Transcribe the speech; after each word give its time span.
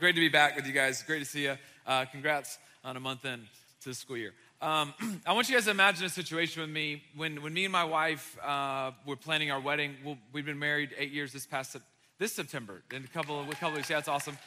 great 0.00 0.14
to 0.14 0.20
be 0.20 0.30
back 0.30 0.56
with 0.56 0.66
you 0.66 0.72
guys. 0.72 1.02
Great 1.02 1.18
to 1.18 1.26
see 1.26 1.42
you. 1.42 1.58
Uh, 1.86 2.06
congrats 2.06 2.58
on 2.82 2.96
a 2.96 3.00
month 3.00 3.26
in 3.26 3.46
to 3.82 3.90
the 3.90 3.94
school 3.94 4.16
year. 4.16 4.32
Um, 4.62 4.94
I 5.26 5.34
want 5.34 5.50
you 5.50 5.54
guys 5.54 5.66
to 5.66 5.72
imagine 5.72 6.06
a 6.06 6.08
situation 6.08 6.62
with 6.62 6.70
me 6.70 7.02
when, 7.14 7.42
when 7.42 7.52
me 7.52 7.66
and 7.66 7.72
my 7.72 7.84
wife 7.84 8.38
uh, 8.42 8.92
were 9.04 9.16
planning 9.16 9.50
our 9.50 9.60
wedding. 9.60 9.96
we 10.02 10.18
we've 10.32 10.46
been 10.46 10.58
married 10.58 10.94
eight 10.96 11.12
years 11.12 11.34
this 11.34 11.44
past 11.44 11.76
this 12.16 12.32
September. 12.32 12.80
In 12.90 13.04
a 13.04 13.08
couple 13.08 13.38
of 13.38 13.46
a 13.46 13.52
couple 13.52 13.68
of 13.68 13.74
weeks, 13.74 13.90
yeah, 13.90 13.96
that's 13.96 14.08
awesome. 14.08 14.38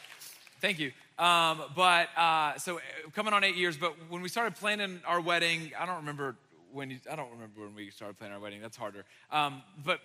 Thank 0.60 0.80
you. 0.80 0.92
Um, 1.20 1.62
but 1.76 2.10
uh, 2.18 2.58
so 2.58 2.80
coming 3.14 3.34
on 3.34 3.44
eight 3.44 3.56
years. 3.56 3.78
But 3.78 3.94
when 4.10 4.24
we 4.24 4.30
started 4.30 4.56
planning 4.56 5.02
our 5.06 5.22
wedding, 5.22 5.72
I 5.80 5.86
don't 5.86 5.98
remember 5.98 6.36
when 6.72 6.90
you, 6.90 6.98
I 7.12 7.16
don't 7.16 7.30
remember 7.30 7.62
when 7.62 7.76
we 7.76 7.92
started 7.92 8.18
planning 8.18 8.34
our 8.34 8.42
wedding. 8.42 8.60
That's 8.60 8.78
harder. 8.78 9.06
Um, 9.32 9.62
but 9.86 10.00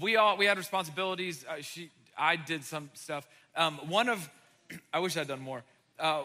we 0.00 0.16
all 0.16 0.36
we 0.36 0.46
had 0.46 0.58
responsibilities. 0.58 1.44
Uh, 1.48 1.60
she, 1.60 1.90
I 2.18 2.34
did 2.34 2.64
some 2.64 2.90
stuff. 2.94 3.28
Um, 3.56 3.78
one 3.88 4.08
of, 4.08 4.28
I 4.92 4.98
wish 4.98 5.16
I'd 5.16 5.28
done 5.28 5.40
more. 5.40 5.62
Uh, 5.98 6.22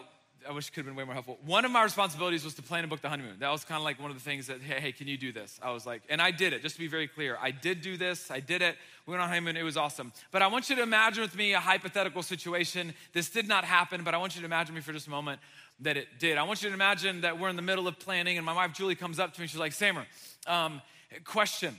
I 0.48 0.52
wish 0.52 0.68
it 0.68 0.72
could 0.72 0.84
have 0.84 0.86
been 0.86 0.96
way 0.96 1.04
more 1.04 1.14
helpful. 1.14 1.38
One 1.44 1.64
of 1.64 1.70
my 1.70 1.82
responsibilities 1.82 2.44
was 2.44 2.54
to 2.54 2.62
plan 2.62 2.80
and 2.80 2.90
book 2.90 3.00
the 3.00 3.08
honeymoon. 3.08 3.36
That 3.40 3.50
was 3.50 3.64
kind 3.64 3.78
of 3.78 3.84
like 3.84 4.00
one 4.00 4.10
of 4.10 4.16
the 4.16 4.22
things 4.22 4.46
that, 4.46 4.60
hey, 4.60 4.80
hey, 4.80 4.92
can 4.92 5.08
you 5.08 5.16
do 5.16 5.32
this? 5.32 5.58
I 5.62 5.72
was 5.72 5.86
like, 5.86 6.02
and 6.08 6.22
I 6.22 6.30
did 6.30 6.52
it, 6.52 6.62
just 6.62 6.76
to 6.76 6.80
be 6.80 6.86
very 6.86 7.08
clear. 7.08 7.36
I 7.40 7.50
did 7.50 7.80
do 7.80 7.96
this, 7.96 8.30
I 8.30 8.40
did 8.40 8.62
it. 8.62 8.76
We 9.06 9.12
went 9.12 9.22
on 9.22 9.28
honeymoon, 9.28 9.56
it 9.56 9.62
was 9.62 9.76
awesome. 9.76 10.12
But 10.30 10.42
I 10.42 10.46
want 10.46 10.70
you 10.70 10.76
to 10.76 10.82
imagine 10.82 11.22
with 11.22 11.34
me 11.34 11.54
a 11.54 11.60
hypothetical 11.60 12.22
situation. 12.22 12.94
This 13.12 13.28
did 13.28 13.48
not 13.48 13.64
happen, 13.64 14.04
but 14.04 14.14
I 14.14 14.18
want 14.18 14.36
you 14.36 14.40
to 14.40 14.46
imagine 14.46 14.74
me 14.74 14.80
for 14.82 14.92
just 14.92 15.08
a 15.08 15.10
moment 15.10 15.40
that 15.80 15.96
it 15.96 16.06
did. 16.18 16.38
I 16.38 16.44
want 16.44 16.62
you 16.62 16.68
to 16.68 16.74
imagine 16.74 17.22
that 17.22 17.38
we're 17.38 17.48
in 17.48 17.56
the 17.56 17.62
middle 17.62 17.88
of 17.88 17.98
planning, 17.98 18.36
and 18.36 18.46
my 18.46 18.54
wife 18.54 18.72
Julie 18.72 18.94
comes 18.94 19.18
up 19.18 19.34
to 19.34 19.40
me. 19.40 19.46
She's 19.46 19.58
like, 19.58 19.72
Samer, 19.72 20.06
um, 20.46 20.80
question. 21.24 21.78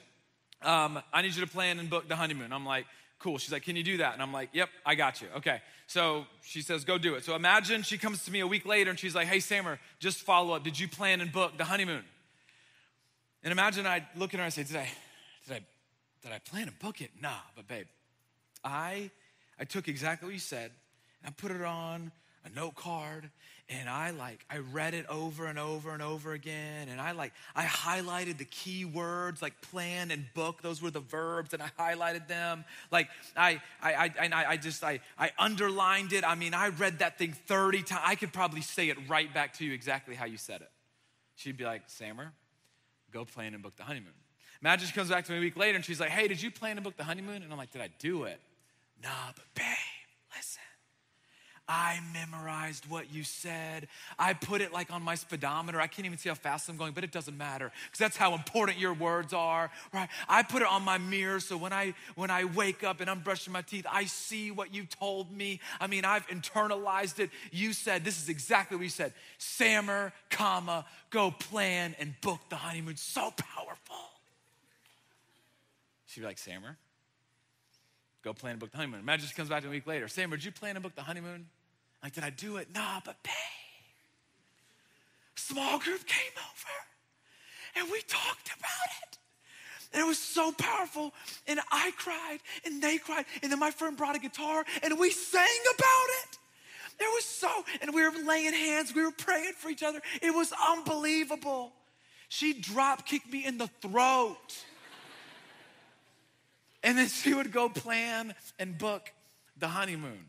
Um, 0.62 1.00
I 1.14 1.22
need 1.22 1.36
you 1.36 1.46
to 1.46 1.52
plan 1.52 1.80
and 1.80 1.90
book 1.90 2.10
the 2.10 2.16
honeymoon. 2.16 2.52
I'm 2.52 2.66
like, 2.66 2.86
cool. 3.20 3.38
She's 3.38 3.52
like, 3.52 3.64
can 3.64 3.76
you 3.76 3.84
do 3.84 3.98
that? 3.98 4.14
And 4.14 4.22
I'm 4.22 4.34
like, 4.34 4.50
yep, 4.54 4.70
I 4.86 4.96
got 4.96 5.22
you. 5.22 5.28
Okay. 5.38 5.62
So 5.88 6.26
she 6.44 6.62
says, 6.62 6.84
go 6.84 6.98
do 6.98 7.16
it. 7.16 7.24
So 7.24 7.36
imagine 7.36 7.84
she 7.84 7.98
comes 7.98 8.24
to 8.26 8.32
me 8.32 8.42
a 8.42 8.48
week 8.48 8.66
later 8.66 8.90
and 8.90 9.00
she's 9.00 9.16
like, 9.16 9.28
hey, 9.28 9.40
Samer, 9.40 9.80
just 10.00 10.20
follow 10.20 10.54
up. 10.54 10.64
Did 10.64 10.80
you 10.80 10.88
plan 10.88 11.22
and 11.22 11.32
book 11.32 11.58
the 11.58 11.64
honeymoon? 11.64 12.04
And 13.44 13.52
imagine 13.52 13.88
I 13.88 14.06
look 14.16 14.34
at 14.34 14.40
her 14.40 14.44
and 14.44 14.48
I 14.48 14.50
say, 14.50 14.64
did 14.64 14.76
I, 14.76 14.90
did 15.48 15.56
I, 15.56 15.62
did 16.24 16.32
I 16.32 16.40
plan 16.40 16.68
and 16.68 16.78
book 16.80 17.02
it? 17.02 17.12
Nah, 17.22 17.38
but 17.56 17.68
babe, 17.68 17.88
I, 18.64 19.10
I 19.60 19.64
took 19.64 19.88
exactly 19.88 20.28
what 20.28 20.34
you 20.34 20.40
said 20.40 20.72
and 21.24 21.30
I 21.30 21.42
put 21.42 21.52
it 21.52 21.62
on 21.62 22.12
a 22.46 22.50
note 22.56 22.76
card 22.76 23.30
and 23.70 23.90
I 23.90 24.12
like 24.12 24.46
I 24.50 24.60
read 24.60 24.94
it 24.94 25.06
over 25.08 25.46
and 25.46 25.60
over 25.60 25.92
and 25.92 26.02
over 26.02 26.32
again 26.32 26.88
and 26.90 27.02
I 27.02 27.12
like 27.12 27.34
I 27.54 27.66
highlighted 27.66 28.38
the 28.38 28.46
key 28.46 28.86
words 28.86 29.42
like 29.42 29.60
plan 29.62 30.10
and 30.12 30.26
book. 30.34 30.62
Those 30.62 30.82
were 30.82 30.92
the 30.92 31.02
verbs 31.02 31.54
and 31.54 31.62
I 31.62 31.70
highlighted 31.78 32.28
them. 32.28 32.64
Like 32.92 33.10
I 33.36 33.62
I 33.82 33.94
I 33.94 34.14
and 34.22 34.34
I 34.34 34.58
just 34.58 34.84
I 34.84 35.02
I 35.20 35.32
underlined 35.38 36.14
it. 36.14 36.24
I 36.24 36.36
mean 36.36 36.54
I 36.54 36.70
read 36.70 37.00
that 37.00 37.18
thing 37.18 37.34
30 37.34 37.84
times 37.84 38.02
I 38.06 38.16
could 38.16 38.32
probably 38.32 38.62
say 38.62 38.90
it 38.90 38.98
right 39.10 39.34
back 39.34 39.54
to 39.56 39.66
you 39.66 39.74
exactly 39.74 40.16
how 40.16 40.26
you 40.26 40.38
said 40.38 40.62
it. 40.62 40.72
She'd 41.36 41.58
be 41.58 41.66
like 41.66 41.84
Samer 41.88 42.32
go 43.12 43.26
plan 43.26 43.54
and 43.54 43.62
book 43.62 43.76
the 43.76 43.84
honeymoon. 43.84 44.14
She 44.80 44.92
comes 44.94 45.10
back 45.10 45.26
to 45.26 45.32
me 45.32 45.38
a 45.38 45.42
week 45.42 45.58
later 45.58 45.76
and 45.76 45.84
she's 45.84 46.00
like 46.00 46.10
hey 46.10 46.30
did 46.30 46.42
you 46.42 46.52
plan 46.52 46.78
and 46.78 46.86
book 46.86 46.96
the 46.96 47.04
honeymoon? 47.04 47.44
And 47.44 47.52
I'm 47.52 47.58
like 47.58 47.72
did 47.72 47.82
I 47.82 47.90
do 48.00 48.24
it? 48.24 48.40
Nah 49.04 49.10
but 49.36 49.44
babe 49.56 49.66
listen 50.34 50.62
I 51.68 52.00
memorized 52.14 52.90
what 52.90 53.14
you 53.14 53.24
said. 53.24 53.88
I 54.18 54.34
put 54.34 54.62
it 54.62 54.72
like 54.72 54.92
on 54.92 55.04
my 55.04 55.16
speedometer. 55.16 55.82
I 55.82 55.88
can't 55.88 56.06
even 56.06 56.18
see 56.18 56.30
how 56.30 56.36
fast 56.36 56.70
I'm 56.70 56.78
going, 56.78 56.94
but 56.94 57.04
it 57.04 57.12
doesn't 57.12 57.38
matter 57.38 57.72
because 57.86 58.00
that's 58.00 58.16
how 58.16 58.34
important 58.36 58.80
your 58.80 58.94
words 58.94 59.34
are, 59.34 59.70
right? 59.94 60.08
I 60.30 60.44
put 60.44 60.62
it 60.62 60.68
on 60.68 60.84
my 60.84 60.98
mirror 60.98 61.42
so 61.42 61.58
when 61.58 61.74
I 61.74 61.94
when 62.16 62.32
I 62.32 62.46
wake 62.46 62.84
up 62.84 63.02
and 63.02 63.10
I'm 63.10 63.20
brushing 63.20 63.52
my 63.52 63.64
teeth, 63.64 63.86
I 63.92 64.06
see 64.06 64.50
what 64.50 64.74
you 64.74 64.86
told 64.86 65.30
me. 65.32 65.60
I 65.82 65.88
mean, 65.88 66.06
I've 66.06 66.26
internalized 66.28 67.20
it. 67.20 67.32
You 67.52 67.74
said 67.74 68.06
this 68.06 68.22
is 68.22 68.30
exactly 68.30 68.78
what 68.78 68.84
you 68.84 68.90
said. 68.90 69.14
Samer, 69.38 70.14
comma, 70.30 70.86
go 71.10 71.32
plan 71.32 71.96
and 72.00 72.14
book 72.22 72.40
the 72.50 72.56
honeymoon. 72.56 72.96
So 72.96 73.34
powerful. 73.36 73.96
She'd 76.06 76.22
be 76.22 76.28
like, 76.28 76.38
Samer, 76.38 76.78
go 78.24 78.34
plan 78.34 78.52
and 78.52 78.60
book 78.62 78.72
the 78.72 78.78
honeymoon. 78.78 79.02
Imagine 79.02 79.28
she 79.28 79.36
comes 79.36 79.50
back 79.50 79.66
a 79.66 79.70
week 79.70 79.86
later. 79.86 80.08
Samer, 80.08 80.38
did 80.38 80.46
you 80.46 80.52
plan 80.54 80.78
and 80.78 80.84
book 80.84 80.96
the 80.96 81.02
honeymoon? 81.02 81.48
Like, 82.04 82.14
did 82.14 82.24
I 82.24 82.30
do 82.30 82.58
it? 82.58 82.68
Nah, 82.74 83.02
but 83.04 83.22
babe, 83.24 83.34
small 85.36 85.80
group 85.80 86.06
came 86.06 86.32
over 86.38 87.80
and 87.80 87.92
we 87.92 88.02
talked 88.02 88.48
about 88.48 88.90
it. 89.04 89.18
And 89.94 90.02
it 90.02 90.06
was 90.06 90.20
so 90.20 90.52
powerful. 90.52 91.14
And 91.48 91.60
I 91.72 91.92
cried 91.98 92.40
and 92.66 92.82
they 92.82 92.98
cried. 92.98 93.26
And 93.42 93.52
then 93.52 93.60
my 93.60 93.72
friend 93.72 93.96
brought 93.96 94.16
a 94.16 94.20
guitar 94.20 94.66
and 94.84 95.00
we 95.00 95.12
sang 95.12 95.62
about 95.76 96.10
it. 96.24 96.38
It 97.00 97.14
was 97.14 97.26
so, 97.26 97.50
and 97.82 97.94
we 97.94 98.04
were 98.04 98.12
laying 98.26 98.54
hands, 98.54 98.94
we 98.94 99.04
were 99.04 99.12
praying 99.12 99.54
for 99.54 99.70
each 99.70 99.84
other. 99.84 100.02
It 100.22 100.32
was 100.32 100.52
unbelievable. 100.70 101.72
She 102.28 102.54
drop 102.54 103.06
kicked 103.06 103.32
me 103.32 103.46
in 103.46 103.58
the 103.58 103.68
throat. 103.82 104.58
and 106.84 106.98
then 106.98 107.08
she 107.08 107.34
would 107.34 107.52
go 107.52 107.70
plan 107.70 108.34
and 108.60 108.78
book 108.78 109.12
the 109.58 109.68
honeymoon. 109.68 110.26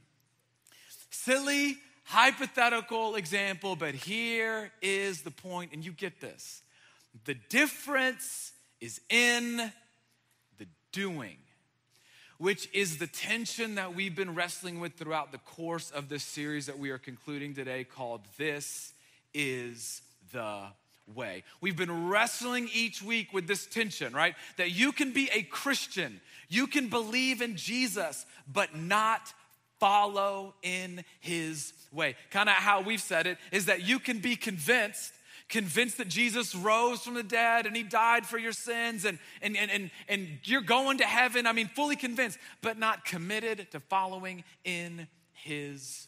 Silly, 1.29 1.77
hypothetical 2.05 3.15
example, 3.15 3.77
but 3.77 3.95
here 3.95 4.73
is 4.81 5.21
the 5.21 5.31
point, 5.31 5.75
and 5.75 5.85
you 5.85 5.93
get 5.93 6.23
this. 6.23 6.63
The 7.27 7.35
difference 7.51 8.53
is 8.81 9.03
in 9.11 9.71
the 10.57 10.67
doing, 10.91 11.37
which 12.39 12.67
is 12.73 12.97
the 12.97 13.07
tension 13.07 13.75
that 13.75 13.95
we've 13.95 14.17
been 14.17 14.35
wrestling 14.35 14.81
with 14.81 14.95
throughout 14.95 15.31
the 15.31 15.37
course 15.37 15.91
of 15.91 16.09
this 16.09 16.23
series 16.23 16.65
that 16.65 16.79
we 16.79 16.89
are 16.89 16.97
concluding 16.97 17.55
today 17.55 17.85
called 17.85 18.23
This 18.39 18.95
is 19.35 20.01
the 20.33 20.63
way. 21.15 21.45
We've 21.61 21.77
been 21.77 22.09
wrestling 22.09 22.71
each 22.73 23.03
week 23.03 23.35
with 23.35 23.47
this 23.47 23.67
tension, 23.67 24.15
right? 24.15 24.35
That 24.57 24.71
you 24.71 24.93
can 24.93 25.13
be 25.13 25.29
a 25.35 25.43
Christian, 25.43 26.23
you 26.49 26.67
can 26.67 26.89
believe 26.89 27.43
in 27.43 27.57
Jesus, 27.57 28.25
but 28.51 28.75
not 28.75 29.35
follow 29.81 30.55
in 30.63 31.05
his 31.21 31.73
way. 31.93 32.17
Kind 32.31 32.49
of 32.49 32.55
how 32.55 32.81
we've 32.81 33.01
said 33.01 33.27
it 33.27 33.39
is 33.53 33.67
that 33.67 33.87
you 33.87 33.99
can 33.99 34.19
be 34.19 34.37
convinced 34.37 35.13
convinced 35.49 35.97
that 35.97 36.09
Jesus 36.09 36.55
rose 36.55 37.01
from 37.01 37.15
the 37.15 37.23
dead 37.23 37.65
and 37.67 37.75
he 37.75 37.83
died 37.83 38.27
for 38.27 38.39
your 38.39 38.53
sins 38.53 39.05
and, 39.05 39.19
and, 39.41 39.57
and, 39.57 39.71
and, 39.71 39.91
and 40.09 40.29
you're 40.45 40.61
going 40.61 40.99
to 40.99 41.05
heaven. 41.05 41.47
I 41.47 41.53
mean, 41.53 41.69
fully 41.69 41.97
convinced, 41.97 42.39
but 42.61 42.79
not 42.79 43.05
committed 43.05 43.71
to 43.73 43.81
following 43.81 44.45
in 44.65 45.09
his 45.33 46.08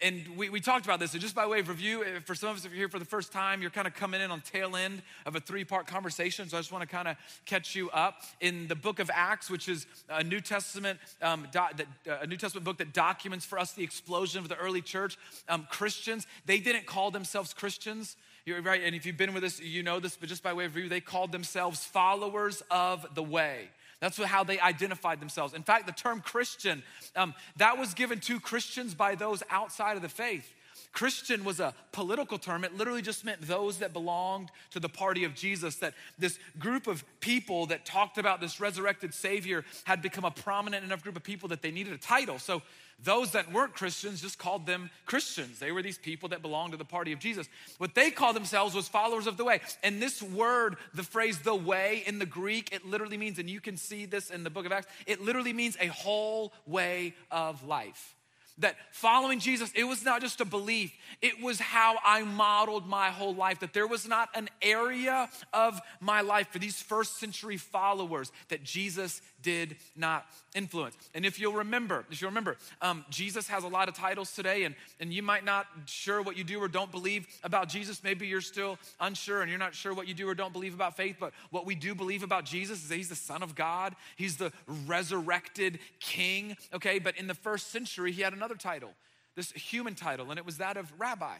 and 0.00 0.36
we, 0.36 0.48
we 0.48 0.60
talked 0.60 0.84
about 0.84 1.00
this. 1.00 1.10
So, 1.10 1.18
just 1.18 1.34
by 1.34 1.46
way 1.46 1.58
of 1.58 1.68
review, 1.68 2.04
for 2.24 2.34
some 2.34 2.50
of 2.50 2.56
us, 2.56 2.64
if 2.64 2.70
you're 2.70 2.78
here 2.78 2.88
for 2.88 3.00
the 3.00 3.04
first 3.04 3.32
time, 3.32 3.60
you're 3.60 3.70
kind 3.70 3.86
of 3.86 3.94
coming 3.94 4.20
in 4.20 4.30
on 4.30 4.40
tail 4.40 4.76
end 4.76 5.02
of 5.26 5.34
a 5.34 5.40
three 5.40 5.64
part 5.64 5.86
conversation. 5.86 6.48
So, 6.48 6.56
I 6.56 6.60
just 6.60 6.70
want 6.70 6.82
to 6.82 6.88
kind 6.88 7.08
of 7.08 7.16
catch 7.46 7.74
you 7.74 7.90
up. 7.90 8.22
In 8.40 8.68
the 8.68 8.76
book 8.76 9.00
of 9.00 9.10
Acts, 9.12 9.50
which 9.50 9.68
is 9.68 9.86
a 10.08 10.22
New 10.22 10.40
Testament, 10.40 11.00
um, 11.20 11.48
do, 11.50 11.58
uh, 11.58 12.18
a 12.20 12.26
New 12.26 12.36
Testament 12.36 12.64
book 12.64 12.78
that 12.78 12.92
documents 12.92 13.44
for 13.44 13.58
us 13.58 13.72
the 13.72 13.82
explosion 13.82 14.40
of 14.40 14.48
the 14.48 14.56
early 14.56 14.82
church, 14.82 15.18
um, 15.48 15.66
Christians, 15.68 16.26
they 16.46 16.60
didn't 16.60 16.86
call 16.86 17.10
themselves 17.10 17.52
Christians. 17.52 18.16
You're 18.46 18.62
right. 18.62 18.82
And 18.82 18.94
if 18.94 19.04
you've 19.04 19.16
been 19.16 19.34
with 19.34 19.44
us, 19.44 19.60
you 19.60 19.82
know 19.82 20.00
this, 20.00 20.16
but 20.16 20.28
just 20.28 20.42
by 20.42 20.52
way 20.52 20.64
of 20.64 20.74
review, 20.74 20.88
they 20.88 21.00
called 21.00 21.32
themselves 21.32 21.84
followers 21.84 22.62
of 22.70 23.06
the 23.14 23.22
way. 23.22 23.68
That's 24.00 24.22
how 24.22 24.44
they 24.44 24.60
identified 24.60 25.20
themselves. 25.20 25.54
In 25.54 25.62
fact, 25.62 25.86
the 25.86 25.92
term 25.92 26.20
Christian, 26.20 26.82
um, 27.16 27.34
that 27.56 27.78
was 27.78 27.94
given 27.94 28.20
to 28.20 28.38
Christians 28.38 28.94
by 28.94 29.16
those 29.16 29.42
outside 29.50 29.96
of 29.96 30.02
the 30.02 30.08
faith. 30.08 30.52
Christian 30.92 31.44
was 31.44 31.60
a 31.60 31.74
political 31.92 32.38
term. 32.38 32.64
It 32.64 32.76
literally 32.76 33.02
just 33.02 33.24
meant 33.24 33.42
those 33.42 33.78
that 33.78 33.92
belonged 33.92 34.50
to 34.70 34.80
the 34.80 34.88
party 34.88 35.24
of 35.24 35.34
Jesus. 35.34 35.76
That 35.76 35.94
this 36.18 36.38
group 36.58 36.86
of 36.86 37.04
people 37.20 37.66
that 37.66 37.84
talked 37.84 38.18
about 38.18 38.40
this 38.40 38.60
resurrected 38.60 39.14
Savior 39.14 39.64
had 39.84 40.02
become 40.02 40.24
a 40.24 40.30
prominent 40.30 40.84
enough 40.84 41.02
group 41.02 41.16
of 41.16 41.22
people 41.22 41.48
that 41.50 41.62
they 41.62 41.70
needed 41.70 41.92
a 41.92 41.98
title. 41.98 42.38
So 42.38 42.62
those 43.02 43.32
that 43.32 43.52
weren't 43.52 43.74
Christians 43.74 44.20
just 44.20 44.38
called 44.38 44.66
them 44.66 44.90
Christians. 45.06 45.60
They 45.60 45.70
were 45.70 45.82
these 45.82 45.98
people 45.98 46.30
that 46.30 46.42
belonged 46.42 46.72
to 46.72 46.78
the 46.78 46.84
party 46.84 47.12
of 47.12 47.20
Jesus. 47.20 47.48
What 47.78 47.94
they 47.94 48.10
called 48.10 48.34
themselves 48.34 48.74
was 48.74 48.88
followers 48.88 49.26
of 49.26 49.36
the 49.36 49.44
way. 49.44 49.60
And 49.84 50.02
this 50.02 50.20
word, 50.20 50.76
the 50.94 51.04
phrase 51.04 51.38
the 51.38 51.54
way 51.54 52.02
in 52.06 52.18
the 52.18 52.26
Greek, 52.26 52.72
it 52.72 52.84
literally 52.84 53.16
means, 53.16 53.38
and 53.38 53.48
you 53.48 53.60
can 53.60 53.76
see 53.76 54.04
this 54.04 54.30
in 54.30 54.42
the 54.42 54.50
book 54.50 54.66
of 54.66 54.72
Acts, 54.72 54.88
it 55.06 55.20
literally 55.20 55.52
means 55.52 55.76
a 55.80 55.86
whole 55.86 56.52
way 56.66 57.14
of 57.30 57.64
life 57.66 58.16
that 58.58 58.76
following 58.90 59.38
Jesus, 59.38 59.70
it 59.74 59.84
was 59.84 60.04
not 60.04 60.20
just 60.20 60.40
a 60.40 60.44
belief, 60.44 60.92
it 61.22 61.42
was 61.42 61.60
how 61.60 61.96
I 62.04 62.22
modeled 62.22 62.86
my 62.86 63.10
whole 63.10 63.34
life. 63.34 63.60
That 63.60 63.72
there 63.72 63.86
was 63.86 64.06
not 64.06 64.28
an 64.34 64.48
area 64.62 65.28
of 65.52 65.80
my 66.00 66.20
life 66.20 66.48
for 66.48 66.58
these 66.58 66.80
first 66.80 67.18
century 67.18 67.56
followers 67.56 68.32
that 68.48 68.64
Jesus 68.64 69.22
did 69.42 69.76
not 69.96 70.26
influence. 70.54 70.96
And 71.14 71.24
if 71.24 71.38
you'll 71.38 71.54
remember, 71.54 72.04
if 72.10 72.20
you'll 72.20 72.30
remember, 72.30 72.56
um, 72.82 73.04
Jesus 73.10 73.48
has 73.48 73.64
a 73.64 73.68
lot 73.68 73.88
of 73.88 73.94
titles 73.94 74.32
today, 74.32 74.64
and, 74.64 74.74
and 75.00 75.12
you 75.12 75.22
might 75.22 75.44
not 75.44 75.66
sure 75.86 76.22
what 76.22 76.36
you 76.36 76.44
do 76.44 76.60
or 76.60 76.68
don't 76.68 76.90
believe 76.90 77.26
about 77.44 77.68
Jesus. 77.68 78.02
Maybe 78.02 78.26
you're 78.26 78.40
still 78.40 78.78
unsure 79.00 79.42
and 79.42 79.50
you're 79.50 79.58
not 79.58 79.74
sure 79.74 79.94
what 79.94 80.08
you 80.08 80.14
do 80.14 80.28
or 80.28 80.34
don't 80.34 80.52
believe 80.52 80.74
about 80.74 80.96
faith, 80.96 81.16
but 81.20 81.32
what 81.50 81.66
we 81.66 81.74
do 81.74 81.94
believe 81.94 82.22
about 82.22 82.44
Jesus 82.44 82.82
is 82.82 82.88
that 82.88 82.96
he's 82.96 83.08
the 83.08 83.14
Son 83.14 83.42
of 83.42 83.54
God, 83.54 83.94
he's 84.16 84.36
the 84.36 84.52
resurrected 84.86 85.78
King, 86.00 86.56
okay? 86.72 86.98
But 86.98 87.16
in 87.16 87.26
the 87.26 87.34
first 87.34 87.70
century, 87.70 88.12
he 88.12 88.22
had 88.22 88.32
another 88.32 88.56
title, 88.56 88.90
this 89.36 89.52
human 89.52 89.94
title, 89.94 90.30
and 90.30 90.38
it 90.38 90.46
was 90.46 90.58
that 90.58 90.76
of 90.76 90.92
rabbi 90.98 91.36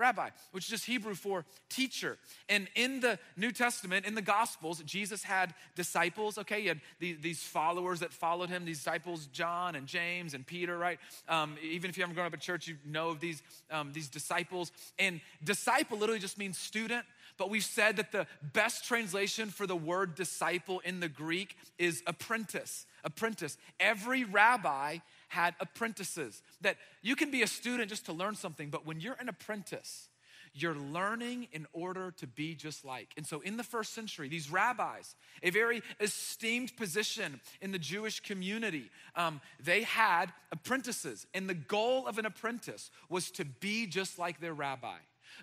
rabbi, 0.00 0.30
which 0.50 0.64
is 0.64 0.70
just 0.70 0.86
Hebrew 0.86 1.14
for 1.14 1.44
teacher. 1.68 2.18
And 2.48 2.68
in 2.74 3.00
the 3.00 3.18
New 3.36 3.52
Testament, 3.52 4.06
in 4.06 4.14
the 4.14 4.22
Gospels, 4.22 4.82
Jesus 4.84 5.22
had 5.22 5.54
disciples, 5.76 6.38
okay? 6.38 6.62
He 6.62 6.66
had 6.66 6.80
these 6.98 7.42
followers 7.42 8.00
that 8.00 8.12
followed 8.12 8.48
him, 8.48 8.64
these 8.64 8.78
disciples, 8.78 9.26
John 9.26 9.74
and 9.74 9.86
James 9.86 10.34
and 10.34 10.46
Peter, 10.46 10.76
right? 10.76 10.98
Um, 11.28 11.56
even 11.62 11.90
if 11.90 11.96
you 11.96 12.02
haven't 12.02 12.14
grown 12.14 12.26
up 12.26 12.34
in 12.34 12.40
church, 12.40 12.66
you 12.66 12.76
know 12.84 13.10
of 13.10 13.20
these, 13.20 13.42
um, 13.70 13.92
these 13.92 14.08
disciples. 14.08 14.72
And 14.98 15.20
disciple 15.44 15.98
literally 15.98 16.20
just 16.20 16.38
means 16.38 16.58
student. 16.58 17.04
But 17.36 17.48
we've 17.48 17.64
said 17.64 17.96
that 17.96 18.12
the 18.12 18.26
best 18.52 18.84
translation 18.84 19.48
for 19.48 19.66
the 19.66 19.76
word 19.76 20.14
disciple 20.14 20.80
in 20.80 21.00
the 21.00 21.08
Greek 21.08 21.56
is 21.78 22.02
apprentice. 22.06 22.86
Apprentice. 23.02 23.56
Every 23.78 24.24
rabbi 24.24 24.98
had 25.30 25.54
apprentices. 25.60 26.42
That 26.60 26.76
you 27.02 27.16
can 27.16 27.30
be 27.30 27.42
a 27.42 27.46
student 27.46 27.88
just 27.88 28.06
to 28.06 28.12
learn 28.12 28.34
something, 28.34 28.68
but 28.68 28.84
when 28.84 29.00
you're 29.00 29.16
an 29.18 29.28
apprentice, 29.28 30.08
you're 30.52 30.74
learning 30.74 31.46
in 31.52 31.66
order 31.72 32.10
to 32.18 32.26
be 32.26 32.54
just 32.54 32.84
like. 32.84 33.14
And 33.16 33.24
so, 33.24 33.40
in 33.40 33.56
the 33.56 33.62
first 33.62 33.94
century, 33.94 34.28
these 34.28 34.50
rabbis, 34.50 35.14
a 35.42 35.50
very 35.50 35.82
esteemed 36.00 36.76
position 36.76 37.40
in 37.60 37.70
the 37.70 37.78
Jewish 37.78 38.20
community, 38.20 38.90
um, 39.14 39.40
they 39.62 39.82
had 39.82 40.32
apprentices. 40.50 41.26
And 41.34 41.48
the 41.48 41.54
goal 41.54 42.06
of 42.06 42.18
an 42.18 42.26
apprentice 42.26 42.90
was 43.08 43.30
to 43.32 43.44
be 43.44 43.86
just 43.86 44.18
like 44.18 44.40
their 44.40 44.54
rabbi. 44.54 44.96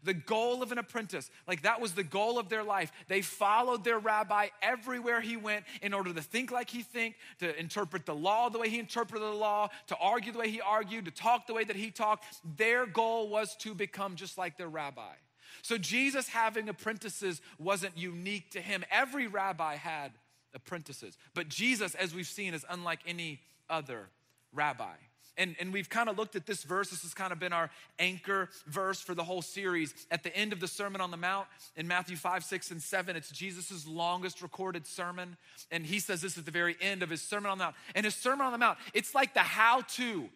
The 0.03 0.13
goal 0.13 0.61
of 0.61 0.71
an 0.71 0.77
apprentice, 0.77 1.29
like 1.47 1.63
that 1.63 1.81
was 1.81 1.93
the 1.93 2.03
goal 2.03 2.39
of 2.39 2.49
their 2.49 2.63
life. 2.63 2.91
They 3.07 3.21
followed 3.21 3.83
their 3.83 3.99
rabbi 3.99 4.47
everywhere 4.61 5.21
he 5.21 5.37
went 5.37 5.65
in 5.81 5.93
order 5.93 6.13
to 6.13 6.21
think 6.21 6.51
like 6.51 6.69
he 6.69 6.83
think, 6.83 7.15
to 7.39 7.57
interpret 7.59 8.05
the 8.05 8.15
law 8.15 8.49
the 8.49 8.59
way 8.59 8.69
he 8.69 8.79
interpreted 8.79 9.27
the 9.27 9.31
law, 9.31 9.69
to 9.87 9.97
argue 9.97 10.31
the 10.31 10.39
way 10.39 10.49
he 10.49 10.61
argued, 10.61 11.05
to 11.05 11.11
talk 11.11 11.47
the 11.47 11.53
way 11.53 11.63
that 11.63 11.75
he 11.75 11.91
talked. 11.91 12.25
Their 12.57 12.85
goal 12.85 13.29
was 13.29 13.55
to 13.57 13.73
become 13.73 14.15
just 14.15 14.37
like 14.37 14.57
their 14.57 14.69
rabbi. 14.69 15.13
So 15.61 15.77
Jesus 15.77 16.27
having 16.27 16.69
apprentices 16.69 17.41
wasn't 17.57 17.97
unique 17.97 18.51
to 18.51 18.61
him. 18.61 18.83
Every 18.91 19.27
rabbi 19.27 19.75
had 19.75 20.11
apprentices. 20.53 21.17
But 21.33 21.49
Jesus, 21.49 21.95
as 21.95 22.13
we've 22.13 22.27
seen, 22.27 22.53
is 22.53 22.65
unlike 22.69 22.99
any 23.05 23.41
other 23.69 24.09
rabbi. 24.53 24.95
And, 25.37 25.55
and 25.59 25.71
we've 25.71 25.89
kind 25.89 26.09
of 26.09 26.17
looked 26.17 26.35
at 26.35 26.45
this 26.45 26.63
verse. 26.63 26.89
This 26.89 27.03
has 27.03 27.13
kind 27.13 27.31
of 27.31 27.39
been 27.39 27.53
our 27.53 27.69
anchor 27.99 28.49
verse 28.65 28.99
for 28.99 29.13
the 29.13 29.23
whole 29.23 29.41
series. 29.41 29.93
At 30.09 30.23
the 30.23 30.35
end 30.35 30.51
of 30.51 30.59
the 30.59 30.67
Sermon 30.67 30.99
on 30.99 31.11
the 31.11 31.17
Mount 31.17 31.47
in 31.75 31.87
Matthew 31.87 32.15
5, 32.15 32.43
6, 32.43 32.71
and 32.71 32.81
7, 32.81 33.15
it's 33.15 33.29
Jesus' 33.29 33.87
longest 33.87 34.41
recorded 34.41 34.87
sermon. 34.87 35.37
And 35.71 35.85
he 35.85 35.99
says 35.99 36.21
this 36.21 36.37
at 36.37 36.45
the 36.45 36.51
very 36.51 36.75
end 36.81 37.03
of 37.03 37.09
his 37.09 37.21
Sermon 37.21 37.51
on 37.51 37.57
the 37.59 37.65
Mount. 37.65 37.75
And 37.93 38.05
his 38.05 38.15
Sermon 38.15 38.45
on 38.45 38.51
the 38.51 38.57
Mount, 38.57 38.79
it's 38.93 39.13
like 39.13 39.33
the 39.33 39.41
how 39.41 39.81
to 39.81 40.29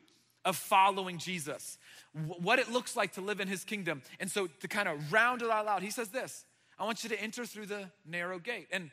of 0.46 0.56
following 0.56 1.18
Jesus, 1.18 1.78
what 2.14 2.60
it 2.60 2.72
looks 2.72 2.96
like 2.96 3.14
to 3.14 3.22
live 3.22 3.40
in 3.40 3.48
his 3.48 3.64
kingdom. 3.64 4.02
And 4.20 4.30
so 4.30 4.48
to 4.48 4.68
kind 4.68 4.88
of 4.88 5.12
round 5.12 5.42
it 5.42 5.50
all 5.50 5.68
out, 5.68 5.82
he 5.84 5.92
says 5.92 6.10
this 6.10 6.46
I 6.80 6.86
want 6.86 7.04
you 7.04 7.10
to 7.10 7.22
enter 7.22 7.46
through 7.46 7.68
the 7.68 7.90
narrow 8.08 8.40
gate. 8.40 8.68
And 8.72 8.92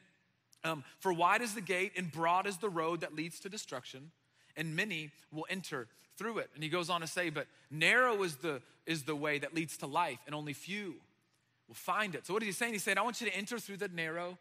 um, 0.65 0.85
for 1.01 1.13
wide 1.13 1.43
is 1.43 1.55
the 1.55 1.61
gate 1.61 1.93
and 1.97 2.11
broad 2.11 2.47
is 2.47 2.59
the 2.59 2.69
road 2.69 3.01
that 3.01 3.15
leads 3.15 3.41
to 3.41 3.49
destruction 3.49 4.11
and 4.59 4.77
many 4.77 5.11
will 5.33 5.47
enter 5.49 5.89
through 6.19 6.39
it. 6.39 6.51
And 6.55 6.63
he 6.63 6.69
goes 6.69 6.91
on 6.91 7.01
to 7.01 7.07
say, 7.07 7.31
but 7.31 7.47
narrow 7.71 8.23
is 8.23 8.37
the, 8.37 8.61
is 8.85 9.05
the 9.05 9.17
way 9.17 9.39
that 9.39 9.55
leads 9.55 9.79
to 9.79 9.87
life, 9.87 10.19
and 10.27 10.35
only 10.35 10.53
few 10.53 10.97
will 11.69 11.75
find 11.75 12.15
it. 12.15 12.27
So 12.27 12.35
what 12.35 12.43
is 12.43 12.49
he 12.49 12.53
saying? 12.53 12.75
He 12.75 12.79
said, 12.79 12.99
I 12.99 13.03
want 13.03 13.21
you 13.21 13.31
to 13.31 13.37
enter 13.37 13.59
through 13.59 13.79
the 13.79 13.89
narrow 13.89 14.37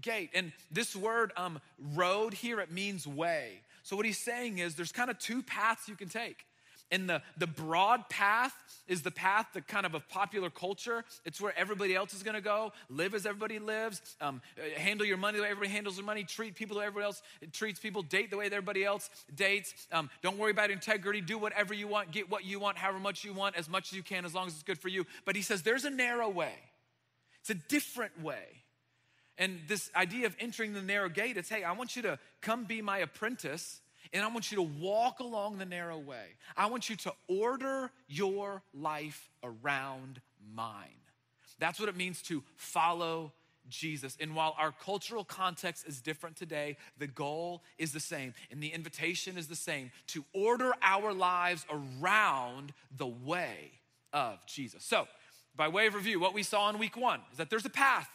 gate. 0.00 0.30
And 0.34 0.52
this 0.70 0.94
word, 0.94 1.32
um, 1.36 1.60
road 1.94 2.34
here, 2.34 2.60
it 2.60 2.70
means 2.70 3.06
way. 3.06 3.60
So 3.82 3.96
what 3.96 4.04
he's 4.06 4.18
saying 4.18 4.58
is 4.58 4.74
there's 4.74 4.92
kind 4.92 5.10
of 5.10 5.18
two 5.18 5.42
paths 5.42 5.88
you 5.88 5.96
can 5.96 6.08
take. 6.08 6.44
And 6.90 7.08
the, 7.08 7.22
the 7.36 7.46
broad 7.46 8.08
path 8.08 8.54
is 8.88 9.02
the 9.02 9.10
path 9.10 9.46
that 9.54 9.68
kind 9.68 9.86
of 9.86 9.94
a 9.94 10.00
popular 10.00 10.50
culture. 10.50 11.04
It's 11.24 11.40
where 11.40 11.56
everybody 11.56 11.94
else 11.94 12.12
is 12.12 12.22
gonna 12.22 12.40
go. 12.40 12.72
Live 12.88 13.14
as 13.14 13.26
everybody 13.26 13.58
lives. 13.60 14.00
Um, 14.20 14.42
handle 14.76 15.06
your 15.06 15.16
money 15.16 15.36
the 15.36 15.44
way 15.44 15.50
everybody 15.50 15.72
handles 15.72 15.96
their 15.96 16.04
money. 16.04 16.24
Treat 16.24 16.56
people 16.56 16.74
the 16.74 16.80
way 16.80 16.86
everybody 16.86 17.06
else 17.06 17.22
treats 17.52 17.78
people. 17.78 18.02
Date 18.02 18.30
the 18.30 18.36
way 18.36 18.46
everybody 18.46 18.84
else 18.84 19.08
dates. 19.34 19.72
Um, 19.92 20.10
don't 20.22 20.38
worry 20.38 20.50
about 20.50 20.70
integrity. 20.70 21.20
Do 21.20 21.38
whatever 21.38 21.74
you 21.74 21.86
want. 21.86 22.10
Get 22.10 22.28
what 22.28 22.44
you 22.44 22.58
want, 22.58 22.76
however 22.76 22.98
much 22.98 23.24
you 23.24 23.32
want, 23.32 23.56
as 23.56 23.68
much 23.68 23.92
as 23.92 23.96
you 23.96 24.02
can, 24.02 24.24
as 24.24 24.34
long 24.34 24.48
as 24.48 24.54
it's 24.54 24.62
good 24.64 24.78
for 24.78 24.88
you. 24.88 25.06
But 25.24 25.36
he 25.36 25.42
says 25.42 25.62
there's 25.62 25.84
a 25.84 25.90
narrow 25.90 26.28
way. 26.28 26.54
It's 27.40 27.50
a 27.50 27.54
different 27.54 28.20
way. 28.22 28.44
And 29.38 29.60
this 29.68 29.90
idea 29.96 30.26
of 30.26 30.36
entering 30.38 30.74
the 30.74 30.82
narrow 30.82 31.08
gate, 31.08 31.36
it's 31.36 31.48
hey, 31.48 31.64
I 31.64 31.72
want 31.72 31.96
you 31.96 32.02
to 32.02 32.18
come 32.42 32.64
be 32.64 32.82
my 32.82 32.98
apprentice 32.98 33.80
and 34.12 34.24
I 34.24 34.28
want 34.28 34.50
you 34.50 34.56
to 34.56 34.62
walk 34.62 35.20
along 35.20 35.58
the 35.58 35.64
narrow 35.64 35.98
way. 35.98 36.36
I 36.56 36.66
want 36.66 36.90
you 36.90 36.96
to 36.96 37.12
order 37.28 37.90
your 38.08 38.62
life 38.74 39.30
around 39.42 40.20
mine. 40.54 40.88
That's 41.58 41.78
what 41.78 41.88
it 41.88 41.96
means 41.96 42.22
to 42.22 42.42
follow 42.56 43.32
Jesus. 43.68 44.16
And 44.20 44.34
while 44.34 44.54
our 44.58 44.72
cultural 44.72 45.24
context 45.24 45.86
is 45.86 46.00
different 46.00 46.36
today, 46.36 46.76
the 46.98 47.06
goal 47.06 47.62
is 47.78 47.92
the 47.92 48.00
same 48.00 48.34
and 48.50 48.62
the 48.62 48.68
invitation 48.68 49.38
is 49.38 49.46
the 49.46 49.56
same 49.56 49.92
to 50.08 50.24
order 50.32 50.72
our 50.82 51.12
lives 51.12 51.64
around 51.70 52.72
the 52.96 53.06
way 53.06 53.72
of 54.12 54.44
Jesus. 54.46 54.84
So, 54.84 55.06
by 55.56 55.68
way 55.68 55.86
of 55.86 55.94
review, 55.94 56.20
what 56.20 56.34
we 56.34 56.42
saw 56.42 56.70
in 56.70 56.78
week 56.78 56.96
one 56.96 57.20
is 57.32 57.38
that 57.38 57.50
there's 57.50 57.66
a 57.66 57.70
path 57.70 58.08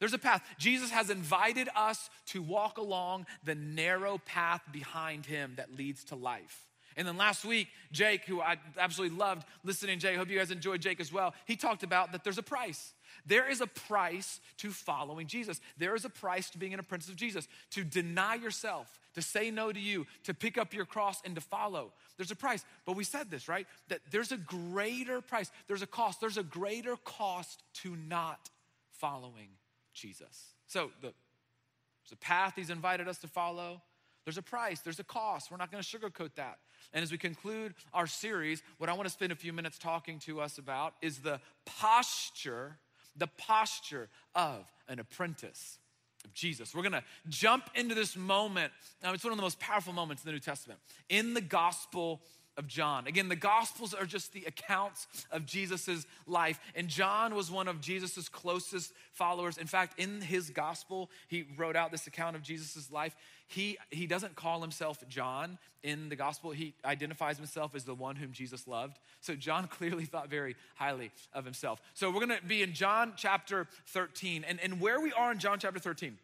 there's 0.00 0.14
a 0.14 0.18
path. 0.18 0.42
Jesus 0.58 0.90
has 0.90 1.10
invited 1.10 1.68
us 1.76 2.10
to 2.26 2.42
walk 2.42 2.78
along 2.78 3.26
the 3.44 3.54
narrow 3.54 4.18
path 4.18 4.62
behind 4.72 5.26
him 5.26 5.52
that 5.56 5.76
leads 5.76 6.04
to 6.04 6.16
life. 6.16 6.66
And 6.96 7.06
then 7.06 7.16
last 7.16 7.44
week, 7.44 7.68
Jake, 7.92 8.24
who 8.24 8.40
I 8.40 8.56
absolutely 8.78 9.16
loved 9.16 9.46
listening, 9.62 9.98
Jake, 10.00 10.16
hope 10.16 10.28
you 10.28 10.38
guys 10.38 10.50
enjoyed 10.50 10.80
Jake 10.80 11.00
as 11.00 11.12
well, 11.12 11.34
he 11.46 11.54
talked 11.54 11.82
about 11.82 12.12
that 12.12 12.24
there's 12.24 12.38
a 12.38 12.42
price. 12.42 12.92
There 13.26 13.48
is 13.48 13.60
a 13.60 13.66
price 13.66 14.40
to 14.58 14.70
following 14.70 15.26
Jesus. 15.26 15.60
There 15.78 15.94
is 15.94 16.04
a 16.04 16.10
price 16.10 16.50
to 16.50 16.58
being 16.58 16.74
an 16.74 16.80
apprentice 16.80 17.08
of 17.08 17.16
Jesus, 17.16 17.46
to 17.72 17.84
deny 17.84 18.34
yourself, 18.34 18.98
to 19.14 19.22
say 19.22 19.50
no 19.50 19.72
to 19.72 19.78
you, 19.78 20.06
to 20.24 20.34
pick 20.34 20.58
up 20.58 20.74
your 20.74 20.84
cross 20.84 21.20
and 21.24 21.34
to 21.34 21.40
follow. 21.40 21.92
There's 22.16 22.30
a 22.30 22.36
price. 22.36 22.64
But 22.86 22.96
we 22.96 23.04
said 23.04 23.30
this, 23.30 23.48
right? 23.48 23.66
That 23.88 24.00
there's 24.10 24.32
a 24.32 24.36
greater 24.36 25.20
price, 25.20 25.50
there's 25.68 25.82
a 25.82 25.86
cost, 25.86 26.20
there's 26.20 26.38
a 26.38 26.42
greater 26.42 26.96
cost 26.96 27.62
to 27.82 27.96
not 27.96 28.50
following 28.90 29.48
Jesus. 29.92 30.54
So 30.66 30.90
the, 31.00 31.08
there's 31.08 32.12
a 32.12 32.16
path 32.16 32.54
he's 32.56 32.70
invited 32.70 33.08
us 33.08 33.18
to 33.18 33.28
follow. 33.28 33.82
There's 34.24 34.38
a 34.38 34.42
price, 34.42 34.80
there's 34.80 35.00
a 35.00 35.04
cost. 35.04 35.50
We're 35.50 35.56
not 35.56 35.72
going 35.72 35.82
to 35.82 35.98
sugarcoat 35.98 36.34
that. 36.36 36.58
And 36.92 37.02
as 37.02 37.10
we 37.10 37.18
conclude 37.18 37.74
our 37.94 38.06
series, 38.06 38.62
what 38.78 38.90
I 38.90 38.92
want 38.92 39.06
to 39.06 39.12
spend 39.12 39.32
a 39.32 39.36
few 39.36 39.52
minutes 39.52 39.78
talking 39.78 40.18
to 40.20 40.40
us 40.40 40.58
about 40.58 40.94
is 41.00 41.18
the 41.18 41.40
posture, 41.64 42.76
the 43.16 43.28
posture 43.28 44.08
of 44.34 44.66
an 44.88 44.98
apprentice 44.98 45.78
of 46.24 46.34
Jesus. 46.34 46.74
We're 46.74 46.82
going 46.82 46.92
to 46.92 47.04
jump 47.28 47.70
into 47.74 47.94
this 47.94 48.16
moment. 48.16 48.72
Now, 49.02 49.14
it's 49.14 49.24
one 49.24 49.32
of 49.32 49.38
the 49.38 49.42
most 49.42 49.58
powerful 49.58 49.92
moments 49.92 50.22
in 50.22 50.28
the 50.28 50.32
New 50.32 50.40
Testament. 50.40 50.80
In 51.08 51.32
the 51.34 51.40
Gospel 51.40 52.20
of 52.60 52.68
John. 52.68 53.06
Again, 53.06 53.28
the 53.28 53.36
Gospels 53.36 53.94
are 53.94 54.04
just 54.04 54.34
the 54.34 54.44
accounts 54.46 55.08
of 55.32 55.46
Jesus' 55.46 56.06
life. 56.26 56.60
And 56.76 56.88
John 56.88 57.34
was 57.34 57.50
one 57.50 57.66
of 57.68 57.80
Jesus' 57.80 58.28
closest 58.28 58.92
followers. 59.12 59.56
In 59.56 59.66
fact, 59.66 59.98
in 59.98 60.20
his 60.20 60.50
Gospel, 60.50 61.10
he 61.26 61.46
wrote 61.56 61.74
out 61.74 61.90
this 61.90 62.06
account 62.06 62.36
of 62.36 62.42
Jesus' 62.42 62.92
life. 62.92 63.16
He, 63.48 63.78
he 63.90 64.06
doesn't 64.06 64.36
call 64.36 64.60
himself 64.60 65.02
John 65.08 65.58
in 65.82 66.10
the 66.10 66.16
Gospel, 66.16 66.50
he 66.50 66.74
identifies 66.84 67.38
himself 67.38 67.74
as 67.74 67.84
the 67.84 67.94
one 67.94 68.14
whom 68.14 68.32
Jesus 68.32 68.68
loved. 68.68 68.98
So 69.22 69.34
John 69.34 69.66
clearly 69.70 70.04
thought 70.04 70.28
very 70.28 70.54
highly 70.74 71.10
of 71.32 71.46
himself. 71.46 71.80
So 71.94 72.10
we're 72.10 72.26
going 72.26 72.38
to 72.38 72.46
be 72.46 72.60
in 72.62 72.74
John 72.74 73.14
chapter 73.16 73.66
13. 73.86 74.44
And, 74.46 74.60
and 74.60 74.78
where 74.78 75.00
we 75.00 75.12
are 75.14 75.32
in 75.32 75.38
John 75.38 75.58
chapter 75.58 75.80
13, 75.80 76.18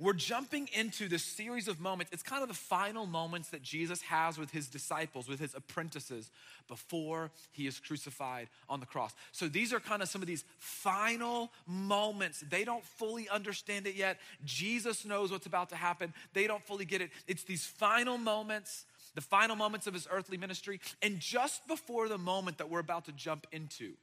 we're 0.00 0.12
jumping 0.12 0.68
into 0.72 1.08
this 1.08 1.24
series 1.24 1.66
of 1.66 1.80
moments. 1.80 2.12
It's 2.12 2.22
kind 2.22 2.42
of 2.42 2.48
the 2.48 2.54
final 2.54 3.06
moments 3.06 3.48
that 3.50 3.62
Jesus 3.62 4.02
has 4.02 4.38
with 4.38 4.50
his 4.50 4.68
disciples, 4.68 5.28
with 5.28 5.40
his 5.40 5.54
apprentices, 5.54 6.30
before 6.68 7.30
he 7.50 7.66
is 7.66 7.80
crucified 7.80 8.48
on 8.68 8.80
the 8.80 8.86
cross. 8.86 9.12
So 9.32 9.48
these 9.48 9.72
are 9.72 9.80
kind 9.80 10.02
of 10.02 10.08
some 10.08 10.22
of 10.22 10.28
these 10.28 10.44
final 10.58 11.50
moments. 11.66 12.44
They 12.48 12.64
don't 12.64 12.84
fully 12.84 13.28
understand 13.28 13.86
it 13.86 13.96
yet. 13.96 14.18
Jesus 14.44 15.04
knows 15.04 15.32
what's 15.32 15.46
about 15.46 15.70
to 15.70 15.76
happen, 15.76 16.14
they 16.32 16.46
don't 16.46 16.62
fully 16.64 16.84
get 16.84 17.00
it. 17.00 17.10
It's 17.26 17.44
these 17.44 17.64
final 17.64 18.18
moments 18.18 18.84
the 19.14 19.22
final 19.22 19.56
moments 19.56 19.88
of 19.88 19.94
his 19.94 20.06
earthly 20.12 20.36
ministry. 20.36 20.80
And 21.02 21.18
just 21.18 21.66
before 21.66 22.08
the 22.08 22.18
moment 22.18 22.58
that 22.58 22.70
we're 22.70 22.78
about 22.78 23.06
to 23.06 23.12
jump 23.12 23.48
into, 23.50 23.94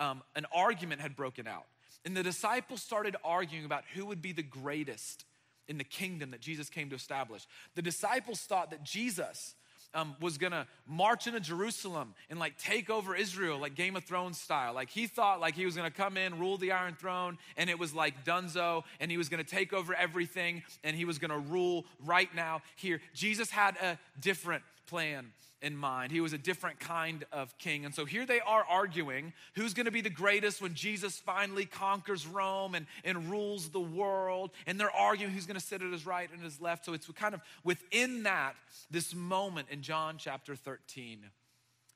um, 0.00 0.22
an 0.34 0.44
argument 0.52 1.00
had 1.00 1.14
broken 1.14 1.46
out. 1.46 1.66
And 2.04 2.16
the 2.16 2.22
disciples 2.24 2.82
started 2.82 3.14
arguing 3.24 3.64
about 3.64 3.84
who 3.94 4.06
would 4.06 4.20
be 4.20 4.32
the 4.32 4.42
greatest 4.42 5.24
in 5.68 5.78
the 5.78 5.84
kingdom 5.84 6.30
that 6.30 6.40
Jesus 6.40 6.68
came 6.68 6.90
to 6.90 6.96
establish. 6.96 7.46
The 7.74 7.82
disciples 7.82 8.40
thought 8.40 8.70
that 8.70 8.84
Jesus 8.84 9.54
um, 9.94 10.14
was 10.20 10.36
gonna 10.36 10.66
march 10.86 11.26
into 11.26 11.40
Jerusalem 11.40 12.14
and 12.28 12.38
like 12.38 12.58
take 12.58 12.90
over 12.90 13.14
Israel, 13.14 13.58
like 13.58 13.74
Game 13.74 13.96
of 13.96 14.04
Thrones 14.04 14.38
style. 14.38 14.74
Like 14.74 14.90
he 14.90 15.06
thought 15.06 15.40
like 15.40 15.54
he 15.54 15.64
was 15.64 15.74
gonna 15.74 15.90
come 15.90 16.16
in, 16.16 16.38
rule 16.38 16.58
the 16.58 16.72
Iron 16.72 16.94
Throne, 16.94 17.38
and 17.56 17.70
it 17.70 17.78
was 17.78 17.94
like 17.94 18.24
Dunzo, 18.24 18.84
and 19.00 19.10
he 19.10 19.16
was 19.16 19.28
gonna 19.28 19.44
take 19.44 19.72
over 19.72 19.94
everything, 19.94 20.62
and 20.84 20.94
he 20.94 21.04
was 21.04 21.18
gonna 21.18 21.38
rule 21.38 21.86
right 22.04 22.32
now 22.34 22.62
here. 22.76 23.00
Jesus 23.14 23.50
had 23.50 23.76
a 23.76 23.98
different 24.20 24.62
plan 24.86 25.32
in 25.66 25.76
mind. 25.76 26.12
He 26.12 26.20
was 26.20 26.32
a 26.32 26.38
different 26.38 26.78
kind 26.78 27.24
of 27.32 27.58
king. 27.58 27.84
And 27.84 27.92
so 27.92 28.04
here 28.04 28.24
they 28.24 28.38
are 28.38 28.64
arguing 28.70 29.32
who's 29.54 29.74
going 29.74 29.86
to 29.86 29.92
be 29.92 30.00
the 30.00 30.08
greatest 30.08 30.62
when 30.62 30.74
Jesus 30.74 31.18
finally 31.18 31.66
conquers 31.66 32.24
Rome 32.24 32.76
and, 32.76 32.86
and 33.04 33.28
rules 33.28 33.70
the 33.70 33.80
world. 33.80 34.52
And 34.66 34.78
they're 34.78 34.94
arguing 34.94 35.32
who's 35.32 35.44
going 35.44 35.58
to 35.58 35.66
sit 35.66 35.82
at 35.82 35.90
his 35.90 36.06
right 36.06 36.30
and 36.32 36.40
his 36.40 36.60
left. 36.60 36.84
So 36.84 36.92
it's 36.92 37.08
kind 37.08 37.34
of 37.34 37.40
within 37.64 38.22
that, 38.22 38.54
this 38.92 39.12
moment 39.12 39.66
in 39.70 39.82
John 39.82 40.16
chapter 40.18 40.54
13 40.54 41.18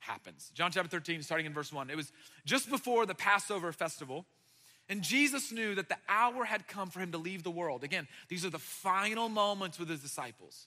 happens. 0.01 0.51
John 0.53 0.73
chapter 0.73 0.91
13, 0.91 1.23
starting 1.23 1.47
in 1.47 1.55
verse 1.55 1.73
1. 1.73 1.91
It 1.91 1.97
was 1.97 2.11
just 2.45 2.69
before 2.69 3.07
the 3.07 3.15
Passover 3.15 3.71
festival. 3.71 4.27
And 4.89 5.03
Jesus 5.03 5.53
knew 5.53 5.77
that 5.77 5.89
the 5.89 5.99
hour 6.09 6.45
had 6.45 6.67
come 6.67 6.91
for 6.91 6.99
him 6.99 7.13
to 7.13 7.19
leave 7.19 7.45
the 7.45 7.51
world. 7.53 7.85
Again, 7.85 8.09
these 8.29 8.45
are 8.45 8.51
the 8.51 8.59
final 8.59 9.29
moments 9.29 9.79
with 9.79 9.89
his 9.89 10.01
disciples 10.01 10.67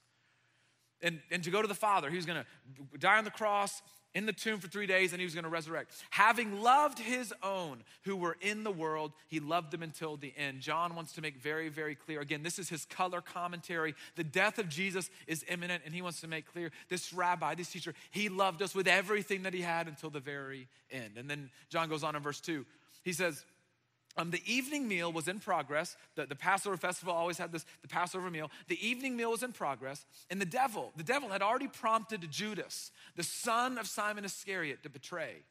and, 1.04 1.20
and 1.30 1.44
to 1.44 1.52
go 1.52 1.62
to 1.62 1.68
the 1.68 1.76
Father. 1.76 2.10
He 2.10 2.16
was 2.16 2.26
going 2.26 2.44
to 2.44 2.98
die 2.98 3.18
on 3.18 3.26
the 3.26 3.32
cross, 3.32 3.82
in 4.14 4.26
the 4.26 4.34
tomb 4.34 4.60
for 4.60 4.68
three 4.68 4.86
days, 4.86 5.12
and 5.12 5.20
he 5.20 5.26
was 5.26 5.34
going 5.34 5.44
to 5.44 5.50
resurrect. 5.50 5.92
Having 6.12 6.62
loved 6.62 7.00
his 7.00 7.34
own 7.42 7.84
who 8.04 8.16
were 8.16 8.38
in 8.42 8.64
the 8.64 8.72
world, 8.72 9.12
he 9.28 9.40
loved 9.40 9.72
them 9.72 9.82
until 9.82 10.18
the 10.18 10.34
end. 10.38 10.62
John 10.62 10.96
wants 10.96 11.14
to 11.14 11.22
make 11.22 11.38
very, 11.38 11.70
very 11.70 11.96
clear. 11.96 12.22
Again, 12.22 12.44
this 12.44 12.60
is 12.60 12.70
his 12.70 12.86
color 12.86 13.22
commentary. 13.22 13.96
The 14.16 14.24
death 14.24 14.60
of 14.60 14.70
Jesus 14.70 15.10
is 15.26 15.44
imminent, 15.50 15.84
and 15.86 15.94
he 15.94 16.02
wants 16.02 16.22
to 16.22 16.28
make 16.28 16.52
clear 16.52 16.72
this 16.90 17.12
rabbi, 17.12 17.56
this 17.56 17.72
teacher, 17.72 17.94
he 18.12 18.30
loved 18.30 18.62
us 18.62 18.76
with 18.76 18.88
everything 18.88 19.44
that 19.44 19.54
he 19.54 19.62
had 19.62 19.88
until 19.88 20.12
the 20.12 20.20
very 20.20 20.68
end. 20.92 21.18
And 21.18 21.30
then 21.30 21.50
John 21.70 21.90
goes 21.90 22.04
on 22.04 22.16
in 22.16 22.22
verse 22.22 22.40
2. 22.40 22.66
He 23.04 23.14
says, 23.14 23.44
um, 24.18 24.32
the 24.32 24.42
evening 24.46 24.88
meal 24.88 25.12
was 25.12 25.28
in 25.28 25.40
progress. 25.40 25.96
The, 26.16 26.26
the 26.26 26.36
Passover 26.36 26.78
festival 26.78 27.14
always 27.14 27.38
had 27.38 27.52
this, 27.52 27.66
the 27.82 27.88
Passover 27.88 28.30
meal. 28.30 28.52
The 28.68 28.86
evening 28.86 29.16
meal 29.16 29.32
was 29.32 29.44
in 29.44 29.54
progress, 29.54 30.06
and 30.30 30.40
the 30.40 30.46
devil, 30.46 30.92
the 30.96 31.04
devil 31.04 31.30
had 31.30 31.42
already 31.42 31.68
prompted 31.68 32.30
Judas, 32.30 32.92
the 33.16 33.24
son 33.24 33.78
of 33.78 33.88
Simon 33.88 34.26
Iscariot, 34.26 34.84
to 34.84 34.90
betray 34.90 35.44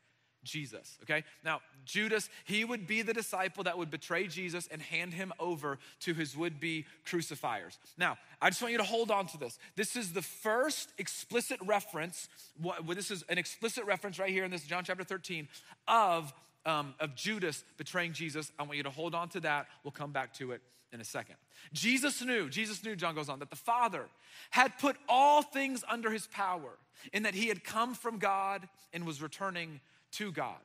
Jesus. 0.45 0.99
Okay? 1.03 1.25
Now, 1.45 1.61
Judas, 1.85 2.29
he 2.45 2.65
would 2.65 2.87
be 2.87 3.03
the 3.03 3.13
disciple 3.13 3.65
that 3.65 3.79
would 3.79 3.91
betray 3.91 4.27
Jesus 4.27 4.69
and 4.71 4.83
hand 4.83 5.15
him 5.15 5.33
over 5.39 5.79
to 6.01 6.15
his 6.15 6.37
would 6.37 6.61
be 6.61 6.87
crucifiers. 7.05 7.79
Now, 7.97 8.19
I 8.41 8.51
just 8.51 8.61
want 8.61 8.73
you 8.73 8.79
to 8.79 8.85
hold 8.85 9.11
on 9.11 9.27
to 9.29 9.39
this. 9.39 9.59
This 9.77 9.97
is 9.97 10.13
the 10.13 10.23
first 10.23 10.91
explicit 10.99 11.59
reference, 11.65 12.29
what, 12.61 12.87
this 12.89 13.11
is 13.11 13.25
an 13.29 13.39
explicit 13.39 13.85
reference 13.85 14.19
right 14.19 14.31
here 14.31 14.45
in 14.45 14.51
this 14.51 14.65
John 14.65 14.85
chapter 14.85 15.05
13 15.05 15.49
of 15.89 16.33
um, 16.65 16.95
of 17.01 17.15
Judas 17.15 17.65
betraying 17.77 18.13
Jesus. 18.13 18.53
I 18.59 18.63
want 18.63 18.77
you 18.77 18.83
to 18.83 18.91
hold 18.91 19.15
on 19.15 19.29
to 19.31 19.41
that. 19.41 19.67
We'll 19.85 19.93
come 19.93 20.13
back 20.13 20.33
to 20.35 20.53
it 20.53 20.63
in 20.93 21.01
a 21.01 21.05
second. 21.05 21.37
Jesus 21.73 22.23
knew, 22.23 22.49
Jesus 22.49 22.85
knew, 22.85 22.95
John 22.95 23.15
goes 23.15 23.29
on, 23.29 23.39
that 23.39 23.51
the 23.51 23.57
Father 23.57 24.07
had 24.51 24.79
put 24.79 24.97
all 25.09 25.43
things 25.43 25.85
under 25.89 26.11
his 26.11 26.27
power 26.27 26.79
and 27.13 27.25
that 27.25 27.35
he 27.35 27.49
had 27.49 27.65
come 27.65 27.95
from 27.95 28.19
God 28.19 28.69
and 28.93 29.07
was 29.07 29.23
returning 29.23 29.81
to 30.13 30.31
God. 30.33 30.61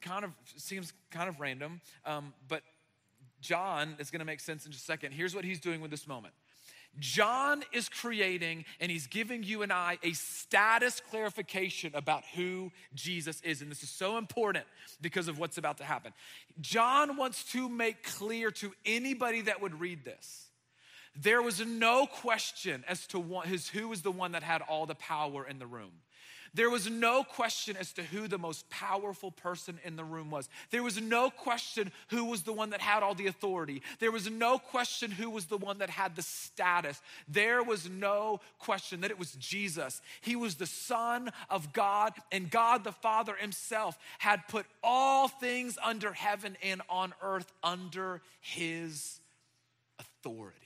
Kind 0.00 0.24
of 0.24 0.32
seems 0.56 0.92
kind 1.10 1.28
of 1.28 1.38
random, 1.38 1.80
um, 2.04 2.34
but 2.48 2.62
John 3.40 3.94
is 3.98 4.10
going 4.10 4.20
to 4.20 4.24
make 4.24 4.40
sense 4.40 4.66
in 4.66 4.72
just 4.72 4.82
a 4.82 4.86
second. 4.86 5.12
Here's 5.12 5.34
what 5.34 5.44
he's 5.44 5.60
doing 5.60 5.80
with 5.80 5.90
this 5.90 6.08
moment. 6.08 6.34
John 6.98 7.62
is 7.72 7.88
creating 7.88 8.64
and 8.80 8.90
he's 8.90 9.06
giving 9.06 9.42
you 9.42 9.62
and 9.62 9.72
I 9.72 9.98
a 10.02 10.12
status 10.12 11.00
clarification 11.10 11.92
about 11.94 12.22
who 12.34 12.70
Jesus 12.94 13.40
is. 13.42 13.62
And 13.62 13.70
this 13.70 13.82
is 13.82 13.88
so 13.88 14.18
important 14.18 14.66
because 15.00 15.28
of 15.28 15.38
what's 15.38 15.58
about 15.58 15.78
to 15.78 15.84
happen. 15.84 16.12
John 16.60 17.16
wants 17.16 17.44
to 17.52 17.68
make 17.68 18.02
clear 18.02 18.50
to 18.52 18.72
anybody 18.84 19.42
that 19.42 19.62
would 19.62 19.80
read 19.80 20.04
this 20.04 20.48
there 21.14 21.42
was 21.42 21.64
no 21.64 22.06
question 22.06 22.84
as 22.88 23.06
to 23.08 23.20
who 23.20 23.88
was 23.88 24.02
the 24.02 24.10
one 24.10 24.32
that 24.32 24.42
had 24.42 24.62
all 24.62 24.86
the 24.86 24.94
power 24.94 25.46
in 25.46 25.58
the 25.58 25.66
room. 25.66 25.92
There 26.54 26.68
was 26.68 26.90
no 26.90 27.24
question 27.24 27.78
as 27.78 27.92
to 27.94 28.02
who 28.02 28.28
the 28.28 28.38
most 28.38 28.68
powerful 28.68 29.30
person 29.30 29.78
in 29.84 29.96
the 29.96 30.04
room 30.04 30.30
was. 30.30 30.50
There 30.70 30.82
was 30.82 31.00
no 31.00 31.30
question 31.30 31.90
who 32.08 32.26
was 32.26 32.42
the 32.42 32.52
one 32.52 32.70
that 32.70 32.82
had 32.82 33.02
all 33.02 33.14
the 33.14 33.26
authority. 33.26 33.82
There 34.00 34.12
was 34.12 34.30
no 34.30 34.58
question 34.58 35.10
who 35.10 35.30
was 35.30 35.46
the 35.46 35.56
one 35.56 35.78
that 35.78 35.88
had 35.88 36.14
the 36.14 36.22
status. 36.22 37.00
There 37.26 37.62
was 37.62 37.88
no 37.88 38.40
question 38.58 39.00
that 39.00 39.10
it 39.10 39.18
was 39.18 39.32
Jesus. 39.32 40.02
He 40.20 40.36
was 40.36 40.56
the 40.56 40.66
Son 40.66 41.30
of 41.48 41.72
God, 41.72 42.12
and 42.30 42.50
God 42.50 42.84
the 42.84 42.92
Father 42.92 43.34
Himself 43.34 43.98
had 44.18 44.46
put 44.48 44.66
all 44.82 45.28
things 45.28 45.78
under 45.82 46.12
heaven 46.12 46.58
and 46.62 46.82
on 46.90 47.14
earth 47.22 47.50
under 47.62 48.20
His 48.42 49.20
authority. 49.98 50.58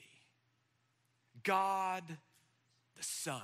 God 1.45 2.03
the 2.09 3.05
Son 3.05 3.41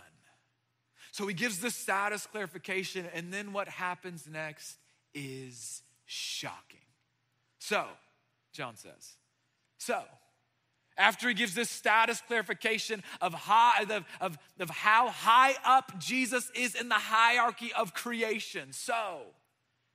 so 1.12 1.26
he 1.26 1.35
gives 1.35 1.59
the 1.59 1.71
status 1.71 2.26
clarification, 2.26 3.07
and 3.14 3.33
then 3.33 3.52
what 3.52 3.69
happens 3.69 4.26
next 4.26 4.78
is 5.14 5.83
shocking. 6.07 6.81
So, 7.59 7.85
John 8.52 8.76
says, 8.76 9.16
so, 9.76 10.02
after 10.97 11.28
he 11.28 11.35
gives 11.35 11.54
this 11.54 11.69
status 11.69 12.23
clarification 12.26 13.02
of, 13.21 13.35
high, 13.35 13.83
of, 13.83 14.04
of, 14.23 14.38
of 14.59 14.71
how 14.71 15.11
high 15.11 15.54
up 15.64 15.99
Jesus 15.99 16.50
is 16.54 16.75
in 16.75 16.88
the 16.88 16.95
hierarchy 16.95 17.73
of 17.75 17.92
creation, 17.92 18.73
so 18.73 19.21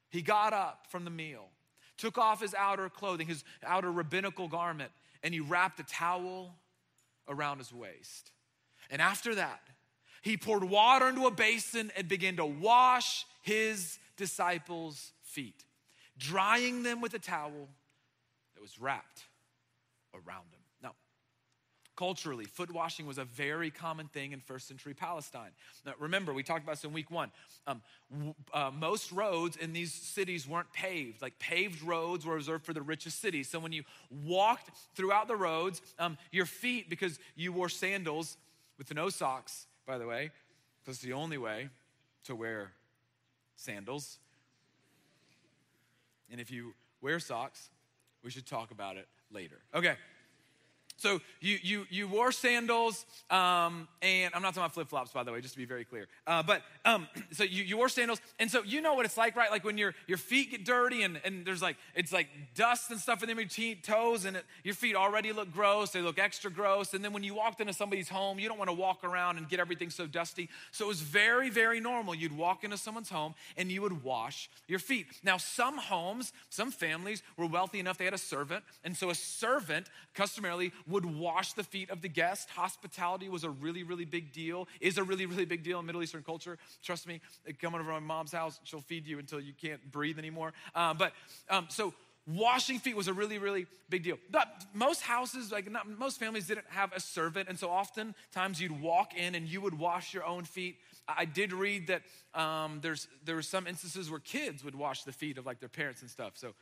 he 0.10 0.22
got 0.22 0.54
up 0.54 0.86
from 0.90 1.04
the 1.04 1.10
meal, 1.10 1.48
took 1.98 2.20
off 2.20 2.42
his 2.42 2.54
outer 2.54 2.90
clothing, 2.90 3.26
his 3.26 3.44
outer 3.66 3.92
rabbinical 3.92 4.48
garment, 4.48 4.92
and 5.24 5.34
he 5.34 5.40
wrapped 5.40 5.80
a 5.80 5.84
towel 5.84 6.56
around 7.28 7.58
his 7.58 7.74
waist. 7.74 8.32
And 8.92 9.02
after 9.02 9.34
that, 9.36 9.62
he 10.28 10.36
poured 10.36 10.66
water 10.66 11.08
into 11.08 11.26
a 11.26 11.32
basin 11.32 11.90
and 11.96 12.10
began 12.10 12.36
to 12.36 12.46
wash 12.46 13.26
his 13.44 13.98
disciples' 14.18 15.14
feet, 15.24 15.64
drying 16.18 16.84
them 16.84 17.00
with 17.00 17.14
a 17.14 17.20
towel 17.20 17.70
that 18.54 18.62
was 18.62 18.78
wrapped 18.78 19.24
around 20.14 20.44
him. 20.52 20.60
Now, 20.84 20.96
culturally, 21.96 22.44
foot 22.44 22.74
washing 22.74 23.06
was 23.06 23.18
a 23.18 23.24
very 23.24 23.72
common 23.72 24.10
thing 24.10 24.34
in 24.34 24.42
first 24.42 24.68
century 24.68 24.94
Palestine. 24.94 25.52
Now, 25.86 25.94
remember, 25.98 26.34
we 26.34 26.44
talked 26.44 26.64
about 26.64 26.74
this 26.74 26.84
in 26.84 26.92
week 26.92 27.10
one. 27.10 27.32
Um, 27.66 27.82
uh, 28.54 28.72
most 28.78 29.14
roads 29.14 29.56
in 29.56 29.72
these 29.72 29.94
cities 29.94 30.46
weren't 30.46 30.74
paved. 30.74 31.22
Like 31.22 31.40
paved 31.40 31.82
roads 31.82 32.26
were 32.26 32.36
reserved 32.36 32.66
for 32.66 32.74
the 32.74 32.82
richest 32.82 33.22
cities. 33.22 33.48
So 33.48 33.60
when 33.60 33.72
you 33.72 33.84
walked 34.10 34.72
throughout 34.94 35.30
the 35.30 35.38
roads, 35.38 35.82
um, 36.00 36.18
your 36.34 36.46
feet, 36.46 36.90
because 36.90 37.18
you 37.38 37.54
wore 37.54 37.70
sandals 37.70 38.36
with 38.78 38.94
no 38.94 39.08
socks, 39.08 39.68
by 39.88 39.98
the 39.98 40.06
way, 40.06 40.30
because 40.84 41.00
the 41.00 41.14
only 41.14 41.38
way 41.38 41.70
to 42.26 42.36
wear 42.36 42.74
sandals. 43.56 44.20
And 46.30 46.42
if 46.42 46.52
you 46.52 46.74
wear 47.02 47.20
socks, 47.20 47.70
we 48.22 48.30
should 48.30 48.46
talk 48.46 48.72
about 48.72 48.98
it 48.98 49.08
later. 49.32 49.60
Okay. 49.74 49.96
So 50.98 51.22
you 51.42 51.60
you 51.62 51.86
you 51.90 52.08
wore 52.08 52.32
sandals, 52.32 53.06
um, 53.30 53.88
and 54.02 54.34
I'm 54.34 54.42
not 54.42 54.50
talking 54.50 54.64
about 54.64 54.74
flip 54.74 54.90
flops, 54.90 55.12
by 55.12 55.24
the 55.24 55.32
way, 55.32 55.42
just 55.42 55.54
to 55.54 55.60
be 55.60 55.66
very 55.66 55.86
clear. 55.86 56.08
Uh, 56.26 56.42
but 56.42 56.64
um, 56.86 57.08
so 57.32 57.44
you, 57.44 57.64
you 57.64 57.78
wore 57.78 57.88
sandals, 57.88 58.20
and 58.40 58.50
so 58.50 58.64
you 58.64 58.82
know 58.82 58.96
what 58.96 59.06
it's 59.06 59.18
like, 59.18 59.36
right? 59.36 59.52
Like 59.52 59.64
when 59.64 59.78
your 59.78 59.94
your 60.08 60.18
feet 60.18 60.52
get 60.52 60.66
dirty, 60.66 61.04
and, 61.04 61.22
and 61.24 61.46
there's 61.46 61.62
like 61.62 61.78
it's 61.94 62.12
like 62.12 62.28
dust 62.56 62.90
and 62.90 63.00
stuff 63.00 63.22
in 63.24 63.36
between 63.36 63.82
toes, 63.82 64.26
and 64.26 64.38
it, 64.38 64.46
your 64.64 64.74
feet 64.74 64.96
already 64.96 65.32
look 65.34 65.52
gross. 65.52 65.92
They 65.92 66.02
look 66.02 66.18
extra 66.18 66.50
gross, 66.50 66.96
and 66.96 67.06
then 67.06 67.14
when 67.14 67.24
you 67.24 67.36
walked 67.36 67.62
into 67.62 67.74
somebody's 67.74 68.10
home, 68.10 68.40
you 68.40 68.50
don't 68.50 68.58
want 68.58 68.70
to 68.70 68.76
walk 68.76 69.04
around 69.04 69.38
and 69.38 69.48
get 69.48 69.60
everything 69.60 69.92
so 69.92 70.08
dusty. 70.08 70.50
So 70.72 70.86
it 70.86 70.88
was 70.88 71.02
very 71.02 71.52
very 71.52 71.80
normal. 71.80 72.16
You'd 72.16 72.36
walk 72.36 72.64
into 72.64 72.78
someone's 72.78 73.10
home 73.10 73.36
and 73.56 73.72
you 73.72 73.84
would 73.84 74.04
wash 74.04 74.50
your 74.68 74.80
feet. 74.80 75.06
Now 75.24 75.38
some 75.38 75.78
homes, 75.78 76.34
some 76.50 76.72
families 76.72 77.22
were 77.38 77.46
wealthy 77.46 77.80
enough 77.80 78.00
they 78.00 78.06
had 78.06 78.16
a 78.16 78.18
servant, 78.18 78.64
and 78.84 78.98
so 78.98 79.12
a 79.12 79.16
servant 79.16 79.88
customarily 80.16 80.72
would 80.88 81.06
wash 81.06 81.54
the 81.54 81.64
feet 81.64 81.90
of 81.90 82.02
the 82.02 82.08
guest. 82.08 82.50
Hospitality 82.52 83.30
was 83.30 83.44
a 83.44 83.50
really, 83.50 83.84
really 83.84 84.06
big 84.06 84.32
deal, 84.32 84.68
is 84.80 84.98
a 84.98 85.04
really, 85.04 85.26
really 85.26 85.46
big 85.46 85.64
deal 85.64 85.80
in 85.80 85.86
Middle 85.86 86.04
Eastern 86.04 86.24
culture. 86.24 86.58
Trust 86.84 87.08
me, 87.08 87.22
come 87.62 87.76
over 87.76 87.84
to 87.84 87.92
my 87.92 88.00
mom's 88.00 88.32
house, 88.32 88.60
she'll 88.64 88.82
feed 88.82 89.06
you 89.06 89.20
until 89.20 89.40
you 89.40 89.54
can't 89.54 89.92
breathe 89.92 90.18
anymore. 90.18 90.54
Uh, 90.74 90.94
but 90.94 91.14
um, 91.50 91.68
so 91.70 91.94
washing 92.28 92.78
feet 92.80 92.96
was 92.96 93.08
a 93.08 93.14
really, 93.14 93.38
really 93.38 93.68
big 93.90 94.04
deal. 94.04 94.18
But 94.30 94.48
most 94.74 95.02
houses, 95.02 95.52
like 95.52 95.72
not, 95.72 95.88
most 95.88 96.20
families 96.20 96.48
didn't 96.48 96.68
have 96.70 96.92
a 96.94 97.00
servant. 97.00 97.50
And 97.50 97.58
so 97.58 97.70
oftentimes 97.70 98.62
you'd 98.62 98.82
walk 98.82 99.16
in 99.16 99.36
and 99.36 99.48
you 99.48 99.62
would 99.62 99.78
wash 99.78 100.14
your 100.14 100.26
own 100.26 100.44
feet. 100.44 100.78
I 101.08 101.26
did 101.26 101.54
read 101.54 101.88
that 101.88 102.02
um, 102.40 102.80
there's, 102.82 103.08
there 103.24 103.36
were 103.36 103.42
some 103.42 103.66
instances 103.66 104.12
where 104.12 104.20
kids 104.20 104.64
would 104.64 104.76
wash 104.76 105.04
the 105.04 105.14
feet 105.14 105.38
of 105.38 105.46
like 105.46 105.60
their 105.60 105.70
parents 105.70 106.02
and 106.02 106.12
stuff. 106.12 106.34
So 106.36 106.48
I'm 106.48 106.54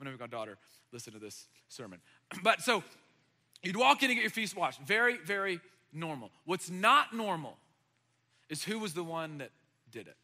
gonna 0.00 0.10
make 0.10 0.20
my 0.20 0.26
daughter 0.26 0.58
listen 0.92 1.12
to 1.12 1.18
this 1.18 1.46
sermon. 1.68 2.00
But 2.42 2.62
so 2.62 2.82
You'd 3.64 3.76
walk 3.76 4.02
in 4.02 4.10
and 4.10 4.16
get 4.16 4.22
your 4.22 4.30
feet 4.30 4.54
washed. 4.56 4.80
Very, 4.82 5.16
very 5.18 5.60
normal. 5.92 6.30
What's 6.44 6.70
not 6.70 7.14
normal 7.14 7.56
is 8.48 8.62
who 8.64 8.78
was 8.78 8.94
the 8.94 9.04
one 9.04 9.38
that 9.38 9.50
did 9.90 10.06
it. 10.06 10.16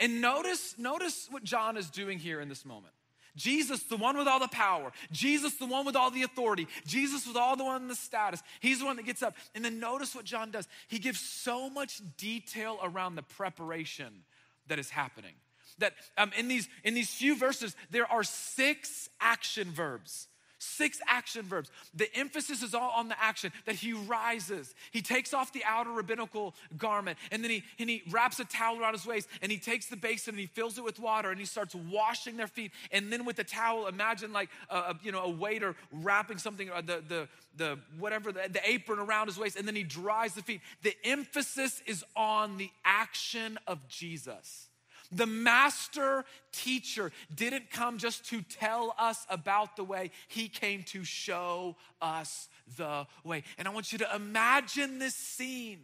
And 0.00 0.20
notice, 0.20 0.74
notice 0.78 1.28
what 1.30 1.44
John 1.44 1.76
is 1.76 1.90
doing 1.90 2.18
here 2.18 2.40
in 2.40 2.48
this 2.48 2.64
moment. 2.64 2.92
Jesus, 3.36 3.82
the 3.82 3.98
one 3.98 4.16
with 4.16 4.26
all 4.26 4.40
the 4.40 4.48
power, 4.48 4.92
Jesus, 5.12 5.54
the 5.56 5.66
one 5.66 5.84
with 5.84 5.94
all 5.94 6.10
the 6.10 6.22
authority, 6.22 6.66
Jesus 6.86 7.26
with 7.26 7.36
all 7.36 7.54
the 7.54 7.64
one 7.64 7.82
in 7.82 7.88
the 7.88 7.94
status. 7.94 8.42
He's 8.60 8.78
the 8.78 8.86
one 8.86 8.96
that 8.96 9.04
gets 9.04 9.22
up. 9.22 9.34
And 9.54 9.62
then 9.62 9.78
notice 9.78 10.14
what 10.14 10.24
John 10.24 10.50
does. 10.50 10.66
He 10.88 10.98
gives 10.98 11.20
so 11.20 11.68
much 11.68 12.00
detail 12.16 12.78
around 12.82 13.14
the 13.16 13.22
preparation 13.22 14.24
that 14.68 14.78
is 14.78 14.88
happening. 14.88 15.34
That 15.78 15.92
um, 16.16 16.32
in 16.38 16.48
these 16.48 16.66
in 16.82 16.94
these 16.94 17.10
few 17.10 17.36
verses, 17.36 17.76
there 17.90 18.10
are 18.10 18.24
six 18.24 19.10
action 19.20 19.70
verbs 19.70 20.28
Six 20.58 21.00
action 21.06 21.42
verbs. 21.42 21.70
The 21.94 22.14
emphasis 22.16 22.62
is 22.62 22.74
all 22.74 22.90
on 22.96 23.08
the 23.08 23.22
action 23.22 23.52
that 23.66 23.74
he 23.74 23.92
rises. 23.92 24.74
He 24.90 25.02
takes 25.02 25.34
off 25.34 25.52
the 25.52 25.62
outer 25.66 25.90
rabbinical 25.90 26.54
garment 26.78 27.18
and 27.30 27.44
then 27.44 27.50
he, 27.50 27.62
and 27.78 27.90
he 27.90 28.02
wraps 28.10 28.40
a 28.40 28.44
towel 28.46 28.80
around 28.80 28.94
his 28.94 29.04
waist 29.04 29.28
and 29.42 29.52
he 29.52 29.58
takes 29.58 29.86
the 29.86 29.96
basin 29.96 30.32
and 30.34 30.40
he 30.40 30.46
fills 30.46 30.78
it 30.78 30.84
with 30.84 30.98
water 30.98 31.30
and 31.30 31.38
he 31.38 31.44
starts 31.44 31.74
washing 31.74 32.38
their 32.38 32.46
feet. 32.46 32.72
And 32.90 33.12
then 33.12 33.26
with 33.26 33.36
the 33.36 33.44
towel, 33.44 33.86
imagine 33.86 34.32
like 34.32 34.48
a, 34.70 34.94
you 35.02 35.12
know 35.12 35.24
a 35.24 35.30
waiter 35.30 35.76
wrapping 35.92 36.38
something, 36.38 36.70
uh, 36.70 36.80
the, 36.80 37.02
the, 37.06 37.28
the 37.56 37.78
whatever, 37.98 38.32
the, 38.32 38.48
the 38.50 38.66
apron 38.66 38.98
around 38.98 39.26
his 39.26 39.38
waist 39.38 39.56
and 39.56 39.68
then 39.68 39.76
he 39.76 39.82
dries 39.82 40.32
the 40.34 40.42
feet. 40.42 40.62
The 40.82 40.94
emphasis 41.04 41.82
is 41.84 42.02
on 42.16 42.56
the 42.56 42.70
action 42.82 43.58
of 43.66 43.86
Jesus. 43.88 44.68
The 45.12 45.26
master 45.26 46.24
teacher 46.52 47.12
didn't 47.34 47.70
come 47.70 47.98
just 47.98 48.24
to 48.30 48.42
tell 48.42 48.94
us 48.98 49.26
about 49.28 49.76
the 49.76 49.84
way, 49.84 50.10
he 50.28 50.48
came 50.48 50.82
to 50.84 51.04
show 51.04 51.76
us 52.00 52.48
the 52.76 53.06
way. 53.24 53.42
And 53.58 53.68
I 53.68 53.70
want 53.70 53.92
you 53.92 53.98
to 53.98 54.14
imagine 54.14 54.98
this 54.98 55.14
scene 55.14 55.80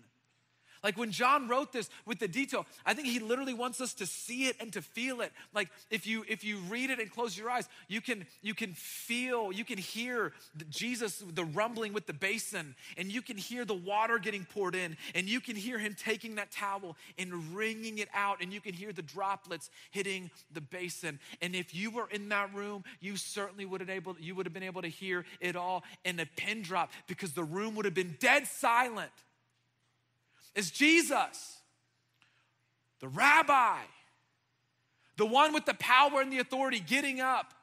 like 0.82 0.96
when 0.96 1.12
John 1.12 1.48
wrote 1.48 1.72
this 1.72 1.88
with 2.06 2.18
the 2.18 2.26
detail, 2.26 2.66
I 2.84 2.94
think 2.94 3.06
he 3.06 3.20
literally 3.20 3.54
wants 3.54 3.80
us 3.80 3.94
to 3.94 4.06
see 4.06 4.46
it 4.46 4.56
and 4.58 4.72
to 4.72 4.82
feel 4.82 5.20
it. 5.20 5.32
Like 5.54 5.68
if 5.90 6.06
you 6.06 6.24
if 6.28 6.42
you 6.42 6.58
read 6.68 6.90
it 6.90 6.98
and 6.98 7.10
close 7.10 7.38
your 7.38 7.50
eyes, 7.50 7.68
you 7.88 8.00
can 8.00 8.26
you 8.42 8.54
can 8.54 8.74
feel, 8.74 9.52
you 9.52 9.64
can 9.64 9.78
hear 9.78 10.32
Jesus 10.70 11.22
the 11.34 11.44
rumbling 11.44 11.92
with 11.92 12.06
the 12.06 12.12
basin 12.12 12.74
and 12.96 13.12
you 13.12 13.22
can 13.22 13.36
hear 13.36 13.64
the 13.64 13.74
water 13.74 14.18
getting 14.18 14.44
poured 14.44 14.74
in 14.74 14.96
and 15.14 15.28
you 15.28 15.40
can 15.40 15.54
hear 15.54 15.78
him 15.78 15.94
taking 15.96 16.34
that 16.34 16.50
towel 16.50 16.96
and 17.16 17.54
wringing 17.54 17.98
it 17.98 18.08
out 18.12 18.42
and 18.42 18.52
you 18.52 18.60
can 18.60 18.74
hear 18.74 18.92
the 18.92 19.02
droplets 19.02 19.70
hitting 19.90 20.30
the 20.52 20.60
basin. 20.60 21.20
And 21.40 21.54
if 21.54 21.74
you 21.74 21.90
were 21.90 22.08
in 22.10 22.28
that 22.30 22.52
room, 22.54 22.82
you 23.00 23.16
certainly 23.16 23.66
would 23.66 23.80
have 23.80 23.90
able 23.90 24.16
you 24.18 24.34
would 24.34 24.46
have 24.46 24.52
been 24.52 24.62
able 24.62 24.82
to 24.82 24.88
hear 24.88 25.24
it 25.40 25.54
all 25.54 25.84
in 26.04 26.18
a 26.18 26.26
pin 26.36 26.62
drop 26.62 26.90
because 27.06 27.32
the 27.32 27.44
room 27.44 27.76
would 27.76 27.84
have 27.84 27.94
been 27.94 28.16
dead 28.18 28.48
silent 28.48 29.10
is 30.54 30.70
Jesus, 30.70 31.58
the 33.00 33.08
rabbi, 33.08 33.78
the 35.16 35.26
one 35.26 35.52
with 35.52 35.64
the 35.64 35.74
power 35.74 36.20
and 36.20 36.32
the 36.32 36.38
authority, 36.38 36.80
getting 36.80 37.20
up, 37.20 37.54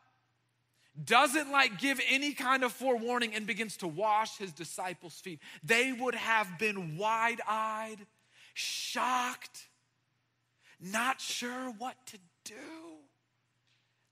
doesn't 1.05 1.51
like 1.51 1.79
give 1.79 2.00
any 2.10 2.34
kind 2.34 2.63
of 2.63 2.72
forewarning 2.72 3.34
and 3.34 3.48
begins 3.48 3.77
to 3.77 3.88
wash 3.88 4.38
his 4.38 4.51
disciples' 4.51 5.19
feet. 5.19 5.39
They 5.63 5.93
would 5.93 6.15
have 6.15 6.60
been 6.60 6.98
wide 6.98 7.41
eyed, 7.48 8.05
shocked, 8.53 9.67
not 10.79 11.22
sure 11.22 11.74
what 11.77 11.96
to 12.08 12.17
do. 12.43 12.55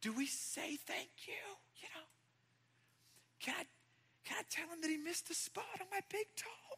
Do 0.02 0.14
we 0.14 0.28
say 0.28 0.78
thank 0.86 1.10
you? 1.26 1.34
You 1.82 1.90
know, 1.96 2.06
can 3.42 3.56
I, 3.60 3.64
can 4.24 4.38
I 4.40 4.44
tell 4.50 4.68
him 4.70 4.82
that 4.82 4.90
he 4.90 4.98
missed 4.98 5.30
a 5.30 5.34
spot 5.34 5.66
on 5.82 5.88
my 5.92 6.02
big 6.10 6.28
toe? 6.36 6.78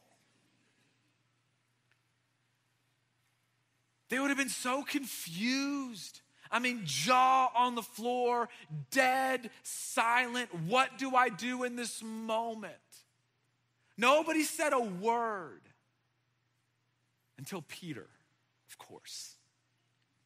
They 4.10 4.20
would 4.20 4.30
have 4.30 4.38
been 4.38 4.50
so 4.50 4.84
confused. 4.84 6.22
I 6.52 6.60
mean, 6.60 6.82
jaw 6.84 7.52
on 7.56 7.76
the 7.76 7.84
floor, 7.84 8.50
dead, 8.90 9.52
silent. 9.64 10.50
What 10.66 10.98
do 10.98 11.16
I 11.16 11.30
do 11.30 11.64
in 11.64 11.76
this 11.76 12.02
moment? 12.04 12.74
Nobody 13.98 14.44
said 14.44 14.74
a 14.74 14.80
word 14.80 15.62
until 17.38 17.64
Peter, 17.68 18.08
of 18.70 18.78
course. 18.78 19.36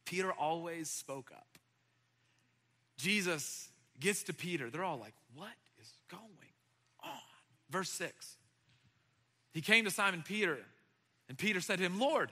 Peter 0.06 0.32
always 0.32 0.88
spoke 0.88 1.30
up. 1.34 1.58
Jesus 2.96 3.68
gets 4.00 4.22
to 4.24 4.32
Peter. 4.32 4.70
They're 4.70 4.84
all 4.84 4.98
like, 4.98 5.14
What 5.34 5.48
is 5.80 5.92
going 6.08 6.22
on? 7.02 7.10
Verse 7.70 7.90
6. 7.90 8.36
He 9.52 9.60
came 9.60 9.84
to 9.84 9.90
Simon 9.90 10.22
Peter, 10.26 10.58
and 11.28 11.38
Peter 11.38 11.60
said 11.60 11.78
to 11.78 11.84
him, 11.84 11.98
Lord, 11.98 12.30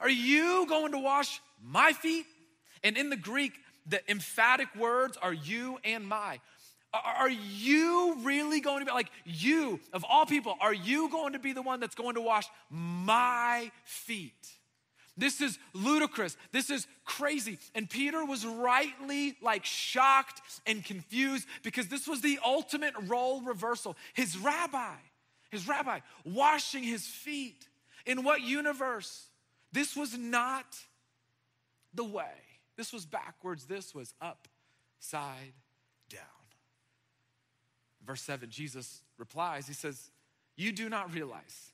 are 0.00 0.10
you 0.10 0.66
going 0.68 0.92
to 0.92 0.98
wash 0.98 1.40
my 1.62 1.92
feet? 1.92 2.26
And 2.82 2.96
in 2.96 3.10
the 3.10 3.16
Greek, 3.16 3.52
the 3.86 4.00
emphatic 4.10 4.68
words 4.76 5.16
are 5.20 5.32
you 5.32 5.78
and 5.84 6.06
my. 6.06 6.40
Are 6.92 7.28
you 7.28 8.16
really 8.22 8.60
going 8.60 8.80
to 8.80 8.86
be 8.86 8.92
like 8.92 9.10
you, 9.24 9.80
of 9.92 10.04
all 10.08 10.24
people, 10.24 10.56
are 10.60 10.72
you 10.72 11.10
going 11.10 11.34
to 11.34 11.38
be 11.38 11.52
the 11.52 11.62
one 11.62 11.80
that's 11.80 11.94
going 11.94 12.14
to 12.14 12.20
wash 12.20 12.46
my 12.70 13.70
feet? 13.84 14.32
This 15.16 15.40
is 15.40 15.58
ludicrous. 15.72 16.36
This 16.52 16.70
is 16.70 16.86
crazy. 17.04 17.58
And 17.74 17.88
Peter 17.88 18.24
was 18.24 18.44
rightly 18.44 19.36
like 19.42 19.64
shocked 19.64 20.42
and 20.66 20.84
confused 20.84 21.46
because 21.62 21.88
this 21.88 22.06
was 22.06 22.20
the 22.20 22.38
ultimate 22.44 22.94
role 23.06 23.40
reversal. 23.42 23.96
His 24.14 24.36
rabbi, 24.36 24.94
his 25.50 25.66
rabbi, 25.66 26.00
washing 26.24 26.82
his 26.82 27.06
feet. 27.06 27.66
In 28.04 28.22
what 28.22 28.42
universe? 28.42 29.26
This 29.72 29.96
was 29.96 30.16
not 30.16 30.76
the 31.94 32.04
way. 32.04 32.24
This 32.76 32.92
was 32.92 33.06
backwards. 33.06 33.64
This 33.64 33.94
was 33.94 34.14
upside 34.20 35.54
down. 36.08 36.22
Verse 38.06 38.22
7, 38.22 38.48
Jesus 38.50 39.02
replies, 39.18 39.66
He 39.66 39.74
says, 39.74 40.10
You 40.56 40.72
do 40.72 40.88
not 40.88 41.12
realize. 41.12 41.72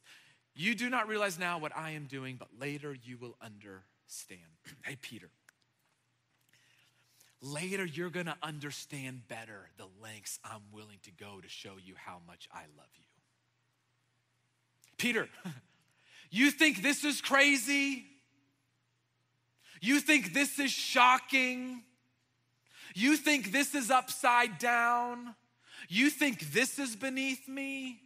You 0.54 0.74
do 0.74 0.90
not 0.90 1.08
realize 1.08 1.38
now 1.38 1.58
what 1.58 1.76
I 1.76 1.92
am 1.92 2.06
doing, 2.06 2.36
but 2.38 2.48
later 2.58 2.96
you 3.02 3.16
will 3.18 3.36
understand. 3.40 4.40
hey, 4.84 4.96
Peter. 5.00 5.30
Later, 7.44 7.84
you're 7.84 8.10
gonna 8.10 8.36
understand 8.40 9.26
better 9.26 9.68
the 9.76 9.88
lengths 10.00 10.38
I'm 10.44 10.62
willing 10.70 10.98
to 11.02 11.10
go 11.10 11.40
to 11.42 11.48
show 11.48 11.72
you 11.82 11.94
how 11.96 12.18
much 12.24 12.48
I 12.52 12.62
love 12.76 12.90
you. 12.94 13.04
Peter, 14.96 15.28
You 16.32 16.50
think 16.50 16.82
this 16.82 17.04
is 17.04 17.20
crazy? 17.20 18.06
You 19.82 20.00
think 20.00 20.32
this 20.32 20.58
is 20.58 20.70
shocking? 20.70 21.82
You 22.94 23.16
think 23.16 23.52
this 23.52 23.74
is 23.74 23.90
upside 23.90 24.58
down? 24.58 25.34
You 25.88 26.08
think 26.08 26.52
this 26.52 26.78
is 26.78 26.96
beneath 26.96 27.46
me? 27.46 28.00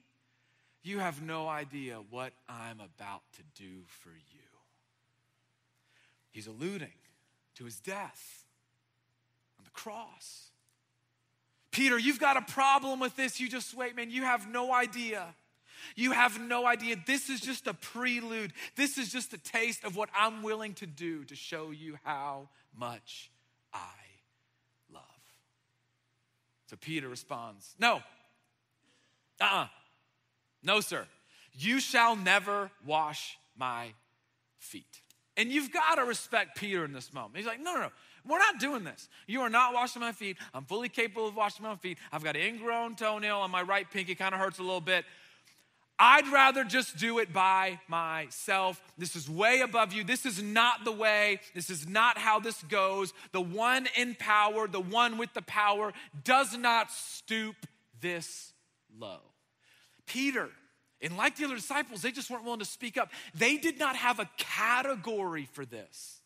You 0.83 0.99
have 0.99 1.23
no 1.23 1.49
idea 1.49 2.01
what 2.11 2.33
I'm 2.49 2.81
about 2.81 3.23
to 3.37 3.43
do 3.63 3.83
for 3.87 4.11
you. 4.11 4.41
He's 6.33 6.49
alluding 6.49 6.89
to 7.55 7.65
his 7.65 7.79
death 7.79 8.45
on 9.57 9.65
the 9.65 9.71
cross. 9.71 10.51
Peter, 11.71 11.97
you've 11.97 12.21
got 12.21 12.37
a 12.37 12.43
problem 12.43 12.99
with 12.99 13.15
this. 13.15 13.39
You 13.39 13.49
just 13.49 13.73
wait, 13.77 13.95
man. 13.95 14.11
You 14.11 14.23
have 14.23 14.49
no 14.49 14.73
idea. 14.73 15.35
You 15.95 16.13
have 16.13 16.41
no 16.41 16.67
idea. 16.67 16.97
This 17.07 17.29
is 17.31 17.41
just 17.41 17.67
a 17.67 17.75
prelude. 17.75 18.53
This 18.77 18.99
is 18.99 19.13
just 19.13 19.33
a 19.33 19.39
taste 19.39 19.85
of 19.85 19.97
what 19.97 20.09
I'm 20.17 20.43
willing 20.43 20.75
to 20.75 20.87
do 20.87 21.25
to 21.25 21.35
show 21.35 21.71
you 21.71 21.99
how 22.05 22.49
much 22.77 23.31
I 23.73 23.79
love. 24.93 25.03
So 26.67 26.77
Peter 26.77 27.09
responds, 27.09 27.75
No. 27.79 27.97
Uh 29.41 29.45
uh-uh. 29.45 29.63
uh 29.63 29.67
No, 30.63 30.81
sir. 30.81 31.07
You 31.53 31.81
shall 31.81 32.17
never 32.17 32.71
wash 32.85 33.39
my 33.57 33.93
feet. 34.59 35.03
And 35.37 35.51
you've 35.51 35.73
got 35.73 35.97
to 35.97 36.05
respect 36.05 36.57
Peter 36.57 36.85
in 36.85 36.93
this 36.93 37.13
moment. 37.13 37.37
He's 37.37 37.47
like, 37.47 37.61
No, 37.61 37.75
no, 37.75 37.81
no. 37.81 37.91
We're 38.27 38.39
not 38.39 38.59
doing 38.59 38.85
this. 38.85 39.09
You 39.27 39.43
are 39.43 39.51
not 39.51 39.73
washing 39.73 40.01
my 40.01 40.13
feet. 40.13 40.37
I'm 40.53 40.65
fully 40.65 40.89
capable 40.89 41.29
of 41.29 41.37
washing 41.37 41.65
my 41.65 41.77
feet. 41.77 41.99
I've 42.11 42.25
got 42.25 42.37
an 42.37 42.43
ingrown 42.43 42.97
toenail 42.97 43.39
on 43.39 43.51
my 43.51 43.63
right 43.63 43.89
pinky, 43.89 44.15
kind 44.15 44.35
of 44.35 44.41
hurts 44.41 44.59
a 44.59 44.63
little 44.63 44.81
bit. 44.81 45.05
I'd 45.99 46.29
rather 46.29 46.63
just 46.63 46.99
do 46.99 47.19
it 47.21 47.33
by 47.33 47.81
myself. 47.89 48.81
This 48.99 49.17
is 49.17 49.31
way 49.31 49.61
above 49.61 49.95
you. 49.95 50.05
This 50.05 50.27
is 50.27 50.43
not 50.43 50.85
the 50.85 50.93
way. 50.93 51.41
This 51.55 51.71
is 51.71 51.89
not 51.89 52.19
how 52.19 52.39
this 52.39 52.63
goes. 52.65 53.15
The 53.33 53.41
one 53.41 53.89
in 53.97 54.15
power, 54.15 54.69
the 54.69 54.81
one 54.81 55.17
with 55.17 55.33
the 55.33 55.43
power, 55.43 55.95
does 56.23 56.57
not 56.57 56.91
stoop 56.91 57.57
this 58.01 58.53
low. 58.99 59.21
Peter, 60.07 60.51
and 61.01 61.17
like 61.17 61.37
the 61.37 61.47
other 61.47 61.57
disciples, 61.57 62.03
they 62.03 62.13
just 62.13 62.31
weren't 62.31 62.45
willing 62.45 62.61
to 62.61 62.67
speak 62.67 62.99
up. 62.99 63.11
They 63.35 63.57
did 63.57 63.79
not 63.79 63.97
have 63.97 64.21
a 64.21 64.29
category 64.37 65.49
for 65.53 65.65
this. 65.65 66.21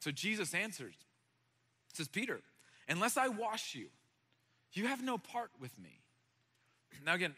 So 0.00 0.10
Jesus 0.10 0.54
answers, 0.54 0.94
says, 1.92 2.08
Peter, 2.08 2.40
unless 2.88 3.16
I 3.16 3.28
wash 3.28 3.74
you, 3.74 3.88
you 4.72 4.86
have 4.86 5.04
no 5.04 5.18
part 5.18 5.50
with 5.60 5.78
me. 5.78 6.01
Now, 7.04 7.14
again, 7.14 7.34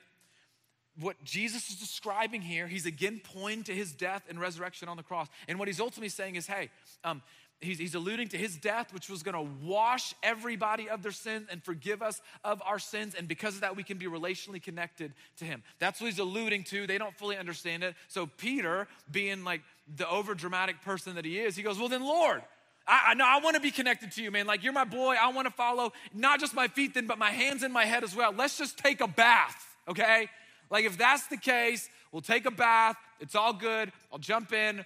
what 1.01 1.23
Jesus 1.25 1.71
is 1.71 1.77
describing 1.77 2.41
here, 2.41 2.69
he's 2.69 2.87
again 2.87 3.21
pointing 3.23 3.65
to 3.65 3.75
his 3.75 3.93
death 3.93 4.23
and 4.29 4.41
resurrection 4.41 4.89
on 4.89 4.97
the 4.97 5.03
cross. 5.03 5.29
And 5.49 5.59
what 5.59 5.69
he's 5.69 5.81
ultimately 5.81 6.09
saying 6.09 6.37
is, 6.37 6.47
hey, 6.47 6.71
um, 7.03 7.21
he's, 7.61 7.79
he's 7.79 7.95
alluding 7.95 8.29
to 8.29 8.39
his 8.39 8.57
death, 8.57 8.93
which 8.93 9.09
was 9.09 9.23
going 9.23 9.35
to 9.35 9.67
wash 9.67 10.15
everybody 10.23 10.89
of 10.89 11.03
their 11.03 11.13
sins 11.13 11.49
and 11.51 11.63
forgive 11.63 12.01
us 12.01 12.21
of 12.45 12.63
our 12.65 12.79
sins. 12.79 13.15
And 13.17 13.27
because 13.27 13.57
of 13.57 13.63
that, 13.63 13.77
we 13.77 13.83
can 13.83 13.99
be 13.99 14.07
relationally 14.07 14.63
connected 14.63 15.13
to 15.39 15.45
him. 15.45 15.63
That's 15.81 16.01
what 16.01 16.11
he's 16.11 16.21
alluding 16.21 16.65
to. 16.65 16.87
They 16.87 16.99
don't 16.99 17.17
fully 17.17 17.37
understand 17.37 17.83
it. 17.83 17.95
So 18.07 18.27
Peter, 18.27 18.87
being 19.11 19.43
like 19.43 19.63
the 19.97 20.09
over 20.09 20.35
dramatic 20.35 20.81
person 20.83 21.17
that 21.17 21.25
he 21.25 21.41
is, 21.41 21.57
he 21.57 21.63
goes, 21.63 21.79
Well, 21.79 21.89
then, 21.89 22.03
Lord, 22.03 22.43
I, 22.87 23.09
I 23.09 23.15
know 23.15 23.25
I 23.27 23.41
want 23.41 23.57
to 23.57 23.61
be 23.61 23.71
connected 23.71 24.13
to 24.13 24.23
you, 24.23 24.31
man. 24.31 24.47
Like, 24.47 24.63
you're 24.63 24.73
my 24.73 24.85
boy. 24.85 25.17
I 25.21 25.31
want 25.33 25.47
to 25.47 25.53
follow 25.53 25.93
not 26.13 26.41
just 26.41 26.55
my 26.55 26.69
feet, 26.69 26.95
then, 26.95 27.07
but 27.07 27.19
my 27.19 27.31
hands 27.31 27.63
and 27.63 27.73
my 27.73 27.85
head 27.85 28.05
as 28.05 28.15
well. 28.15 28.33
Let's 28.33 28.59
just 28.59 28.79
take 28.79 29.01
a 29.01 29.09
bath, 29.09 29.77
okay? 29.89 30.29
Like, 30.71 30.85
if 30.85 30.99
that's 30.99 31.27
the 31.29 31.37
case, 31.37 31.89
we'll 32.13 32.23
take 32.23 32.47
a 32.47 32.51
bath. 32.51 32.97
It's 33.21 33.35
all 33.35 33.53
good. 33.53 33.93
I'll 34.13 34.19
jump 34.19 34.53
in 34.53 34.85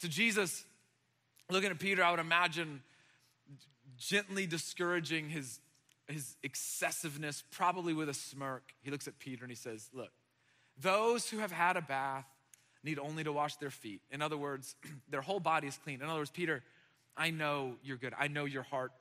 to 0.00 0.08
Jesus. 0.08 0.64
Looking 1.50 1.70
at 1.70 1.78
Peter, 1.78 2.02
I 2.02 2.10
would 2.10 2.20
imagine 2.20 2.82
gently 3.96 4.46
discouraging 4.46 5.28
his, 5.28 5.60
his 6.08 6.36
excessiveness, 6.42 7.44
probably 7.50 7.94
with 7.94 8.08
a 8.08 8.14
smirk. 8.14 8.74
He 8.82 8.90
looks 8.90 9.08
at 9.08 9.18
Peter 9.18 9.44
and 9.44 9.50
he 9.50 9.56
says, 9.56 9.88
Look, 9.92 10.10
those 10.78 11.28
who 11.28 11.38
have 11.38 11.52
had 11.52 11.76
a 11.76 11.82
bath 11.82 12.26
need 12.82 12.98
only 12.98 13.24
to 13.24 13.32
wash 13.32 13.56
their 13.56 13.70
feet. 13.70 14.02
In 14.10 14.20
other 14.20 14.36
words, 14.36 14.74
their 15.08 15.22
whole 15.22 15.40
body 15.40 15.68
is 15.68 15.78
clean. 15.78 16.02
In 16.02 16.08
other 16.08 16.20
words, 16.20 16.30
Peter, 16.30 16.62
I 17.16 17.30
know 17.30 17.74
you're 17.82 17.96
good. 17.96 18.14
I 18.18 18.28
know 18.28 18.44
your 18.44 18.62
heart. 18.62 18.92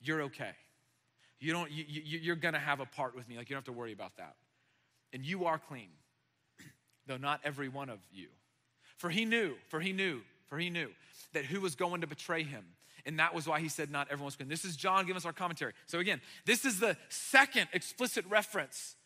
You're 0.00 0.22
okay. 0.22 0.52
You 1.40 1.52
don't, 1.52 1.70
you, 1.70 1.84
you, 1.86 2.18
you're 2.18 2.36
gonna 2.36 2.58
have 2.58 2.80
a 2.80 2.86
part 2.86 3.14
with 3.14 3.28
me. 3.28 3.36
Like, 3.36 3.50
you 3.50 3.54
don't 3.54 3.66
have 3.66 3.74
to 3.74 3.78
worry 3.78 3.92
about 3.92 4.16
that. 4.16 4.36
And 5.12 5.24
you 5.24 5.44
are 5.44 5.58
clean, 5.58 5.90
though 7.06 7.16
not 7.16 7.40
every 7.44 7.68
one 7.68 7.88
of 7.90 7.98
you. 8.12 8.28
For 8.96 9.10
he 9.10 9.24
knew, 9.24 9.54
for 9.68 9.80
he 9.80 9.92
knew, 9.92 10.22
for 10.46 10.58
he 10.58 10.70
knew 10.70 10.88
that 11.32 11.44
who 11.44 11.60
was 11.60 11.74
going 11.74 12.00
to 12.00 12.06
betray 12.06 12.42
him. 12.42 12.64
And 13.06 13.18
that 13.18 13.34
was 13.34 13.46
why 13.46 13.60
he 13.60 13.68
said, 13.68 13.90
Not 13.90 14.08
everyone's 14.10 14.36
clean. 14.36 14.48
This 14.48 14.64
is 14.64 14.76
John 14.76 15.04
giving 15.04 15.16
us 15.16 15.26
our 15.26 15.32
commentary. 15.32 15.72
So, 15.86 15.98
again, 15.98 16.20
this 16.46 16.64
is 16.64 16.80
the 16.80 16.96
second 17.10 17.68
explicit 17.72 18.24
reference 18.30 18.96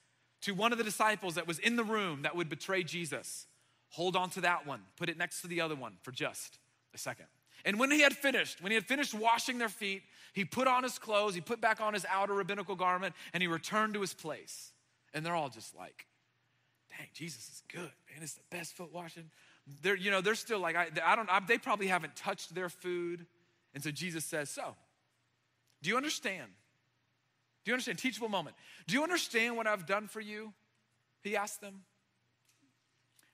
to 0.42 0.52
one 0.52 0.70
of 0.70 0.78
the 0.78 0.84
disciples 0.84 1.34
that 1.34 1.48
was 1.48 1.58
in 1.58 1.76
the 1.76 1.84
room 1.84 2.22
that 2.22 2.36
would 2.36 2.48
betray 2.48 2.84
Jesus. 2.84 3.46
Hold 3.90 4.14
on 4.14 4.30
to 4.30 4.42
that 4.42 4.66
one, 4.66 4.82
put 4.96 5.08
it 5.08 5.18
next 5.18 5.40
to 5.42 5.48
the 5.48 5.60
other 5.60 5.74
one 5.74 5.94
for 6.02 6.12
just 6.12 6.58
a 6.94 6.98
second. 6.98 7.26
And 7.64 7.78
when 7.78 7.90
he 7.90 8.00
had 8.00 8.14
finished, 8.14 8.62
when 8.62 8.70
he 8.70 8.74
had 8.74 8.86
finished 8.86 9.14
washing 9.14 9.58
their 9.58 9.68
feet, 9.68 10.02
he 10.32 10.44
put 10.44 10.68
on 10.68 10.82
his 10.82 10.98
clothes, 10.98 11.34
he 11.34 11.40
put 11.40 11.60
back 11.60 11.80
on 11.80 11.94
his 11.94 12.06
outer 12.08 12.34
rabbinical 12.34 12.76
garment, 12.76 13.14
and 13.32 13.42
he 13.42 13.46
returned 13.46 13.94
to 13.94 14.00
his 14.00 14.14
place. 14.14 14.72
And 15.12 15.24
they're 15.24 15.34
all 15.34 15.48
just 15.48 15.74
like, 15.76 16.06
dang, 16.90 17.08
Jesus 17.14 17.48
is 17.48 17.62
good, 17.72 17.80
man. 17.80 18.22
It's 18.22 18.34
the 18.34 18.42
best 18.50 18.74
foot 18.74 18.92
washing. 18.92 19.30
They're, 19.82 19.96
you 19.96 20.10
know, 20.10 20.20
they're 20.20 20.34
still 20.34 20.60
like, 20.60 20.76
I, 20.76 20.88
I 21.04 21.16
don't, 21.16 21.28
I, 21.30 21.40
they 21.40 21.58
probably 21.58 21.88
haven't 21.88 22.16
touched 22.16 22.54
their 22.54 22.68
food. 22.68 23.26
And 23.74 23.82
so 23.82 23.90
Jesus 23.90 24.24
says, 24.24 24.50
So, 24.50 24.74
do 25.82 25.90
you 25.90 25.96
understand? 25.96 26.50
Do 27.64 27.70
you 27.70 27.74
understand? 27.74 27.98
Teachable 27.98 28.28
moment. 28.28 28.56
Do 28.86 28.94
you 28.94 29.02
understand 29.02 29.56
what 29.56 29.66
I've 29.66 29.86
done 29.86 30.08
for 30.08 30.20
you? 30.20 30.52
He 31.22 31.36
asked 31.36 31.60
them. 31.60 31.82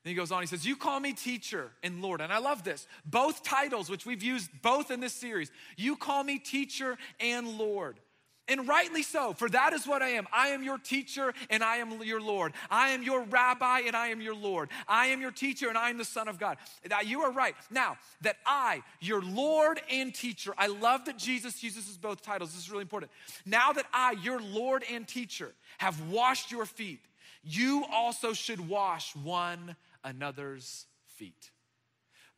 And 0.04 0.10
he 0.10 0.14
goes 0.14 0.30
on, 0.30 0.42
he 0.42 0.46
says, 0.46 0.66
You 0.66 0.76
call 0.76 1.00
me 1.00 1.14
teacher 1.14 1.70
and 1.82 2.02
Lord. 2.02 2.20
And 2.20 2.32
I 2.32 2.38
love 2.38 2.62
this. 2.62 2.86
Both 3.06 3.42
titles, 3.42 3.88
which 3.88 4.04
we've 4.04 4.22
used 4.22 4.50
both 4.60 4.90
in 4.90 5.00
this 5.00 5.14
series, 5.14 5.50
you 5.76 5.96
call 5.96 6.22
me 6.22 6.38
teacher 6.38 6.98
and 7.20 7.48
Lord. 7.48 7.98
And 8.46 8.68
rightly 8.68 9.02
so, 9.02 9.32
for 9.32 9.48
that 9.48 9.72
is 9.72 9.86
what 9.86 10.02
I 10.02 10.10
am. 10.10 10.26
I 10.30 10.48
am 10.48 10.62
your 10.62 10.76
teacher 10.76 11.32
and 11.48 11.64
I 11.64 11.76
am 11.76 12.02
your 12.02 12.20
Lord. 12.20 12.52
I 12.70 12.90
am 12.90 13.02
your 13.02 13.22
rabbi 13.22 13.80
and 13.86 13.96
I 13.96 14.08
am 14.08 14.20
your 14.20 14.34
Lord. 14.34 14.68
I 14.86 15.06
am 15.06 15.22
your 15.22 15.30
teacher 15.30 15.70
and 15.70 15.78
I 15.78 15.88
am 15.88 15.96
the 15.96 16.04
Son 16.04 16.28
of 16.28 16.38
God. 16.38 16.58
Now 16.88 17.00
You 17.00 17.22
are 17.22 17.32
right. 17.32 17.54
Now, 17.70 17.96
that 18.20 18.36
I, 18.44 18.82
your 19.00 19.22
Lord 19.22 19.80
and 19.90 20.14
teacher, 20.14 20.52
I 20.58 20.66
love 20.66 21.06
that 21.06 21.16
Jesus 21.16 21.62
uses 21.62 21.96
both 21.96 22.20
titles. 22.20 22.52
This 22.52 22.64
is 22.64 22.70
really 22.70 22.82
important. 22.82 23.10
Now 23.46 23.72
that 23.72 23.86
I, 23.94 24.12
your 24.22 24.42
Lord 24.42 24.84
and 24.92 25.08
teacher, 25.08 25.54
have 25.78 25.98
washed 26.10 26.52
your 26.52 26.66
feet, 26.66 27.00
you 27.42 27.86
also 27.90 28.34
should 28.34 28.68
wash 28.68 29.16
one 29.16 29.74
another's 30.04 30.86
feet. 31.16 31.50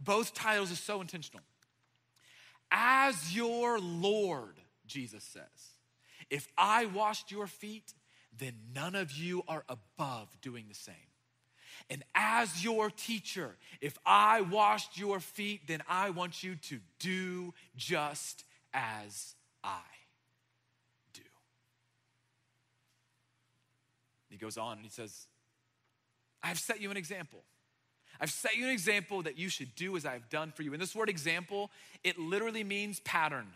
Both 0.00 0.35
titles 0.35 0.70
are 0.72 0.76
so 0.76 1.00
intentional. 1.00 1.44
As 2.70 3.35
your 3.35 3.79
Lord, 3.79 4.61
Jesus 4.87 5.24
says. 5.24 5.42
If 6.31 6.48
I 6.57 6.87
washed 6.87 7.31
your 7.31 7.46
feet, 7.46 7.94
then 8.37 8.55
none 8.74 8.94
of 8.94 9.12
you 9.12 9.42
are 9.48 9.64
above 9.68 10.29
doing 10.40 10.66
the 10.68 10.74
same. 10.74 10.94
And 11.88 12.02
as 12.14 12.64
your 12.64 12.90
teacher, 12.90 13.57
if 13.81 13.96
I 14.05 14.40
washed 14.40 14.98
your 14.98 15.20
feet, 15.20 15.62
then 15.66 15.83
I 15.88 16.11
want 16.11 16.42
you 16.42 16.57
to 16.57 16.81
do 16.98 17.55
just 17.76 18.44
as 18.74 19.35
I 19.62 19.83
do. 21.12 21.22
He 24.31 24.37
goes 24.37 24.59
on 24.59 24.79
and 24.79 24.83
he 24.83 24.90
says, 24.90 25.26
I've 26.42 26.59
set 26.59 26.81
you 26.81 26.90
an 26.90 26.96
example. 26.96 27.44
I've 28.20 28.31
set 28.31 28.57
you 28.57 28.64
an 28.64 28.70
example 28.70 29.22
that 29.22 29.38
you 29.38 29.48
should 29.48 29.74
do 29.74 29.96
as 29.96 30.07
I 30.07 30.12
have 30.12 30.29
done 30.29 30.52
for 30.52 30.62
you. 30.62 30.72
And 30.72 30.81
this 30.81 30.94
word 30.94 31.09
example, 31.09 31.70
it 32.05 32.18
literally 32.18 32.64
means 32.64 33.00
pattern 33.00 33.46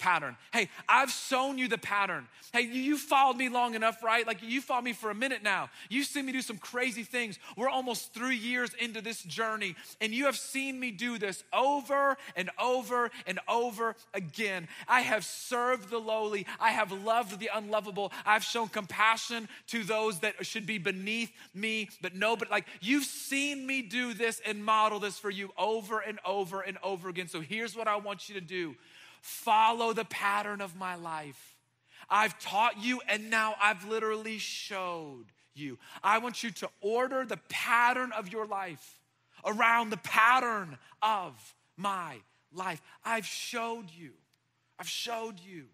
pattern. 0.00 0.36
Hey, 0.52 0.68
I've 0.88 1.10
shown 1.10 1.58
you 1.58 1.68
the 1.68 1.78
pattern. 1.78 2.26
Hey, 2.52 2.62
you 2.62 2.96
followed 2.96 3.36
me 3.36 3.48
long 3.48 3.74
enough, 3.74 4.02
right? 4.02 4.26
Like 4.26 4.38
you 4.42 4.60
followed 4.60 4.84
me 4.84 4.92
for 4.92 5.10
a 5.10 5.14
minute 5.14 5.44
now. 5.44 5.70
You've 5.88 6.06
seen 6.06 6.26
me 6.26 6.32
do 6.32 6.42
some 6.42 6.56
crazy 6.56 7.04
things. 7.04 7.38
We're 7.56 7.68
almost 7.68 8.12
three 8.12 8.36
years 8.36 8.70
into 8.80 9.00
this 9.00 9.22
journey, 9.22 9.76
and 10.00 10.12
you 10.12 10.24
have 10.24 10.36
seen 10.36 10.80
me 10.80 10.90
do 10.90 11.18
this 11.18 11.44
over 11.52 12.16
and 12.34 12.50
over 12.58 13.10
and 13.26 13.38
over 13.46 13.94
again. 14.14 14.66
I 14.88 15.02
have 15.02 15.24
served 15.24 15.90
the 15.90 15.98
lowly, 15.98 16.46
I 16.58 16.70
have 16.70 16.90
loved 16.90 17.38
the 17.38 17.50
unlovable, 17.54 18.10
I've 18.24 18.42
shown 18.42 18.68
compassion 18.68 19.48
to 19.68 19.84
those 19.84 20.20
that 20.20 20.44
should 20.44 20.66
be 20.66 20.78
beneath 20.78 21.30
me, 21.54 21.90
but 22.00 22.14
no, 22.16 22.36
but 22.36 22.50
like 22.50 22.66
you've 22.80 23.04
seen 23.04 23.66
me 23.66 23.82
do 23.82 24.14
this 24.14 24.40
and 24.46 24.64
model 24.64 24.98
this 24.98 25.18
for 25.18 25.30
you 25.30 25.52
over 25.58 26.00
and 26.00 26.18
over 26.24 26.62
and 26.62 26.78
over 26.82 27.10
again. 27.10 27.28
So 27.28 27.40
here's 27.40 27.76
what 27.76 27.86
I 27.86 27.96
want 27.96 28.28
you 28.28 28.34
to 28.36 28.40
do 28.40 28.74
Follow 29.20 29.92
the 29.92 30.04
pattern 30.04 30.60
of 30.60 30.76
my 30.76 30.94
life. 30.94 31.56
I've 32.08 32.38
taught 32.38 32.82
you, 32.82 33.00
and 33.08 33.30
now 33.30 33.54
I've 33.62 33.88
literally 33.88 34.38
showed 34.38 35.26
you. 35.54 35.78
I 36.02 36.18
want 36.18 36.42
you 36.42 36.50
to 36.52 36.68
order 36.80 37.24
the 37.24 37.38
pattern 37.48 38.12
of 38.12 38.32
your 38.32 38.46
life 38.46 38.98
around 39.44 39.90
the 39.90 39.96
pattern 39.98 40.78
of 41.02 41.54
my 41.76 42.16
life. 42.52 42.80
I've 43.04 43.26
showed 43.26 43.86
you. 43.90 44.12
I've 44.78 44.88
showed 44.88 45.40
you 45.40 45.66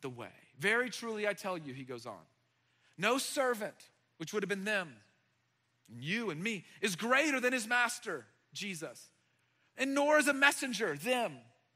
the 0.00 0.08
way. 0.08 0.28
Very 0.58 0.90
truly, 0.90 1.26
I 1.28 1.32
tell 1.32 1.56
you, 1.56 1.72
he 1.72 1.84
goes 1.84 2.06
on. 2.06 2.14
No 2.98 3.18
servant, 3.18 3.74
which 4.18 4.32
would 4.32 4.42
have 4.42 4.48
been 4.48 4.64
them, 4.64 4.92
and 5.88 6.02
you 6.02 6.30
and 6.30 6.42
me, 6.42 6.64
is 6.80 6.96
greater 6.96 7.40
than 7.40 7.52
his 7.52 7.66
master, 7.66 8.26
Jesus. 8.52 9.08
And 9.76 9.94
nor 9.94 10.18
is 10.18 10.28
a 10.28 10.34
messenger, 10.34 10.96
them, 10.96 11.32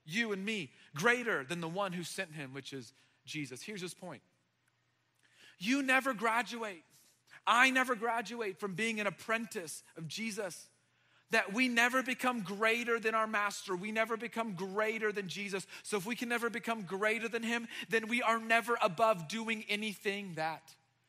you 0.06 0.32
and 0.32 0.44
me, 0.44 0.70
greater 0.94 1.44
than 1.44 1.60
the 1.60 1.68
one 1.68 1.92
who 1.92 2.04
sent 2.04 2.32
him, 2.32 2.54
which 2.54 2.72
is 2.72 2.92
Jesus. 3.24 3.62
Here's 3.62 3.80
his 3.80 3.94
point 3.94 4.22
You 5.58 5.82
never 5.82 6.14
graduate. 6.14 6.82
I 7.46 7.70
never 7.70 7.94
graduate 7.94 8.58
from 8.58 8.74
being 8.74 8.98
an 8.98 9.06
apprentice 9.06 9.82
of 9.96 10.08
Jesus. 10.08 10.68
That 11.32 11.52
we 11.52 11.66
never 11.66 12.04
become 12.04 12.42
greater 12.42 13.00
than 13.00 13.16
our 13.16 13.26
master. 13.26 13.74
We 13.74 13.90
never 13.90 14.16
become 14.16 14.52
greater 14.52 15.10
than 15.10 15.26
Jesus. 15.26 15.66
So 15.82 15.96
if 15.96 16.06
we 16.06 16.14
can 16.14 16.28
never 16.28 16.48
become 16.48 16.82
greater 16.82 17.28
than 17.28 17.42
him, 17.42 17.66
then 17.88 18.06
we 18.06 18.22
are 18.22 18.38
never 18.38 18.78
above 18.80 19.26
doing 19.26 19.64
anything 19.68 20.34
that 20.36 20.62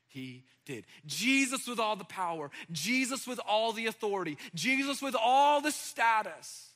he 0.07 0.43
did. 0.65 0.85
Jesus 1.05 1.67
with 1.67 1.79
all 1.79 1.95
the 1.95 2.03
power, 2.03 2.49
Jesus 2.71 3.27
with 3.27 3.39
all 3.47 3.73
the 3.73 3.85
authority, 3.85 4.39
Jesus 4.55 5.03
with 5.03 5.15
all 5.15 5.61
the 5.61 5.71
status, 5.71 6.71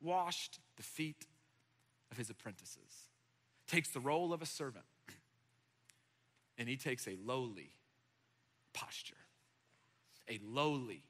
washed 0.00 0.58
the 0.76 0.82
feet 0.82 1.26
of 2.12 2.18
his 2.18 2.30
apprentices, 2.30 3.08
takes 3.66 3.88
the 3.88 3.98
role 3.98 4.32
of 4.32 4.42
a 4.42 4.46
servant, 4.46 4.84
and 6.56 6.68
he 6.68 6.76
takes 6.76 7.08
a 7.08 7.16
lowly 7.24 7.72
posture. 8.72 9.16
A 10.28 10.38
lowly 10.44 11.02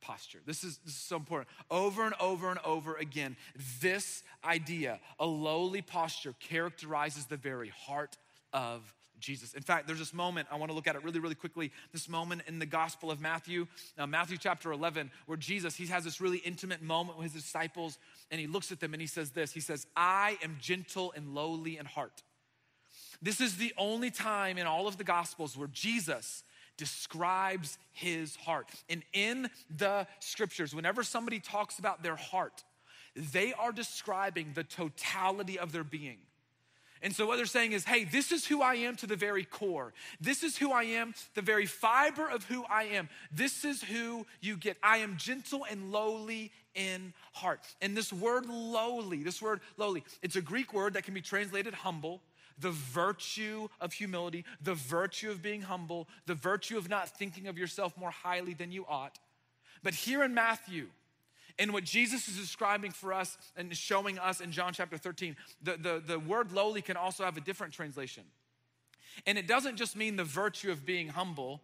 posture. 0.00 0.40
This 0.44 0.64
is, 0.64 0.78
this 0.78 0.94
is 0.94 1.00
so 1.00 1.16
important. 1.16 1.48
Over 1.70 2.04
and 2.04 2.14
over 2.20 2.50
and 2.50 2.58
over 2.64 2.96
again, 2.96 3.36
this 3.80 4.24
idea, 4.44 4.98
a 5.20 5.26
lowly 5.26 5.82
posture, 5.82 6.34
characterizes 6.40 7.26
the 7.26 7.36
very 7.36 7.68
heart 7.68 8.16
of 8.52 8.92
Jesus. 9.20 9.54
In 9.54 9.62
fact, 9.62 9.86
there's 9.86 9.98
this 9.98 10.14
moment, 10.14 10.48
I 10.50 10.56
want 10.56 10.70
to 10.70 10.74
look 10.74 10.86
at 10.86 10.96
it 10.96 11.04
really, 11.04 11.20
really 11.20 11.34
quickly. 11.34 11.72
This 11.92 12.08
moment 12.08 12.42
in 12.46 12.58
the 12.58 12.66
Gospel 12.66 13.10
of 13.10 13.20
Matthew, 13.20 13.66
uh, 13.98 14.06
Matthew 14.06 14.38
chapter 14.38 14.72
11, 14.72 15.10
where 15.26 15.36
Jesus, 15.36 15.76
he 15.76 15.86
has 15.86 16.04
this 16.04 16.20
really 16.20 16.38
intimate 16.38 16.82
moment 16.82 17.18
with 17.18 17.32
his 17.32 17.42
disciples, 17.42 17.98
and 18.30 18.40
he 18.40 18.46
looks 18.46 18.70
at 18.72 18.80
them 18.80 18.92
and 18.92 19.00
he 19.00 19.06
says 19.06 19.30
this 19.30 19.52
He 19.52 19.60
says, 19.60 19.86
I 19.96 20.38
am 20.42 20.56
gentle 20.60 21.12
and 21.16 21.34
lowly 21.34 21.78
in 21.78 21.86
heart. 21.86 22.22
This 23.20 23.40
is 23.40 23.56
the 23.56 23.72
only 23.76 24.10
time 24.10 24.58
in 24.58 24.66
all 24.66 24.86
of 24.86 24.96
the 24.96 25.04
Gospels 25.04 25.56
where 25.56 25.68
Jesus 25.68 26.44
describes 26.76 27.78
his 27.92 28.36
heart. 28.36 28.70
And 28.88 29.02
in 29.12 29.50
the 29.76 30.06
scriptures, 30.20 30.74
whenever 30.74 31.02
somebody 31.02 31.40
talks 31.40 31.80
about 31.80 32.02
their 32.02 32.16
heart, 32.16 32.62
they 33.16 33.52
are 33.52 33.72
describing 33.72 34.52
the 34.54 34.62
totality 34.62 35.58
of 35.58 35.72
their 35.72 35.82
being. 35.84 36.18
And 37.00 37.14
so, 37.14 37.26
what 37.26 37.36
they're 37.36 37.46
saying 37.46 37.72
is, 37.72 37.84
hey, 37.84 38.04
this 38.04 38.32
is 38.32 38.44
who 38.46 38.60
I 38.60 38.74
am 38.74 38.96
to 38.96 39.06
the 39.06 39.14
very 39.14 39.44
core. 39.44 39.92
This 40.20 40.42
is 40.42 40.56
who 40.56 40.72
I 40.72 40.82
am, 40.82 41.14
the 41.34 41.42
very 41.42 41.66
fiber 41.66 42.28
of 42.28 42.44
who 42.44 42.64
I 42.64 42.84
am. 42.84 43.08
This 43.30 43.64
is 43.64 43.82
who 43.82 44.26
you 44.40 44.56
get. 44.56 44.76
I 44.82 44.98
am 44.98 45.16
gentle 45.16 45.64
and 45.70 45.92
lowly 45.92 46.50
in 46.78 47.12
heart. 47.32 47.60
And 47.82 47.96
this 47.96 48.12
word 48.12 48.46
lowly, 48.46 49.22
this 49.22 49.42
word 49.42 49.60
lowly, 49.76 50.04
it's 50.22 50.36
a 50.36 50.40
Greek 50.40 50.72
word 50.72 50.94
that 50.94 51.04
can 51.04 51.12
be 51.12 51.20
translated 51.20 51.74
humble, 51.74 52.22
the 52.58 52.70
virtue 52.70 53.68
of 53.80 53.92
humility, 53.92 54.44
the 54.62 54.74
virtue 54.74 55.30
of 55.30 55.42
being 55.42 55.62
humble, 55.62 56.08
the 56.26 56.34
virtue 56.34 56.78
of 56.78 56.88
not 56.88 57.08
thinking 57.08 57.48
of 57.48 57.58
yourself 57.58 57.96
more 57.96 58.10
highly 58.10 58.54
than 58.54 58.72
you 58.72 58.86
ought. 58.88 59.18
But 59.82 59.94
here 59.94 60.22
in 60.22 60.34
Matthew, 60.34 60.86
and 61.58 61.72
what 61.72 61.84
Jesus 61.84 62.28
is 62.28 62.36
describing 62.36 62.92
for 62.92 63.12
us 63.12 63.36
and 63.56 63.76
showing 63.76 64.18
us 64.18 64.40
in 64.40 64.52
John 64.52 64.72
chapter 64.72 64.96
13, 64.96 65.36
the, 65.62 65.76
the, 65.76 66.02
the 66.04 66.18
word 66.18 66.52
lowly 66.52 66.82
can 66.82 66.96
also 66.96 67.24
have 67.24 67.36
a 67.36 67.40
different 67.40 67.72
translation. 67.72 68.22
And 69.26 69.36
it 69.36 69.48
doesn't 69.48 69.76
just 69.76 69.96
mean 69.96 70.16
the 70.16 70.24
virtue 70.24 70.70
of 70.70 70.86
being 70.86 71.08
humble. 71.08 71.60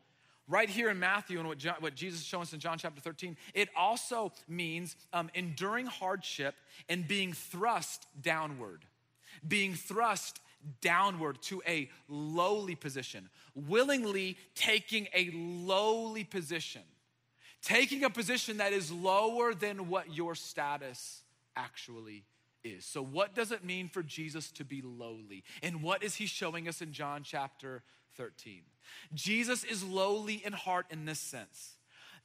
Right 0.47 0.69
here 0.69 0.91
in 0.91 0.99
Matthew 0.99 1.39
and 1.39 1.49
what, 1.49 1.59
John, 1.59 1.77
what 1.81 1.95
Jesus 1.95 2.21
is 2.21 2.27
showing 2.27 2.43
us 2.43 2.53
in 2.53 2.61
John 2.61 2.77
chapter 2.79 3.01
13, 3.01 3.37
it 3.55 3.69
also 3.77 4.33
means 4.47 4.97
um, 5.13 5.31
enduring 5.35 5.87
hardship 5.87 6.55
and 6.89 7.09
being 7.09 7.33
thrust 7.33 8.07
downward. 8.21 8.85
Being 9.47 9.75
thrust 9.75 10.41
downward 10.81 11.41
to 11.43 11.63
a 11.67 11.91
lowly 12.09 12.75
position, 12.75 13.29
willingly 13.55 14.37
taking 14.55 15.09
a 15.15 15.31
lowly 15.33 16.25
position 16.25 16.83
taking 17.65 18.05
a 18.05 18.11
position 18.11 18.59
that 18.59 18.73
is 18.73 18.93
lower 18.93 19.55
than 19.55 19.89
what 19.89 20.15
your 20.15 20.35
status 20.35 21.23
actually 21.57 22.25
is. 22.63 22.85
So, 22.85 23.03
what 23.03 23.35
does 23.35 23.53
it 23.53 23.65
mean 23.65 23.89
for 23.89 24.03
Jesus 24.03 24.51
to 24.53 24.65
be 24.65 24.83
lowly? 24.83 25.45
And 25.63 25.83
what 25.83 26.03
is 26.03 26.17
he 26.17 26.27
showing 26.27 26.69
us 26.69 26.83
in 26.83 26.93
John 26.93 27.23
chapter 27.25 27.83
13? 28.17 28.63
Jesus 29.15 29.65
is 29.65 29.83
lowly 29.83 30.43
in 30.45 30.53
heart 30.53 30.87
in 30.91 31.05
this 31.05 31.21
sense 31.21 31.75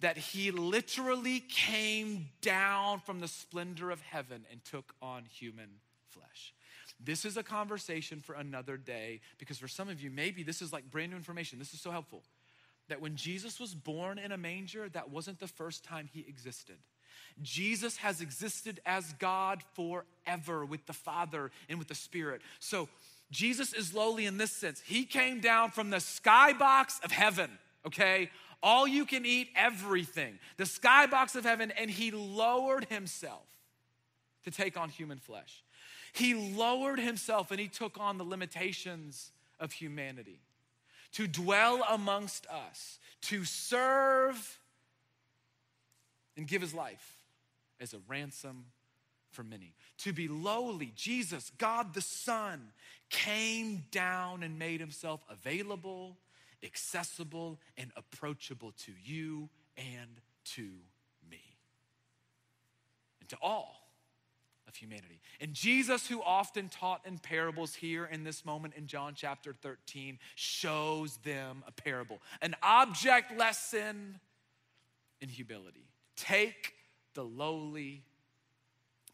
that 0.02 0.18
he 0.18 0.52
literally 0.52 1.42
came 1.42 2.30
down 2.42 3.00
from 3.02 3.20
the 3.20 3.28
splendor 3.28 3.92
of 3.92 4.02
heaven 4.02 4.46
and 4.50 4.64
took 4.64 4.94
on 5.02 5.26
human 5.26 5.70
flesh. 6.08 6.54
This 7.02 7.26
is 7.26 7.38
a 7.38 7.44
conversation 7.44 8.20
for 8.20 8.36
another 8.36 8.78
day 8.78 9.22
because 9.38 9.58
for 9.58 9.68
some 9.68 9.90
of 9.90 10.02
you, 10.02 10.10
maybe 10.10 10.44
this 10.44 10.62
is 10.62 10.72
like 10.72 10.90
brand 10.90 11.12
new 11.12 11.18
information. 11.18 11.60
This 11.60 11.74
is 11.74 11.82
so 11.82 11.92
helpful 11.92 12.24
that 12.88 13.02
when 13.02 13.16
Jesus 13.16 13.60
was 13.60 13.74
born 13.74 14.18
in 14.18 14.32
a 14.32 14.38
manger, 14.38 14.90
that 14.90 15.10
wasn't 15.10 15.40
the 15.40 15.48
first 15.48 15.84
time 15.84 16.10
he 16.12 16.26
existed. 16.28 16.78
Jesus 17.42 17.98
has 17.98 18.22
existed 18.22 18.82
as 18.86 19.14
God 19.14 19.64
forever 19.74 20.66
with 20.66 20.86
the 20.86 20.94
Father 20.94 21.52
and 21.70 21.80
with 21.80 21.88
the 21.88 21.96
Spirit. 21.96 22.42
So 22.60 22.90
Jesus 23.32 23.74
is 23.74 23.94
lowly 23.94 24.26
in 24.26 24.38
this 24.38 24.52
sense. 24.52 24.82
He 24.86 25.06
came 25.06 25.40
down 25.40 25.72
from 25.72 25.90
the 25.90 25.98
skybox 25.98 27.04
of 27.04 27.12
heaven, 27.12 27.50
okay? 27.86 28.30
All 28.62 28.88
you 28.88 29.06
can 29.06 29.26
eat, 29.26 29.50
everything. 29.56 30.40
The 30.58 30.64
skybox 30.64 31.36
of 31.36 31.44
heaven, 31.44 31.72
and 31.72 31.90
he 31.90 32.12
lowered 32.12 32.86
himself 32.86 33.46
to 34.44 34.52
take 34.52 34.78
on 34.78 34.90
human 34.90 35.20
flesh. 35.20 35.64
He 36.14 36.34
lowered 36.34 37.00
himself 37.00 37.52
and 37.52 37.60
he 37.60 37.68
took 37.68 38.00
on 38.00 38.18
the 38.18 38.24
limitations 38.24 39.32
of 39.60 39.72
humanity 39.72 40.42
to 41.14 41.28
dwell 41.28 41.86
amongst 41.90 42.46
us, 42.48 43.00
to 43.22 43.44
serve 43.46 44.60
and 46.38 46.48
give 46.48 46.62
his 46.62 46.74
life 46.74 47.16
as 47.80 47.94
a 47.94 47.98
ransom 48.08 48.66
for 49.32 49.44
many. 49.44 49.74
To 50.00 50.14
be 50.14 50.28
lowly, 50.28 50.92
Jesus, 50.96 51.52
God 51.58 51.94
the 51.94 52.02
Son, 52.02 52.72
came 53.10 53.84
down 53.92 54.44
and 54.44 54.60
made 54.60 54.80
himself 54.80 55.22
available, 55.30 56.18
accessible, 56.64 57.60
and 57.78 57.92
approachable 57.96 58.74
to 58.86 58.94
you 59.04 59.50
and 59.78 60.22
to 60.56 60.70
me, 61.30 61.42
and 63.20 63.30
to 63.30 63.38
all 63.42 63.90
of 64.68 64.76
humanity. 64.76 65.20
And 65.42 65.54
Jesus, 65.54 66.08
who 66.08 66.22
often 66.22 66.70
taught 66.70 67.06
in 67.06 67.18
parables 67.18 67.74
here 67.76 68.06
in 68.06 68.24
this 68.24 68.46
moment 68.46 68.76
in 68.76 68.88
John 68.88 69.14
chapter 69.16 69.54
13, 69.54 70.20
shows 70.36 71.18
them 71.18 71.64
a 71.68 71.72
parable, 71.72 72.22
an 72.42 72.56
object 72.62 73.38
lesson 73.38 74.20
in 75.22 75.30
humility. 75.30 75.88
Take 76.16 76.74
the 77.16 77.24
lowly 77.24 78.04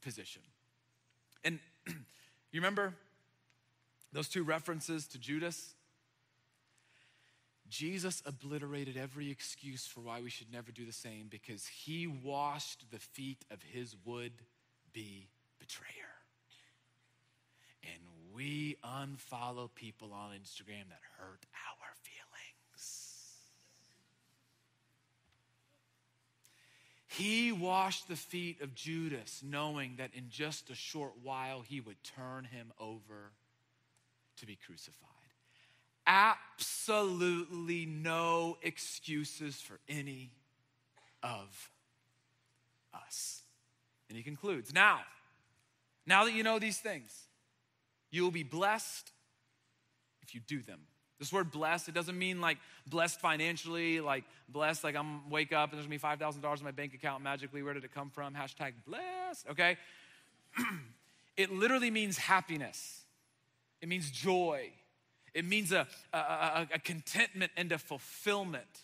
position. 0.05 0.43
And 1.43 1.59
you 1.87 2.61
remember 2.61 2.93
those 4.13 4.29
two 4.29 4.43
references 4.43 5.07
to 5.07 5.17
Judas? 5.17 5.73
Jesus 7.67 8.21
obliterated 8.25 8.95
every 8.95 9.31
excuse 9.31 9.87
for 9.87 10.01
why 10.01 10.21
we 10.21 10.29
should 10.29 10.51
never 10.53 10.71
do 10.71 10.85
the 10.85 10.93
same 10.93 11.25
because 11.29 11.65
he 11.65 12.05
washed 12.05 12.85
the 12.91 12.99
feet 12.99 13.43
of 13.49 13.61
his 13.63 13.95
would 14.05 14.31
be 14.93 15.27
betrayer. 15.59 15.89
And 17.83 18.03
we 18.33 18.77
unfollow 18.83 19.73
people 19.73 20.13
on 20.13 20.31
Instagram 20.31 20.87
that 20.89 21.01
hurt 21.17 21.45
our 21.67 21.74
He 27.17 27.53
washed 27.53 28.09
the 28.09 28.15
feet 28.17 28.61
of 28.61 28.75
Judas, 28.75 29.41
knowing 29.41 29.95
that 29.97 30.11
in 30.13 30.25
just 30.29 30.69
a 30.69 30.75
short 30.75 31.13
while 31.23 31.61
he 31.61 31.79
would 31.79 31.95
turn 32.03 32.43
him 32.43 32.73
over 32.77 33.31
to 34.37 34.45
be 34.45 34.57
crucified. 34.65 35.09
Absolutely 36.05 37.85
no 37.85 38.57
excuses 38.61 39.55
for 39.61 39.79
any 39.87 40.31
of 41.23 41.69
us. 42.93 43.41
And 44.09 44.17
he 44.17 44.23
concludes 44.23 44.73
Now, 44.73 44.99
now 46.05 46.25
that 46.25 46.33
you 46.33 46.43
know 46.43 46.59
these 46.59 46.79
things, 46.79 47.11
you 48.11 48.23
will 48.23 48.31
be 48.31 48.43
blessed 48.43 49.11
if 50.21 50.35
you 50.35 50.41
do 50.41 50.61
them. 50.61 50.81
This 51.19 51.31
word 51.31 51.51
blessed, 51.51 51.87
it 51.87 51.95
doesn't 51.95 52.17
mean 52.17 52.41
like 52.41 52.57
blessed 52.87 53.21
financially, 53.21 54.01
like 54.01 54.25
blessed, 54.49 54.83
like 54.83 54.95
I'm 54.95 55.29
wake 55.29 55.53
up 55.53 55.71
and 55.71 55.79
there's 55.79 55.87
gonna 55.87 56.17
be 56.17 56.23
$5,000 56.23 56.57
in 56.57 56.63
my 56.63 56.71
bank 56.71 56.93
account 56.93 57.23
magically. 57.23 57.63
Where 57.63 57.73
did 57.73 57.85
it 57.85 57.93
come 57.93 58.09
from? 58.09 58.33
Hashtag 58.33 58.73
blessed, 58.85 59.47
okay? 59.51 59.77
it 61.37 61.51
literally 61.51 61.91
means 61.91 62.17
happiness, 62.17 63.03
it 63.81 63.87
means 63.87 64.11
joy, 64.11 64.71
it 65.33 65.45
means 65.45 65.71
a, 65.71 65.87
a, 66.13 66.17
a, 66.17 66.67
a 66.75 66.79
contentment 66.79 67.51
and 67.55 67.71
a 67.71 67.77
fulfillment. 67.77 68.83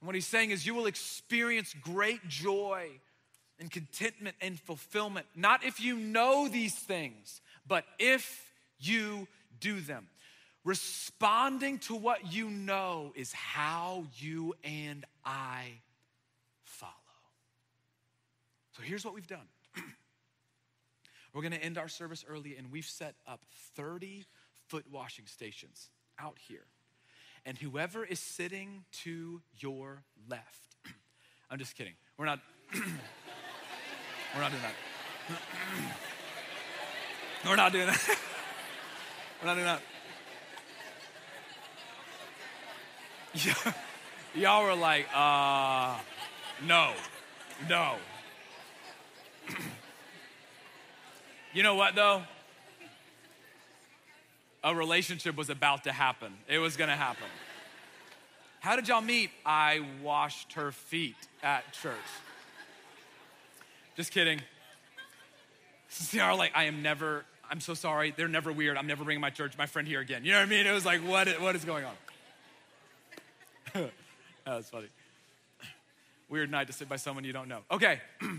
And 0.00 0.06
what 0.06 0.14
he's 0.14 0.26
saying 0.26 0.50
is, 0.50 0.66
you 0.66 0.74
will 0.74 0.86
experience 0.86 1.74
great 1.80 2.26
joy 2.28 2.90
and 3.58 3.70
contentment 3.70 4.36
and 4.40 4.58
fulfillment, 4.58 5.26
not 5.36 5.64
if 5.64 5.80
you 5.80 5.96
know 5.96 6.48
these 6.48 6.74
things, 6.74 7.40
but 7.66 7.84
if 7.98 8.50
you 8.78 9.28
do 9.60 9.80
them. 9.80 10.08
Responding 10.64 11.78
to 11.80 11.94
what 11.94 12.32
you 12.32 12.48
know 12.48 13.12
is 13.14 13.32
how 13.32 14.06
you 14.16 14.54
and 14.64 15.04
I 15.24 15.64
follow. 16.62 16.92
So 18.72 18.82
here's 18.82 19.04
what 19.04 19.14
we've 19.14 19.26
done. 19.26 19.46
We're 21.34 21.42
going 21.42 21.52
to 21.52 21.62
end 21.62 21.76
our 21.76 21.88
service 21.88 22.24
early, 22.26 22.56
and 22.56 22.72
we've 22.72 22.86
set 22.86 23.14
up 23.26 23.42
30 23.76 24.24
foot 24.68 24.86
washing 24.90 25.26
stations 25.26 25.90
out 26.18 26.38
here. 26.48 26.64
And 27.44 27.58
whoever 27.58 28.04
is 28.04 28.18
sitting 28.18 28.84
to 29.02 29.42
your 29.58 30.02
left, 30.28 30.76
I'm 31.50 31.58
just 31.58 31.76
kidding. 31.76 31.92
We're 32.16 32.24
not. 32.24 32.40
We're 34.34 34.40
not 34.40 34.50
doing 34.50 34.62
that. 34.62 34.74
We're 37.44 37.56
not 37.56 37.72
doing 37.72 37.86
that. 37.86 38.18
We're 39.40 39.46
not 39.46 39.54
doing 39.54 39.66
that. 39.66 39.80
Yeah. 39.80 39.84
Y'all 44.34 44.64
were 44.64 44.74
like, 44.74 45.06
uh, 45.14 45.96
no, 46.66 46.92
no. 47.68 47.96
you 51.52 51.62
know 51.62 51.74
what, 51.74 51.94
though? 51.94 52.22
A 54.62 54.74
relationship 54.74 55.36
was 55.36 55.50
about 55.50 55.84
to 55.84 55.92
happen. 55.92 56.32
It 56.48 56.58
was 56.58 56.76
gonna 56.76 56.96
happen. 56.96 57.26
How 58.60 58.76
did 58.76 58.88
y'all 58.88 59.02
meet? 59.02 59.30
I 59.44 59.80
washed 60.02 60.54
her 60.54 60.72
feet 60.72 61.16
at 61.42 61.70
church. 61.72 61.94
Just 63.96 64.10
kidding. 64.10 64.40
CR, 66.10 66.32
like, 66.32 66.52
I 66.54 66.64
am 66.64 66.82
never, 66.82 67.24
I'm 67.50 67.60
so 67.60 67.74
sorry. 67.74 68.14
They're 68.16 68.26
never 68.26 68.52
weird. 68.52 68.78
I'm 68.78 68.86
never 68.86 69.04
bringing 69.04 69.20
my 69.20 69.30
church, 69.30 69.58
my 69.58 69.66
friend 69.66 69.86
here 69.86 70.00
again. 70.00 70.24
You 70.24 70.32
know 70.32 70.38
what 70.38 70.46
I 70.46 70.50
mean? 70.50 70.66
It 70.66 70.72
was 70.72 70.86
like, 70.86 71.00
what, 71.02 71.28
what 71.42 71.54
is 71.56 71.64
going 71.64 71.84
on? 71.84 71.92
that 74.44 74.56
was 74.56 74.68
funny. 74.68 74.86
Weird 76.28 76.50
night 76.50 76.68
to 76.68 76.72
sit 76.72 76.88
by 76.88 76.96
someone 76.96 77.24
you 77.24 77.32
don't 77.32 77.48
know. 77.48 77.60
Okay. 77.70 78.00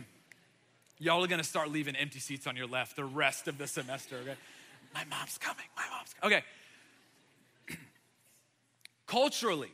Y'all 0.99 1.23
are 1.23 1.27
gonna 1.27 1.43
start 1.43 1.69
leaving 1.69 1.95
empty 1.95 2.19
seats 2.19 2.47
on 2.47 2.55
your 2.55 2.67
left 2.67 2.95
the 2.95 3.03
rest 3.03 3.49
of 3.49 3.57
the 3.57 3.67
semester, 3.67 4.15
okay? 4.21 4.35
My 4.93 5.03
mom's 5.05 5.37
coming, 5.37 5.65
my 5.75 5.83
mom's 5.91 6.13
coming. 6.19 6.37
Okay. 7.67 7.75
Culturally, 9.07 9.71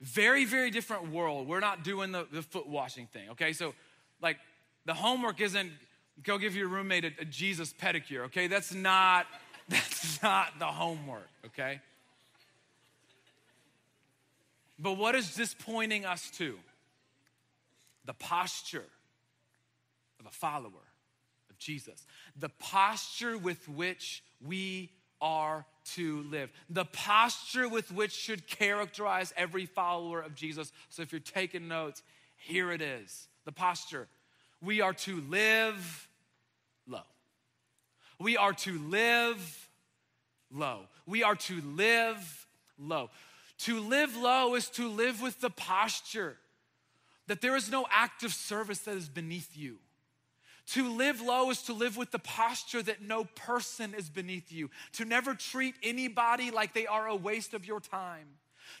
very, 0.00 0.44
very 0.44 0.70
different 0.70 1.10
world. 1.10 1.48
We're 1.48 1.60
not 1.60 1.82
doing 1.82 2.12
the, 2.12 2.26
the 2.30 2.42
foot 2.42 2.68
washing 2.68 3.06
thing, 3.06 3.30
okay? 3.30 3.52
So, 3.52 3.74
like, 4.22 4.38
the 4.86 4.94
homework 4.94 5.40
isn't 5.40 5.72
go 6.22 6.38
give 6.38 6.54
your 6.54 6.68
roommate 6.68 7.04
a, 7.04 7.10
a 7.18 7.24
Jesus 7.24 7.72
pedicure, 7.72 8.26
okay? 8.26 8.46
That's 8.46 8.72
not, 8.72 9.26
that's 9.68 10.22
not 10.22 10.60
the 10.60 10.66
homework, 10.66 11.28
okay? 11.46 11.80
But 14.78 14.94
what 14.94 15.14
is 15.14 15.34
this 15.34 15.54
pointing 15.54 16.04
us 16.04 16.30
to? 16.38 16.58
The 18.04 18.14
posture 18.14 18.84
of 20.20 20.26
a 20.26 20.30
follower 20.30 20.72
of 21.50 21.58
Jesus, 21.58 22.06
the 22.36 22.48
posture 22.48 23.38
with 23.38 23.68
which 23.68 24.22
we 24.44 24.90
are 25.20 25.64
to 25.94 26.22
live, 26.24 26.50
the 26.68 26.84
posture 26.84 27.68
with 27.68 27.92
which 27.92 28.12
should 28.12 28.46
characterize 28.46 29.32
every 29.36 29.66
follower 29.66 30.20
of 30.20 30.34
Jesus. 30.34 30.72
So 30.88 31.02
if 31.02 31.12
you're 31.12 31.20
taking 31.20 31.68
notes, 31.68 32.02
here 32.36 32.72
it 32.72 32.82
is 32.82 33.28
the 33.44 33.52
posture. 33.52 34.08
We 34.60 34.80
are 34.80 34.94
to 34.94 35.20
live 35.22 36.08
low. 36.86 37.02
We 38.18 38.36
are 38.36 38.52
to 38.52 38.78
live 38.78 39.68
low. 40.50 40.80
We 41.06 41.22
are 41.22 41.36
to 41.36 41.60
live 41.60 42.46
low. 42.78 43.10
To 43.64 43.80
live 43.80 44.14
low 44.14 44.56
is 44.56 44.68
to 44.70 44.88
live 44.88 45.22
with 45.22 45.40
the 45.40 45.48
posture 45.48 46.36
that 47.28 47.40
there 47.40 47.56
is 47.56 47.70
no 47.70 47.86
act 47.90 48.22
of 48.22 48.34
service 48.34 48.80
that 48.80 48.94
is 48.94 49.08
beneath 49.08 49.56
you. 49.56 49.78
To 50.72 50.86
live 50.90 51.22
low 51.22 51.48
is 51.50 51.62
to 51.62 51.72
live 51.72 51.96
with 51.96 52.10
the 52.10 52.18
posture 52.18 52.82
that 52.82 53.00
no 53.00 53.24
person 53.24 53.94
is 53.94 54.10
beneath 54.10 54.52
you. 54.52 54.68
To 54.94 55.06
never 55.06 55.34
treat 55.34 55.76
anybody 55.82 56.50
like 56.50 56.74
they 56.74 56.86
are 56.86 57.06
a 57.06 57.16
waste 57.16 57.54
of 57.54 57.64
your 57.64 57.80
time. 57.80 58.26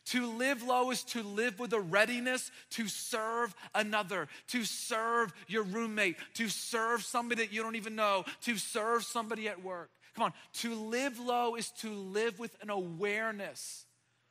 To 0.06 0.26
live 0.26 0.62
low 0.62 0.90
is 0.90 1.02
to 1.04 1.22
live 1.22 1.58
with 1.58 1.72
a 1.72 1.80
readiness 1.80 2.50
to 2.72 2.86
serve 2.86 3.54
another, 3.74 4.28
to 4.48 4.64
serve 4.64 5.32
your 5.46 5.62
roommate, 5.62 6.16
to 6.34 6.50
serve 6.50 7.04
somebody 7.04 7.42
that 7.42 7.54
you 7.54 7.62
don't 7.62 7.76
even 7.76 7.96
know, 7.96 8.26
to 8.42 8.58
serve 8.58 9.04
somebody 9.04 9.48
at 9.48 9.64
work. 9.64 9.88
Come 10.14 10.24
on, 10.24 10.32
to 10.60 10.74
live 10.74 11.18
low 11.18 11.54
is 11.54 11.70
to 11.80 11.90
live 11.90 12.38
with 12.38 12.54
an 12.60 12.68
awareness 12.68 13.83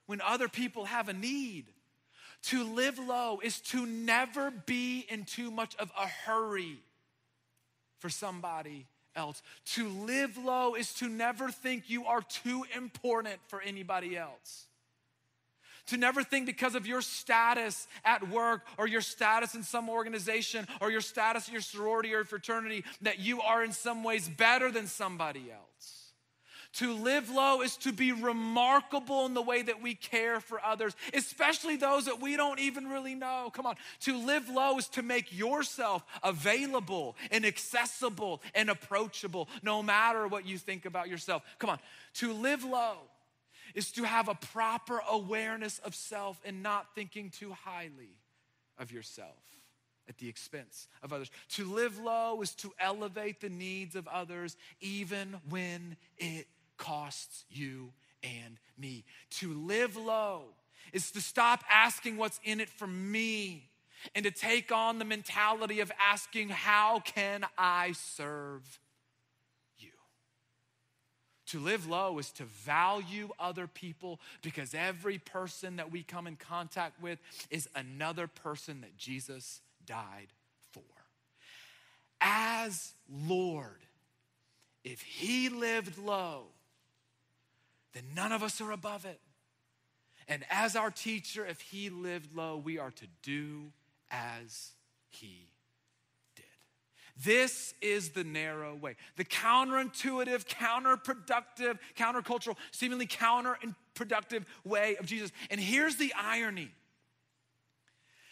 when 0.05 0.21
other 0.21 0.47
people 0.47 0.85
have 0.85 1.09
a 1.09 1.13
need. 1.13 1.65
To 2.43 2.63
live 2.63 2.99
low 2.99 3.39
is 3.41 3.61
to 3.61 3.85
never 3.85 4.51
be 4.51 5.05
in 5.09 5.23
too 5.23 5.49
much 5.49 5.75
of 5.77 5.91
a 5.97 6.07
hurry 6.07 6.79
for 7.99 8.09
somebody 8.09 8.85
else. 9.15 9.41
To 9.75 9.87
live 9.87 10.37
low 10.37 10.75
is 10.75 10.93
to 10.95 11.07
never 11.07 11.49
think 11.51 11.89
you 11.89 12.05
are 12.05 12.21
too 12.21 12.65
important 12.75 13.39
for 13.47 13.61
anybody 13.61 14.17
else. 14.17 14.67
To 15.87 15.97
never 15.97 16.23
think 16.23 16.45
because 16.45 16.75
of 16.75 16.87
your 16.87 17.01
status 17.01 17.87
at 18.05 18.29
work 18.29 18.65
or 18.77 18.87
your 18.87 19.01
status 19.01 19.53
in 19.53 19.63
some 19.63 19.89
organization 19.89 20.67
or 20.79 20.91
your 20.91 21.01
status 21.01 21.47
in 21.47 21.53
your 21.53 21.61
sorority 21.61 22.13
or 22.13 22.23
fraternity 22.23 22.85
that 23.01 23.19
you 23.19 23.41
are 23.41 23.63
in 23.63 23.73
some 23.73 24.03
ways 24.03 24.29
better 24.29 24.71
than 24.71 24.87
somebody 24.87 25.51
else. 25.51 26.02
To 26.73 26.91
live 26.91 27.29
low 27.29 27.61
is 27.61 27.77
to 27.77 27.93
be 27.93 28.11
remarkable 28.11 29.27
in 29.27 29.35
the 29.35 29.41
way 29.43 29.61
that 29.61 29.81
we 29.81 29.93
care 29.93 30.39
for 30.39 30.59
others, 30.63 30.95
especially 31.13 31.75
those 31.75 32.05
that 32.05 32.19
we 32.19 32.35
don't 32.35 32.59
even 32.59 32.87
really 32.87 33.13
know. 33.13 33.51
Come 33.53 33.67
on. 33.67 33.75
To 34.01 34.17
live 34.17 34.49
low 34.49 34.79
is 34.79 34.87
to 34.89 35.03
make 35.03 35.37
yourself 35.37 36.03
available 36.23 37.15
and 37.29 37.45
accessible 37.45 38.41
and 38.55 38.71
approachable, 38.71 39.49
no 39.61 39.83
matter 39.83 40.27
what 40.27 40.47
you 40.47 40.57
think 40.57 40.85
about 40.85 41.09
yourself. 41.09 41.43
Come 41.59 41.69
on. 41.69 41.79
To 42.15 42.33
live 42.33 42.63
low 42.63 42.97
is 43.75 43.91
to 43.91 44.03
have 44.03 44.27
a 44.27 44.35
proper 44.35 44.99
awareness 45.11 45.77
of 45.79 45.93
self 45.93 46.41
and 46.43 46.63
not 46.63 46.95
thinking 46.95 47.29
too 47.29 47.51
highly 47.51 48.17
of 48.79 48.91
yourself 48.91 49.37
at 50.09 50.17
the 50.17 50.27
expense 50.27 50.87
of 51.03 51.13
others. 51.13 51.29
To 51.49 51.71
live 51.71 51.99
low 51.99 52.41
is 52.41 52.55
to 52.55 52.73
elevate 52.79 53.41
the 53.41 53.49
needs 53.49 53.95
of 53.95 54.07
others 54.07 54.57
even 54.81 55.35
when 55.49 55.97
it 56.17 56.47
costs 56.83 57.45
you 57.49 57.93
and 58.23 58.59
me. 58.77 59.05
To 59.39 59.53
live 59.53 59.95
low 59.95 60.43
is 60.91 61.11
to 61.11 61.21
stop 61.21 61.63
asking 61.69 62.17
what's 62.17 62.39
in 62.43 62.59
it 62.59 62.69
for 62.69 62.87
me 62.87 63.69
and 64.13 64.25
to 64.25 64.31
take 64.31 64.71
on 64.71 64.99
the 64.99 65.05
mentality 65.05 65.79
of 65.79 65.91
asking, 65.99 66.49
How 66.49 66.99
can 66.99 67.45
I 67.57 67.93
serve 67.93 68.79
you? 69.77 69.91
To 71.47 71.59
live 71.59 71.87
low 71.87 72.19
is 72.19 72.31
to 72.31 72.43
value 72.43 73.29
other 73.39 73.67
people 73.67 74.19
because 74.41 74.73
every 74.73 75.19
person 75.19 75.77
that 75.77 75.89
we 75.89 76.03
come 76.03 76.27
in 76.27 76.35
contact 76.35 77.01
with 77.01 77.19
is 77.49 77.69
another 77.75 78.27
person 78.27 78.81
that 78.81 78.97
Jesus 78.97 79.61
died 79.85 80.27
for. 80.73 80.81
As 82.19 82.93
Lord, 83.09 83.85
if 84.83 85.01
He 85.01 85.47
lived 85.47 85.97
low, 85.97 86.47
then 87.93 88.03
none 88.15 88.31
of 88.31 88.43
us 88.43 88.59
are 88.61 88.71
above 88.71 89.05
it. 89.05 89.19
And 90.27 90.45
as 90.49 90.75
our 90.75 90.89
teacher, 90.89 91.45
if 91.45 91.61
he 91.61 91.89
lived 91.89 92.35
low, 92.35 92.57
we 92.57 92.79
are 92.79 92.91
to 92.91 93.05
do 93.21 93.71
as 94.09 94.71
he 95.09 95.49
did. 96.35 96.45
This 97.23 97.73
is 97.81 98.09
the 98.09 98.23
narrow 98.23 98.75
way, 98.75 98.95
the 99.17 99.25
counterintuitive, 99.25 100.45
counterproductive, 100.45 101.77
countercultural, 101.97 102.55
seemingly 102.71 103.07
counterproductive 103.07 104.45
way 104.63 104.95
of 104.95 105.05
Jesus. 105.05 105.31
And 105.49 105.59
here's 105.59 105.97
the 105.97 106.13
irony 106.17 106.71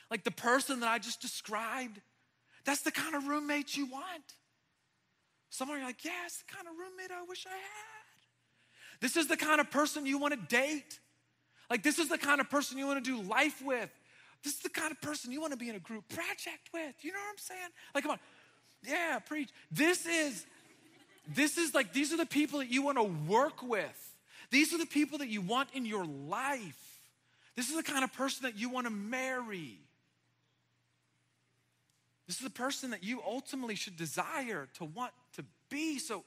like 0.09 0.25
the 0.25 0.31
person 0.31 0.81
that 0.81 0.89
I 0.89 0.99
just 0.99 1.21
described, 1.21 2.01
that's 2.65 2.81
the 2.81 2.91
kind 2.91 3.15
of 3.15 3.27
roommate 3.27 3.77
you 3.77 3.85
want. 3.85 4.35
Some 5.49 5.69
are 5.69 5.81
like, 5.81 6.03
yeah, 6.03 6.25
it's 6.25 6.43
the 6.43 6.53
kind 6.53 6.67
of 6.67 6.73
roommate 6.73 7.11
I 7.11 7.23
wish 7.23 7.45
I 7.47 7.51
had. 7.51 8.00
This 9.01 9.17
is 9.17 9.27
the 9.27 9.35
kind 9.35 9.59
of 9.59 9.69
person 9.69 10.05
you 10.05 10.19
want 10.19 10.33
to 10.33 10.55
date. 10.55 10.99
Like, 11.69 11.83
this 11.83 11.99
is 11.99 12.07
the 12.07 12.17
kind 12.17 12.39
of 12.39 12.49
person 12.49 12.77
you 12.77 12.85
want 12.85 13.03
to 13.03 13.11
do 13.11 13.21
life 13.21 13.61
with. 13.63 13.89
This 14.43 14.53
is 14.53 14.59
the 14.59 14.69
kind 14.69 14.91
of 14.91 15.01
person 15.01 15.31
you 15.31 15.41
want 15.41 15.53
to 15.53 15.57
be 15.57 15.69
in 15.69 15.75
a 15.75 15.79
group 15.79 16.07
project 16.07 16.69
with. 16.73 16.95
You 17.01 17.11
know 17.11 17.19
what 17.19 17.31
I'm 17.31 17.37
saying? 17.37 17.69
Like, 17.93 18.03
come 18.03 18.11
on. 18.11 18.19
Yeah, 18.83 19.19
preach. 19.19 19.49
This 19.71 20.05
is, 20.05 20.45
this 21.27 21.57
is 21.57 21.73
like, 21.73 21.93
these 21.93 22.13
are 22.13 22.17
the 22.17 22.25
people 22.25 22.59
that 22.59 22.69
you 22.69 22.81
want 22.81 22.97
to 22.97 23.03
work 23.03 23.61
with. 23.63 24.15
These 24.49 24.73
are 24.73 24.77
the 24.77 24.85
people 24.85 25.19
that 25.19 25.29
you 25.29 25.41
want 25.41 25.69
in 25.73 25.85
your 25.85 26.05
life. 26.05 26.99
This 27.55 27.69
is 27.69 27.75
the 27.75 27.83
kind 27.83 28.03
of 28.03 28.13
person 28.13 28.43
that 28.43 28.57
you 28.57 28.69
want 28.69 28.87
to 28.87 28.91
marry. 28.91 29.79
This 32.27 32.37
is 32.37 32.43
the 32.43 32.49
person 32.49 32.91
that 32.91 33.03
you 33.03 33.21
ultimately 33.25 33.75
should 33.75 33.97
desire 33.97 34.67
to 34.75 34.85
want 34.85 35.11
to 35.35 35.45
be. 35.69 35.99
So, 35.99 36.23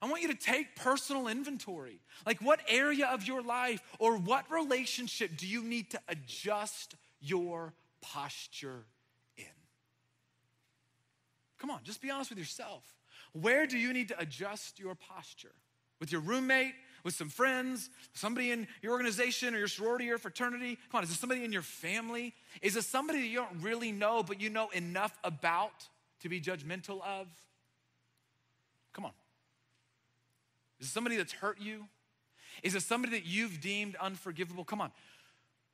I 0.00 0.06
want 0.08 0.22
you 0.22 0.28
to 0.28 0.34
take 0.34 0.76
personal 0.76 1.28
inventory. 1.28 2.00
Like, 2.26 2.40
what 2.40 2.60
area 2.68 3.06
of 3.06 3.26
your 3.26 3.42
life 3.42 3.82
or 3.98 4.16
what 4.16 4.50
relationship 4.50 5.36
do 5.36 5.46
you 5.46 5.62
need 5.62 5.90
to 5.90 6.00
adjust 6.08 6.94
your 7.20 7.72
posture 8.00 8.84
in? 9.36 9.44
Come 11.58 11.70
on, 11.70 11.80
just 11.82 12.00
be 12.00 12.10
honest 12.10 12.30
with 12.30 12.38
yourself. 12.38 12.84
Where 13.32 13.66
do 13.66 13.76
you 13.76 13.92
need 13.92 14.08
to 14.08 14.20
adjust 14.20 14.78
your 14.78 14.94
posture? 14.94 15.54
With 16.00 16.12
your 16.12 16.20
roommate, 16.20 16.74
with 17.02 17.14
some 17.14 17.28
friends, 17.28 17.90
somebody 18.12 18.50
in 18.52 18.68
your 18.82 18.92
organization 18.92 19.54
or 19.54 19.58
your 19.58 19.68
sorority 19.68 20.10
or 20.10 20.18
fraternity? 20.18 20.78
Come 20.90 20.98
on, 20.98 21.04
is 21.04 21.10
it 21.10 21.14
somebody 21.14 21.44
in 21.44 21.52
your 21.52 21.62
family? 21.62 22.34
Is 22.62 22.76
it 22.76 22.84
somebody 22.84 23.20
that 23.20 23.26
you 23.26 23.38
don't 23.38 23.62
really 23.62 23.90
know, 23.90 24.22
but 24.22 24.40
you 24.40 24.48
know 24.50 24.68
enough 24.70 25.18
about 25.24 25.88
to 26.20 26.28
be 26.28 26.40
judgmental 26.40 27.02
of? 27.02 27.26
Come 28.92 29.06
on. 29.06 29.12
Is 30.80 30.88
it 30.88 30.90
somebody 30.90 31.16
that's 31.16 31.32
hurt 31.32 31.60
you? 31.60 31.86
Is 32.62 32.74
it 32.74 32.82
somebody 32.82 33.18
that 33.18 33.26
you've 33.26 33.60
deemed 33.60 33.96
unforgivable? 33.96 34.64
Come 34.64 34.80
on. 34.80 34.92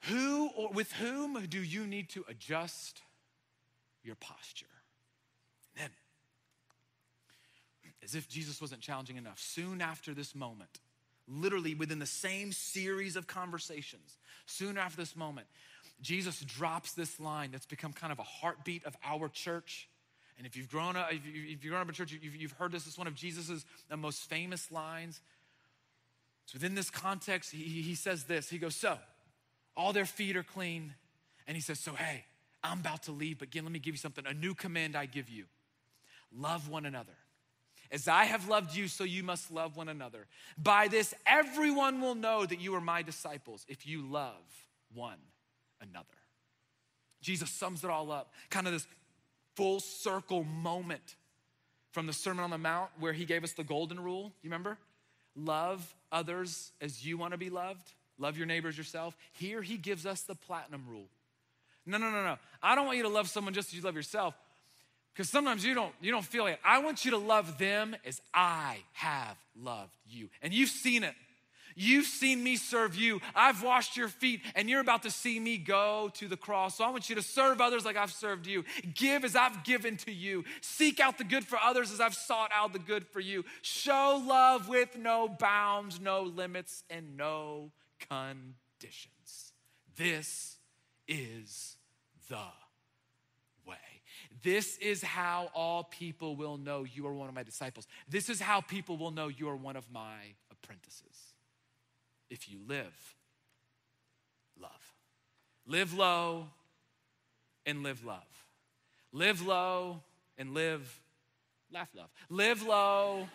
Who 0.02 0.50
or 0.56 0.70
with 0.70 0.92
whom 0.92 1.46
do 1.46 1.62
you 1.62 1.86
need 1.86 2.10
to 2.10 2.24
adjust 2.28 3.00
your 4.02 4.16
posture? 4.16 4.66
And 5.76 5.84
then, 5.84 5.90
as 8.02 8.14
if 8.14 8.28
Jesus 8.28 8.60
wasn't 8.60 8.82
challenging 8.82 9.16
enough, 9.16 9.38
soon 9.38 9.80
after 9.80 10.12
this 10.12 10.34
moment, 10.34 10.80
literally 11.26 11.74
within 11.74 11.98
the 11.98 12.06
same 12.06 12.52
series 12.52 13.16
of 13.16 13.26
conversations, 13.26 14.18
soon 14.46 14.76
after 14.76 14.98
this 14.98 15.16
moment, 15.16 15.46
Jesus 16.02 16.40
drops 16.40 16.92
this 16.92 17.18
line 17.18 17.50
that's 17.50 17.66
become 17.66 17.94
kind 17.94 18.12
of 18.12 18.18
a 18.18 18.24
heartbeat 18.24 18.84
of 18.84 18.94
our 19.04 19.28
church 19.28 19.88
And 20.36 20.46
if 20.46 20.56
you've 20.56 20.68
grown 20.68 20.96
up, 20.96 21.12
if, 21.12 21.24
you, 21.26 21.50
have 21.50 21.62
grown 21.62 21.80
up 21.80 21.88
in 21.88 21.94
church, 21.94 22.12
you've, 22.12 22.36
you've 22.36 22.52
heard 22.52 22.72
this. 22.72 22.86
It's 22.86 22.98
one 22.98 23.06
of 23.06 23.14
Jesus's 23.14 23.64
uh, 23.90 23.96
most 23.96 24.28
famous 24.28 24.72
lines. 24.72 25.20
So 26.46 26.56
within 26.56 26.74
this 26.74 26.90
context, 26.90 27.52
he, 27.52 27.82
he 27.82 27.94
says 27.94 28.24
this. 28.24 28.50
He 28.50 28.58
goes, 28.58 28.74
so 28.74 28.98
all 29.76 29.92
their 29.92 30.04
feet 30.04 30.36
are 30.36 30.42
clean. 30.42 30.94
And 31.46 31.56
he 31.56 31.60
says, 31.60 31.78
so 31.78 31.92
hey, 31.92 32.24
I'm 32.62 32.80
about 32.80 33.04
to 33.04 33.12
leave, 33.12 33.38
but 33.38 33.48
again, 33.48 33.64
let 33.64 33.72
me 33.72 33.78
give 33.78 33.94
you 33.94 33.98
something. 33.98 34.26
A 34.26 34.34
new 34.34 34.54
command 34.54 34.96
I 34.96 35.06
give 35.06 35.28
you. 35.28 35.44
Love 36.36 36.68
one 36.68 36.86
another. 36.86 37.12
As 37.92 38.08
I 38.08 38.24
have 38.24 38.48
loved 38.48 38.74
you, 38.74 38.88
so 38.88 39.04
you 39.04 39.22
must 39.22 39.52
love 39.52 39.76
one 39.76 39.88
another. 39.88 40.26
By 40.56 40.88
this, 40.88 41.14
everyone 41.26 42.00
will 42.00 42.14
know 42.14 42.44
that 42.44 42.60
you 42.60 42.74
are 42.74 42.80
my 42.80 43.02
disciples 43.02 43.64
if 43.68 43.86
you 43.86 44.02
love 44.02 44.42
one 44.92 45.18
another. 45.80 46.06
Jesus 47.20 47.50
sums 47.50 47.84
it 47.84 47.90
all 47.90 48.10
up, 48.10 48.32
kind 48.50 48.66
of 48.66 48.72
this 48.72 48.86
full 49.54 49.80
circle 49.80 50.44
moment 50.44 51.16
from 51.92 52.06
the 52.06 52.12
Sermon 52.12 52.44
on 52.44 52.50
the 52.50 52.58
Mount 52.58 52.90
where 52.98 53.12
he 53.12 53.24
gave 53.24 53.44
us 53.44 53.52
the 53.52 53.64
golden 53.64 54.00
rule. 54.00 54.32
You 54.42 54.50
remember? 54.50 54.78
Love 55.36 55.94
others 56.12 56.72
as 56.80 57.04
you 57.04 57.16
want 57.18 57.32
to 57.32 57.38
be 57.38 57.50
loved, 57.50 57.92
love 58.18 58.36
your 58.36 58.46
neighbors 58.46 58.78
yourself. 58.78 59.16
Here 59.32 59.62
he 59.62 59.76
gives 59.76 60.06
us 60.06 60.22
the 60.22 60.34
platinum 60.34 60.84
rule. 60.88 61.08
No, 61.86 61.98
no, 61.98 62.10
no, 62.10 62.22
no. 62.22 62.38
I 62.62 62.74
don't 62.74 62.86
want 62.86 62.96
you 62.96 63.02
to 63.04 63.08
love 63.08 63.28
someone 63.28 63.52
just 63.52 63.68
as 63.68 63.74
you 63.74 63.82
love 63.82 63.96
yourself. 63.96 64.34
Because 65.12 65.28
sometimes 65.28 65.64
you 65.64 65.74
don't, 65.74 65.92
you 66.00 66.10
don't 66.10 66.24
feel 66.24 66.46
it. 66.46 66.58
I 66.64 66.78
want 66.80 67.04
you 67.04 67.12
to 67.12 67.18
love 67.18 67.58
them 67.58 67.94
as 68.04 68.20
I 68.32 68.78
have 68.94 69.36
loved 69.56 69.92
you. 70.08 70.28
And 70.42 70.52
you've 70.52 70.70
seen 70.70 71.04
it. 71.04 71.14
You've 71.74 72.06
seen 72.06 72.42
me 72.42 72.56
serve 72.56 72.94
you. 72.94 73.20
I've 73.34 73.62
washed 73.62 73.96
your 73.96 74.08
feet, 74.08 74.42
and 74.54 74.68
you're 74.68 74.80
about 74.80 75.02
to 75.02 75.10
see 75.10 75.40
me 75.40 75.56
go 75.58 76.10
to 76.14 76.28
the 76.28 76.36
cross. 76.36 76.76
So 76.76 76.84
I 76.84 76.90
want 76.90 77.08
you 77.08 77.16
to 77.16 77.22
serve 77.22 77.60
others 77.60 77.84
like 77.84 77.96
I've 77.96 78.12
served 78.12 78.46
you. 78.46 78.64
Give 78.94 79.24
as 79.24 79.34
I've 79.34 79.64
given 79.64 79.96
to 79.98 80.12
you. 80.12 80.44
Seek 80.60 81.00
out 81.00 81.18
the 81.18 81.24
good 81.24 81.44
for 81.44 81.58
others 81.58 81.92
as 81.92 82.00
I've 82.00 82.14
sought 82.14 82.50
out 82.54 82.72
the 82.72 82.78
good 82.78 83.06
for 83.06 83.20
you. 83.20 83.44
Show 83.62 84.22
love 84.26 84.68
with 84.68 84.96
no 84.96 85.28
bounds, 85.28 86.00
no 86.00 86.22
limits, 86.22 86.84
and 86.90 87.16
no 87.16 87.72
conditions. 88.08 89.52
This 89.96 90.58
is 91.08 91.76
the 92.28 92.36
way. 93.66 93.76
This 94.42 94.76
is 94.78 95.02
how 95.02 95.50
all 95.54 95.84
people 95.84 96.36
will 96.36 96.56
know 96.56 96.84
you 96.84 97.06
are 97.06 97.14
one 97.14 97.28
of 97.28 97.34
my 97.34 97.42
disciples. 97.42 97.86
This 98.08 98.28
is 98.28 98.40
how 98.40 98.60
people 98.60 98.96
will 98.96 99.10
know 99.10 99.28
you 99.28 99.48
are 99.48 99.56
one 99.56 99.76
of 99.76 99.90
my 99.92 100.18
apprentices 100.50 101.13
if 102.34 102.50
you 102.50 102.58
live 102.68 103.14
love. 104.60 104.92
Live 105.66 105.94
low 105.94 106.48
and 107.64 107.82
live 107.82 108.04
love. 108.04 108.46
Live 109.12 109.46
low 109.46 110.00
and 110.36 110.52
live, 110.52 111.00
laugh 111.72 111.88
love. 111.94 112.10
Live 112.28 112.62
low, 112.62 113.28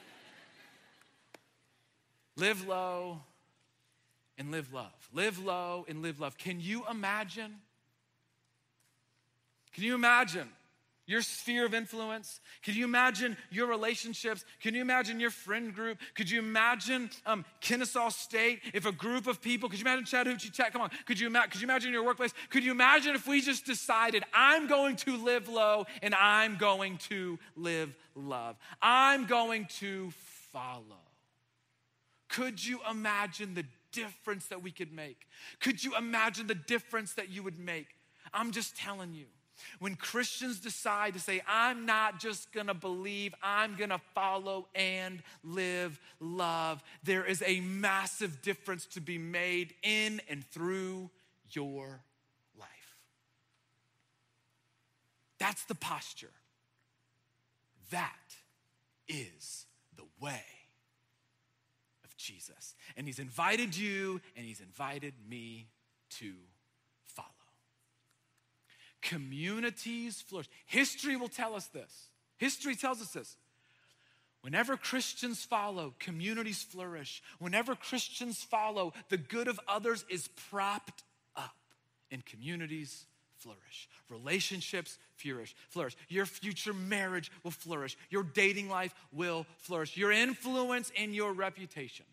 live 2.36 2.68
low 2.68 3.22
and 4.38 4.52
live 4.52 4.72
love. 4.74 5.10
Live 5.14 5.44
low 5.44 5.86
and 5.88 6.02
live 6.02 6.20
love. 6.20 6.38
Can 6.38 6.60
you 6.60 6.84
imagine? 6.92 7.56
Can 9.74 9.86
you 9.86 9.96
imagine 9.96 10.50
your 11.10 11.24
sphere 11.24 11.66
of 11.66 11.74
influence? 11.74 12.40
Can 12.62 12.76
you 12.76 12.86
imagine 12.86 13.36
your 13.50 13.66
relationships? 13.66 14.46
Can 14.62 14.76
you 14.76 14.82
imagine 14.82 15.20
your 15.20 15.32
friend 15.32 15.74
group? 15.74 15.98
Could 16.14 16.30
you 16.30 16.38
imagine 16.38 17.10
um, 17.26 17.46
Kennesaw 17.62 18.10
State 18.10 18.60
if 18.76 18.86
a 18.86 18.92
group 18.92 19.26
of 19.26 19.42
people, 19.42 19.70
could 19.70 19.80
you 19.80 19.86
imagine 19.86 20.06
Chattahoochee 20.06 20.52
Tech? 20.52 20.72
Come 20.72 20.84
on, 20.84 20.92
could 21.08 21.20
you, 21.20 21.26
ima- 21.26 21.48
could 21.50 21.62
you 21.62 21.66
imagine 21.66 21.92
your 21.92 22.04
workplace? 22.04 22.32
Could 22.52 22.64
you 22.64 22.72
imagine 22.72 23.16
if 23.16 23.26
we 23.26 23.42
just 23.42 23.66
decided, 23.66 24.24
I'm 24.36 24.68
going 24.68 24.98
to 24.98 25.18
live 25.18 25.50
low 25.50 25.88
and 26.04 26.14
I'm 26.14 26.58
going 26.58 26.98
to 27.10 27.40
live 27.56 27.98
love? 28.14 28.58
I'm 28.80 29.26
going 29.26 29.66
to 29.80 30.12
follow. 30.54 30.84
Could 32.30 32.64
you 32.64 32.82
imagine 32.88 33.56
the 33.56 33.66
difference 33.92 34.46
that 34.50 34.62
we 34.62 34.70
could 34.70 34.94
make? 34.94 35.26
Could 35.60 35.84
you 35.84 35.98
imagine 35.98 36.46
the 36.46 36.54
difference 36.54 37.14
that 37.14 37.30
you 37.30 37.42
would 37.42 37.58
make? 37.58 37.88
I'm 38.32 38.52
just 38.52 38.78
telling 38.78 39.16
you. 39.16 39.26
When 39.80 39.96
Christians 39.96 40.60
decide 40.60 41.14
to 41.14 41.20
say, 41.20 41.42
I'm 41.48 41.86
not 41.86 42.20
just 42.20 42.52
gonna 42.52 42.74
believe, 42.74 43.34
I'm 43.42 43.76
gonna 43.76 44.02
follow 44.14 44.68
and 44.76 45.22
live 45.44 46.00
love, 46.20 46.84
there 47.04 47.26
is 47.26 47.44
a 47.46 47.62
massive 47.62 48.42
difference 48.42 48.86
to 48.88 49.02
be 49.02 49.18
made 49.18 49.74
in 49.84 50.22
and 50.30 50.46
through 50.46 51.10
your 51.52 52.02
life. 52.58 52.68
That's 55.40 55.64
the 55.66 55.76
posture. 55.76 56.32
That 57.92 58.14
is 59.08 59.66
the 59.96 60.06
way 60.22 60.44
of 62.04 62.16
Jesus. 62.18 62.76
And 62.96 63.08
He's 63.08 63.20
invited 63.20 63.76
you 63.76 64.22
and 64.36 64.46
He's 64.46 64.62
invited 64.62 65.14
me 65.28 65.68
to 66.20 66.34
communities 69.02 70.22
flourish. 70.22 70.50
History 70.66 71.16
will 71.16 71.30
tell 71.30 71.56
us 71.56 71.68
this. 71.68 72.10
History 72.38 72.76
tells 72.76 73.02
us 73.02 73.12
this. 73.12 73.36
Whenever 74.42 74.78
Christians 74.78 75.44
follow, 75.44 75.94
communities 76.00 76.64
flourish. 76.64 77.22
Whenever 77.40 77.76
Christians 77.76 78.42
follow, 78.42 78.94
the 79.10 79.18
good 79.18 79.48
of 79.48 79.60
others 79.68 80.06
is 80.10 80.30
propped 80.50 81.04
up 81.36 81.56
and 82.10 82.26
communities 82.26 83.06
flourish. 83.38 83.90
Relationships 84.10 84.98
flourish. 85.16 85.56
Flourish. 85.70 85.98
Your 86.08 86.26
future 86.26 86.74
marriage 86.74 87.32
will 87.44 87.52
flourish. 87.52 87.98
Your 88.10 88.24
dating 88.24 88.70
life 88.70 88.94
will 89.12 89.46
flourish. 89.58 89.98
Your 89.98 90.12
influence 90.12 90.92
and 90.98 91.14
your 91.14 91.34
reputation 91.34 92.06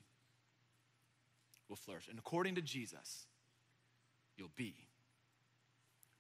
will 1.69 1.77
flourish. 1.77 2.09
And 2.09 2.19
according 2.19 2.57
to 2.57 2.63
Jesus, 2.63 3.27
you'll 4.37 4.51
be 4.57 4.75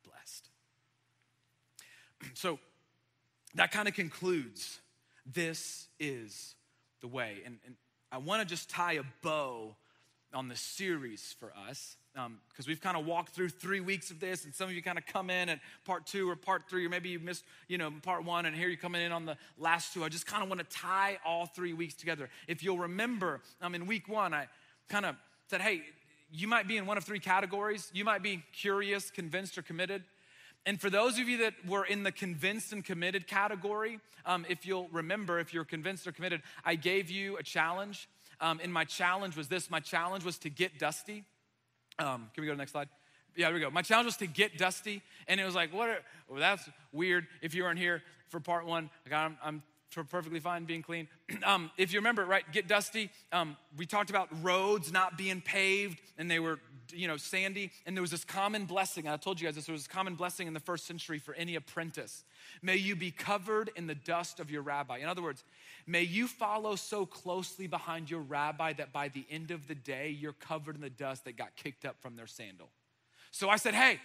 blessed. 0.05 0.49
so 2.35 2.59
that 3.55 3.73
kind 3.73 3.89
of 3.89 3.95
concludes 3.95 4.81
this 5.25 5.89
is 5.99 6.55
the 7.01 7.09
way. 7.09 7.39
And, 7.45 7.59
and 7.64 7.75
I 8.12 8.19
want 8.19 8.43
to 8.43 8.47
just 8.47 8.71
tie 8.71 8.95
a 8.95 9.03
bow 9.23 9.77
on 10.33 10.49
the 10.49 10.57
series 10.57 11.35
for 11.39 11.53
us 11.69 11.97
because 12.12 12.27
um, 12.27 12.67
we've 12.67 12.81
kind 12.81 12.97
of 12.97 13.07
walked 13.07 13.35
through 13.35 13.49
three 13.49 13.81
weeks 13.81 14.11
of 14.11 14.21
this 14.21 14.45
and 14.45 14.55
some 14.55 14.69
of 14.69 14.75
you 14.75 14.83
kind 14.83 14.99
of 14.99 15.07
come 15.07 15.31
in 15.31 15.49
at 15.49 15.61
part 15.85 16.07
two 16.07 16.29
or 16.29 16.37
part 16.37 16.62
three 16.69 16.85
or 16.85 16.89
maybe 16.89 17.11
you 17.11 17.19
missed 17.19 17.45
you 17.69 17.79
know 17.79 17.93
part 18.03 18.25
one 18.25 18.47
and 18.47 18.57
here 18.57 18.69
you're 18.69 18.77
coming 18.77 19.03
in 19.03 19.12
on 19.12 19.25
the 19.25 19.37
last 19.59 19.95
two. 19.95 20.05
I 20.05 20.09
just 20.09 20.27
kind 20.27 20.43
of 20.43 20.49
want 20.49 20.59
to 20.59 20.77
tie 20.77 21.19
all 21.25 21.47
three 21.47 21.73
weeks 21.73 21.95
together. 21.95 22.29
If 22.49 22.62
you'll 22.62 22.79
remember 22.79 23.41
um, 23.62 23.75
in 23.75 23.87
week 23.87 24.09
one 24.09 24.35
i 24.35 24.49
kind 24.89 25.07
of 25.07 25.17
said 25.49 25.61
hey 25.61 25.83
you 26.31 26.49
might 26.49 26.67
be 26.67 26.77
in 26.77 26.87
one 26.87 26.99
of 26.99 27.05
three 27.05 27.21
categories. 27.21 27.91
You 27.95 28.05
might 28.05 28.23
be 28.23 28.43
curious 28.53 29.11
convinced 29.11 29.57
or 29.59 29.62
committed 29.62 30.03
and 30.67 30.81
for 30.81 30.91
those 30.91 31.19
of 31.19 31.29
you 31.29 31.39
that 31.39 31.55
were 31.67 31.85
in 31.85 32.03
the 32.03 32.11
convinced 32.12 32.73
and 32.73 32.85
committed 32.85 33.29
category, 33.29 34.01
um, 34.27 34.45
if 34.49 34.67
you'll 34.67 34.89
remember, 34.91 35.39
if 35.39 35.55
you're 35.55 35.64
convinced 35.64 36.07
or 36.07 36.12
committed, 36.12 36.43
I 36.64 36.75
gave 36.75 37.09
you 37.09 37.37
a 37.37 37.43
challenge. 37.43 38.09
Um, 38.41 38.61
and 38.62 38.73
my 38.73 38.85
challenge 38.85 39.37
was 39.37 39.49
this 39.49 39.71
my 39.71 39.81
challenge 39.81 40.25
was 40.25 40.39
to 40.39 40.51
get 40.51 40.79
dusty. 40.79 41.25
Um, 41.99 42.29
can 42.35 42.43
we 42.43 42.47
go 42.47 42.53
to 42.53 42.57
the 42.57 42.61
next 42.61 42.73
slide? 42.73 42.89
Yeah, 43.37 43.47
there 43.47 43.55
we 43.55 43.61
go. 43.61 43.71
My 43.71 43.83
challenge 43.83 44.07
was 44.07 44.17
to 44.19 44.27
get 44.27 44.59
dusty. 44.59 45.03
And 45.29 45.41
it 45.41 45.45
was 45.45 45.55
like, 45.55 45.73
what? 45.73 45.89
Are, 45.89 45.99
well, 46.29 46.41
that's 46.41 46.69
weird. 46.93 47.27
If 47.43 47.55
you 47.55 47.62
weren't 47.62 47.79
here 47.79 48.03
for 48.29 48.41
part 48.41 48.67
one, 48.67 48.91
like 49.05 49.14
I'm, 49.14 49.39
I'm 49.43 49.62
perfectly 50.05 50.41
fine 50.41 50.64
being 50.64 50.83
clean. 50.83 51.09
um, 51.45 51.71
if 51.79 51.93
you 51.93 52.01
remember, 52.01 52.25
right, 52.25 52.45
get 52.53 52.67
dusty. 52.67 53.11
Um, 53.33 53.57
we 53.77 53.87
talked 53.87 54.11
about 54.11 54.29
roads 54.43 54.93
not 54.93 55.17
being 55.17 55.41
paved 55.41 56.01
and 56.19 56.31
they 56.31 56.39
were, 56.39 56.59
you 56.93 57.09
know, 57.09 57.16
sandy. 57.16 57.70
And 57.84 57.97
there 57.97 58.03
was 58.03 58.11
this 58.11 58.24
common 58.24 58.64
blessing. 58.64 59.09
I 59.09 59.16
told 59.16 59.41
you 59.41 59.47
guys 59.47 59.55
this 59.55 59.68
was 59.68 59.87
a 59.87 59.89
common 59.89 60.14
blessing 60.14 60.47
in 60.47 60.55
the 60.55 60.61
first 60.61 60.87
century 60.87 61.18
for 61.18 61.34
any 61.34 61.55
apprentice. 61.55 62.24
May 62.62 62.76
you 62.76 62.97
be 62.97 63.11
covered 63.11 63.70
in 63.76 63.87
the 63.87 63.95
dust 63.95 64.41
of 64.41 64.51
your 64.51 64.62
rabbi. 64.62 64.99
In 64.99 65.09
other 65.09 65.22
words, 65.22 65.45
may 65.87 66.03
you 66.03 66.26
follow 66.26 66.76
so 66.76 67.07
closely 67.07 67.66
behind 67.66 68.11
your 68.11 68.20
rabbi 68.20 68.72
that 68.74 68.93
by 68.93 69.09
the 69.09 69.24
end 69.30 69.51
of 69.51 69.68
the 69.68 69.74
day, 69.74 70.09
you're 70.09 70.32
covered 70.32 70.74
in 70.74 70.80
the 70.80 70.91
dust 70.91 71.24
that 71.24 71.37
got 71.37 71.57
kicked 71.57 71.84
up 71.84 71.97
from 72.01 72.16
their 72.16 72.26
sandal. 72.26 72.68
So 73.30 73.49
I 73.49 73.57
said, 73.57 73.74
hey, 73.74 74.01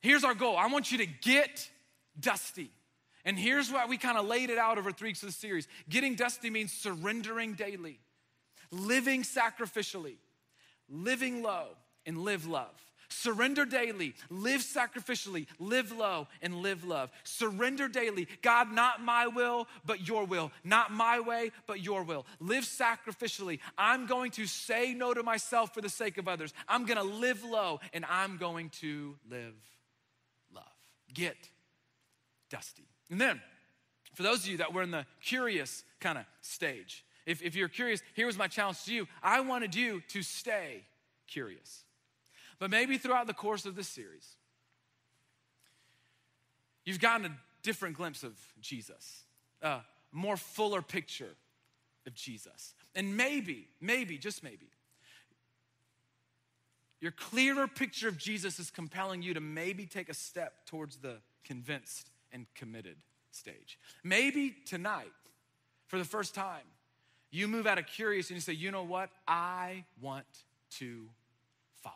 here's 0.00 0.24
our 0.24 0.34
goal. 0.34 0.56
I 0.56 0.66
want 0.68 0.90
you 0.92 0.98
to 0.98 1.06
get 1.06 1.68
dusty. 2.18 2.70
And 3.24 3.38
here's 3.38 3.70
why 3.72 3.86
we 3.86 3.96
kind 3.96 4.18
of 4.18 4.26
laid 4.26 4.50
it 4.50 4.58
out 4.58 4.78
over 4.78 4.92
three 4.92 5.08
weeks 5.10 5.22
of 5.22 5.28
the 5.28 5.34
series. 5.34 5.66
Getting 5.88 6.14
dusty 6.14 6.50
means 6.50 6.72
surrendering 6.72 7.54
daily, 7.54 7.98
living 8.70 9.22
sacrificially, 9.22 10.16
living 10.88 11.42
low, 11.42 11.68
and 12.06 12.18
live 12.18 12.46
love. 12.46 12.84
Surrender 13.08 13.64
daily, 13.64 14.14
live 14.28 14.60
sacrificially, 14.60 15.46
live 15.58 15.92
low, 15.92 16.26
and 16.42 16.56
live 16.56 16.84
love. 16.84 17.10
Surrender 17.22 17.86
daily. 17.86 18.26
God, 18.42 18.72
not 18.72 19.02
my 19.02 19.26
will, 19.26 19.68
but 19.84 20.06
your 20.06 20.24
will. 20.24 20.50
Not 20.64 20.92
my 20.92 21.20
way, 21.20 21.52
but 21.66 21.80
your 21.80 22.02
will. 22.02 22.26
Live 22.40 22.64
sacrificially. 22.64 23.60
I'm 23.78 24.06
going 24.06 24.32
to 24.32 24.46
say 24.46 24.94
no 24.94 25.14
to 25.14 25.22
myself 25.22 25.72
for 25.72 25.80
the 25.80 25.88
sake 25.88 26.18
of 26.18 26.28
others. 26.28 26.52
I'm 26.66 26.86
going 26.86 26.98
to 26.98 27.04
live 27.04 27.44
low, 27.44 27.80
and 27.92 28.04
I'm 28.08 28.36
going 28.36 28.70
to 28.80 29.14
live 29.30 29.54
love. 30.52 30.64
Get 31.12 31.36
dusty. 32.50 32.88
And 33.10 33.20
then, 33.20 33.40
for 34.14 34.22
those 34.22 34.40
of 34.40 34.48
you 34.48 34.56
that 34.58 34.72
were 34.72 34.82
in 34.82 34.90
the 34.90 35.06
curious 35.22 35.84
kind 36.00 36.18
of 36.18 36.24
stage, 36.40 37.04
if, 37.26 37.42
if 37.42 37.54
you're 37.54 37.68
curious, 37.68 38.02
here 38.14 38.26
was 38.26 38.36
my 38.36 38.48
challenge 38.48 38.84
to 38.84 38.92
you. 38.92 39.06
I 39.22 39.40
wanted 39.40 39.74
you 39.74 40.02
to 40.08 40.22
stay 40.22 40.82
curious. 41.26 41.84
But 42.58 42.70
maybe 42.70 42.98
throughout 42.98 43.26
the 43.26 43.34
course 43.34 43.66
of 43.66 43.76
this 43.76 43.88
series, 43.88 44.36
you've 46.84 47.00
gotten 47.00 47.26
a 47.26 47.36
different 47.62 47.96
glimpse 47.96 48.22
of 48.22 48.38
Jesus, 48.60 49.22
a 49.62 49.80
more 50.12 50.36
fuller 50.36 50.82
picture 50.82 51.34
of 52.06 52.14
Jesus. 52.14 52.74
And 52.94 53.16
maybe, 53.16 53.68
maybe, 53.80 54.18
just 54.18 54.42
maybe, 54.42 54.66
your 57.00 57.12
clearer 57.12 57.66
picture 57.66 58.08
of 58.08 58.16
Jesus 58.16 58.58
is 58.58 58.70
compelling 58.70 59.22
you 59.22 59.34
to 59.34 59.40
maybe 59.40 59.84
take 59.84 60.08
a 60.08 60.14
step 60.14 60.64
towards 60.66 60.96
the 60.96 61.16
convinced 61.44 62.10
and 62.32 62.46
committed 62.54 62.96
stage. 63.30 63.78
Maybe 64.02 64.54
tonight, 64.64 65.12
for 65.86 65.98
the 65.98 66.04
first 66.04 66.34
time, 66.34 66.62
you 67.34 67.48
move 67.48 67.66
out 67.66 67.78
of 67.78 67.86
curious 67.86 68.30
and 68.30 68.36
you 68.36 68.40
say, 68.40 68.52
you 68.52 68.70
know 68.70 68.84
what? 68.84 69.10
I 69.26 69.84
want 70.00 70.24
to 70.78 71.02
follow. 71.82 71.94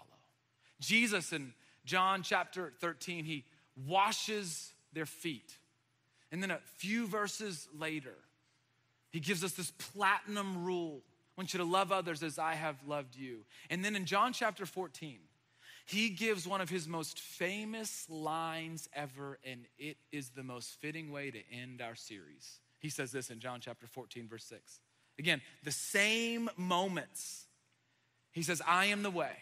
Jesus 0.80 1.32
in 1.32 1.53
John 1.84 2.22
chapter 2.22 2.72
13, 2.80 3.24
he 3.24 3.45
washes 3.86 4.72
their 4.93 5.07
feet. 5.07 5.57
And 6.32 6.43
then 6.43 6.51
a 6.51 6.59
few 6.78 7.07
verses 7.07 7.68
later, 7.78 8.14
he 9.11 9.20
gives 9.20 9.45
us 9.45 9.53
this 9.53 9.70
platinum 9.78 10.64
rule. 10.64 11.03
I 11.36 11.41
want 11.41 11.55
you 11.55 11.59
to 11.59 11.64
love 11.64 11.93
others 11.93 12.24
as 12.24 12.41
I 12.41 12.55
have 12.55 12.76
loved 12.84 13.14
you. 13.14 13.45
And 13.70 13.84
then 13.84 13.95
in 13.95 14.07
John 14.07 14.32
chapter 14.32 14.66
14, 14.66 15.18
he 15.86 16.11
gives 16.11 16.49
one 16.49 16.61
of 16.61 16.68
his 16.68 16.89
most 16.89 17.20
famous 17.20 18.07
lines 18.11 18.89
ever, 18.93 19.39
and 19.45 19.66
it 19.78 19.97
is 20.11 20.30
the 20.30 20.43
most 20.43 20.80
fitting 20.80 21.12
way 21.12 21.30
to 21.30 21.39
end 21.51 21.80
our 21.80 21.95
series. 21.95 22.59
He 22.80 22.91
says 22.91 23.12
this 23.12 23.30
in 23.30 23.39
John 23.39 23.61
chapter 23.61 23.86
14, 23.86 24.28
verse 24.28 24.45
6. 24.45 24.80
Again, 25.18 25.40
the 25.64 25.72
same 25.72 26.48
moments. 26.56 27.44
He 28.32 28.42
says, 28.42 28.62
I 28.66 28.86
am 28.86 29.02
the 29.02 29.10
way. 29.10 29.36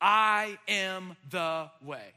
I 0.00 0.58
am 0.68 1.16
the 1.30 1.70
way, 1.84 2.14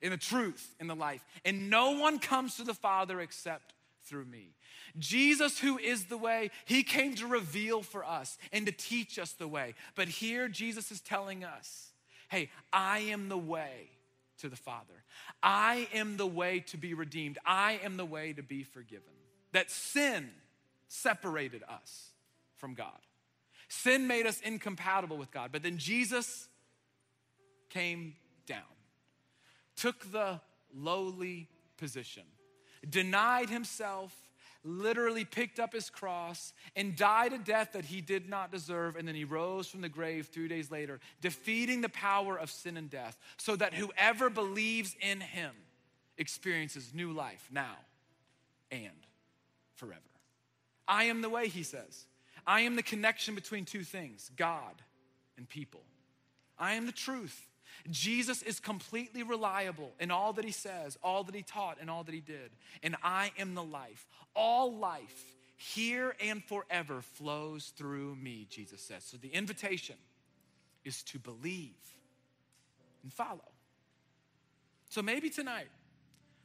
in 0.00 0.10
the 0.10 0.16
truth, 0.16 0.74
in 0.80 0.88
the 0.88 0.96
life. 0.96 1.24
And 1.44 1.70
no 1.70 1.92
one 1.92 2.18
comes 2.18 2.56
to 2.56 2.64
the 2.64 2.74
Father 2.74 3.20
except 3.20 3.74
through 4.04 4.24
me. 4.24 4.54
Jesus, 4.98 5.58
who 5.58 5.78
is 5.78 6.06
the 6.06 6.18
way, 6.18 6.50
he 6.64 6.82
came 6.82 7.14
to 7.14 7.26
reveal 7.26 7.82
for 7.82 8.04
us 8.04 8.36
and 8.52 8.66
to 8.66 8.72
teach 8.72 9.18
us 9.18 9.32
the 9.32 9.48
way. 9.48 9.74
But 9.94 10.08
here, 10.08 10.48
Jesus 10.48 10.90
is 10.90 11.00
telling 11.00 11.44
us 11.44 11.88
hey, 12.28 12.48
I 12.72 13.00
am 13.00 13.28
the 13.28 13.36
way 13.36 13.90
to 14.38 14.48
the 14.48 14.56
Father. 14.56 15.04
I 15.42 15.86
am 15.92 16.16
the 16.16 16.26
way 16.26 16.60
to 16.68 16.78
be 16.78 16.94
redeemed. 16.94 17.38
I 17.44 17.78
am 17.84 17.98
the 17.98 18.06
way 18.06 18.32
to 18.32 18.42
be 18.42 18.62
forgiven. 18.62 19.12
That 19.52 19.70
sin 19.70 20.30
separated 20.92 21.62
us 21.68 22.10
from 22.56 22.74
God. 22.74 22.98
Sin 23.68 24.06
made 24.06 24.26
us 24.26 24.40
incompatible 24.42 25.16
with 25.16 25.30
God. 25.30 25.50
But 25.50 25.62
then 25.62 25.78
Jesus 25.78 26.48
came 27.70 28.14
down, 28.46 28.60
took 29.74 30.12
the 30.12 30.40
lowly 30.74 31.48
position, 31.78 32.24
denied 32.88 33.48
himself, 33.48 34.14
literally 34.64 35.24
picked 35.24 35.58
up 35.58 35.72
his 35.72 35.88
cross 35.88 36.52
and 36.76 36.94
died 36.94 37.32
a 37.32 37.38
death 37.38 37.72
that 37.72 37.86
he 37.86 38.02
did 38.02 38.28
not 38.28 38.52
deserve. 38.52 38.94
And 38.94 39.08
then 39.08 39.14
he 39.14 39.24
rose 39.24 39.66
from 39.66 39.80
the 39.80 39.88
grave 39.88 40.26
three 40.26 40.46
days 40.46 40.70
later, 40.70 41.00
defeating 41.22 41.80
the 41.80 41.88
power 41.88 42.38
of 42.38 42.50
sin 42.50 42.76
and 42.76 42.90
death, 42.90 43.16
so 43.38 43.56
that 43.56 43.72
whoever 43.72 44.28
believes 44.28 44.94
in 45.00 45.22
him 45.22 45.52
experiences 46.18 46.92
new 46.92 47.12
life 47.12 47.48
now 47.50 47.76
and 48.70 48.90
forever. 49.74 50.02
I 50.86 51.04
am 51.04 51.22
the 51.22 51.28
way, 51.28 51.48
he 51.48 51.62
says. 51.62 52.06
I 52.46 52.62
am 52.62 52.76
the 52.76 52.82
connection 52.82 53.34
between 53.34 53.64
two 53.64 53.84
things 53.84 54.30
God 54.36 54.82
and 55.36 55.48
people. 55.48 55.82
I 56.58 56.74
am 56.74 56.86
the 56.86 56.92
truth. 56.92 57.48
Jesus 57.90 58.42
is 58.42 58.60
completely 58.60 59.22
reliable 59.22 59.92
in 59.98 60.10
all 60.10 60.32
that 60.34 60.44
he 60.44 60.52
says, 60.52 60.98
all 61.02 61.24
that 61.24 61.34
he 61.34 61.42
taught, 61.42 61.78
and 61.80 61.88
all 61.88 62.04
that 62.04 62.14
he 62.14 62.20
did. 62.20 62.50
And 62.82 62.96
I 63.02 63.32
am 63.38 63.54
the 63.54 63.62
life. 63.62 64.06
All 64.36 64.76
life, 64.76 65.36
here 65.56 66.14
and 66.20 66.44
forever, 66.44 67.00
flows 67.00 67.72
through 67.76 68.16
me, 68.16 68.46
Jesus 68.50 68.80
says. 68.80 69.04
So 69.04 69.16
the 69.16 69.28
invitation 69.28 69.96
is 70.84 71.02
to 71.04 71.18
believe 71.18 71.70
and 73.02 73.12
follow. 73.12 73.40
So 74.90 75.02
maybe 75.02 75.30
tonight, 75.30 75.68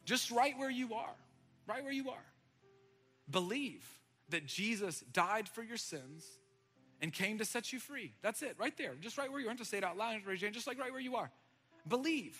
just 0.05 0.31
right 0.31 0.57
where 0.57 0.71
you 0.71 0.93
are, 0.93 1.15
right 1.67 1.83
where 1.83 1.93
you 1.93 2.09
are, 2.09 2.25
believe 3.29 3.85
that 4.29 4.45
Jesus 4.45 5.01
died 5.13 5.47
for 5.47 5.63
your 5.63 5.77
sins 5.77 6.25
and 7.01 7.13
came 7.13 7.37
to 7.37 7.45
set 7.45 7.71
you 7.71 7.79
free. 7.79 8.13
That's 8.21 8.41
it, 8.41 8.55
right 8.59 8.75
there. 8.77 8.93
Just 8.99 9.17
right 9.17 9.31
where 9.31 9.39
you 9.39 9.49
are. 9.49 9.55
to 9.55 9.65
say 9.65 9.77
it 9.77 9.83
out 9.83 9.97
loud, 9.97 10.21
just 10.51 10.67
like 10.67 10.79
right 10.79 10.91
where 10.91 11.01
you 11.01 11.15
are. 11.15 11.29
Believe. 11.87 12.37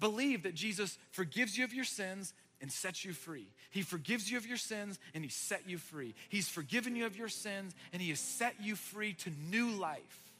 Believe 0.00 0.42
that 0.44 0.54
Jesus 0.54 0.98
forgives 1.10 1.56
you 1.56 1.64
of 1.64 1.72
your 1.72 1.84
sins 1.84 2.34
and 2.60 2.70
sets 2.70 3.04
you 3.04 3.12
free. 3.12 3.48
He 3.70 3.82
forgives 3.82 4.30
you 4.30 4.36
of 4.36 4.46
your 4.46 4.56
sins 4.56 4.98
and 5.14 5.24
He 5.24 5.30
set 5.30 5.68
you 5.68 5.78
free. 5.78 6.14
He's 6.28 6.48
forgiven 6.48 6.96
you 6.96 7.06
of 7.06 7.16
your 7.16 7.28
sins 7.28 7.74
and 7.92 8.00
He 8.00 8.10
has 8.10 8.20
set 8.20 8.54
you 8.60 8.76
free 8.76 9.14
to 9.14 9.30
new 9.50 9.70
life, 9.70 10.32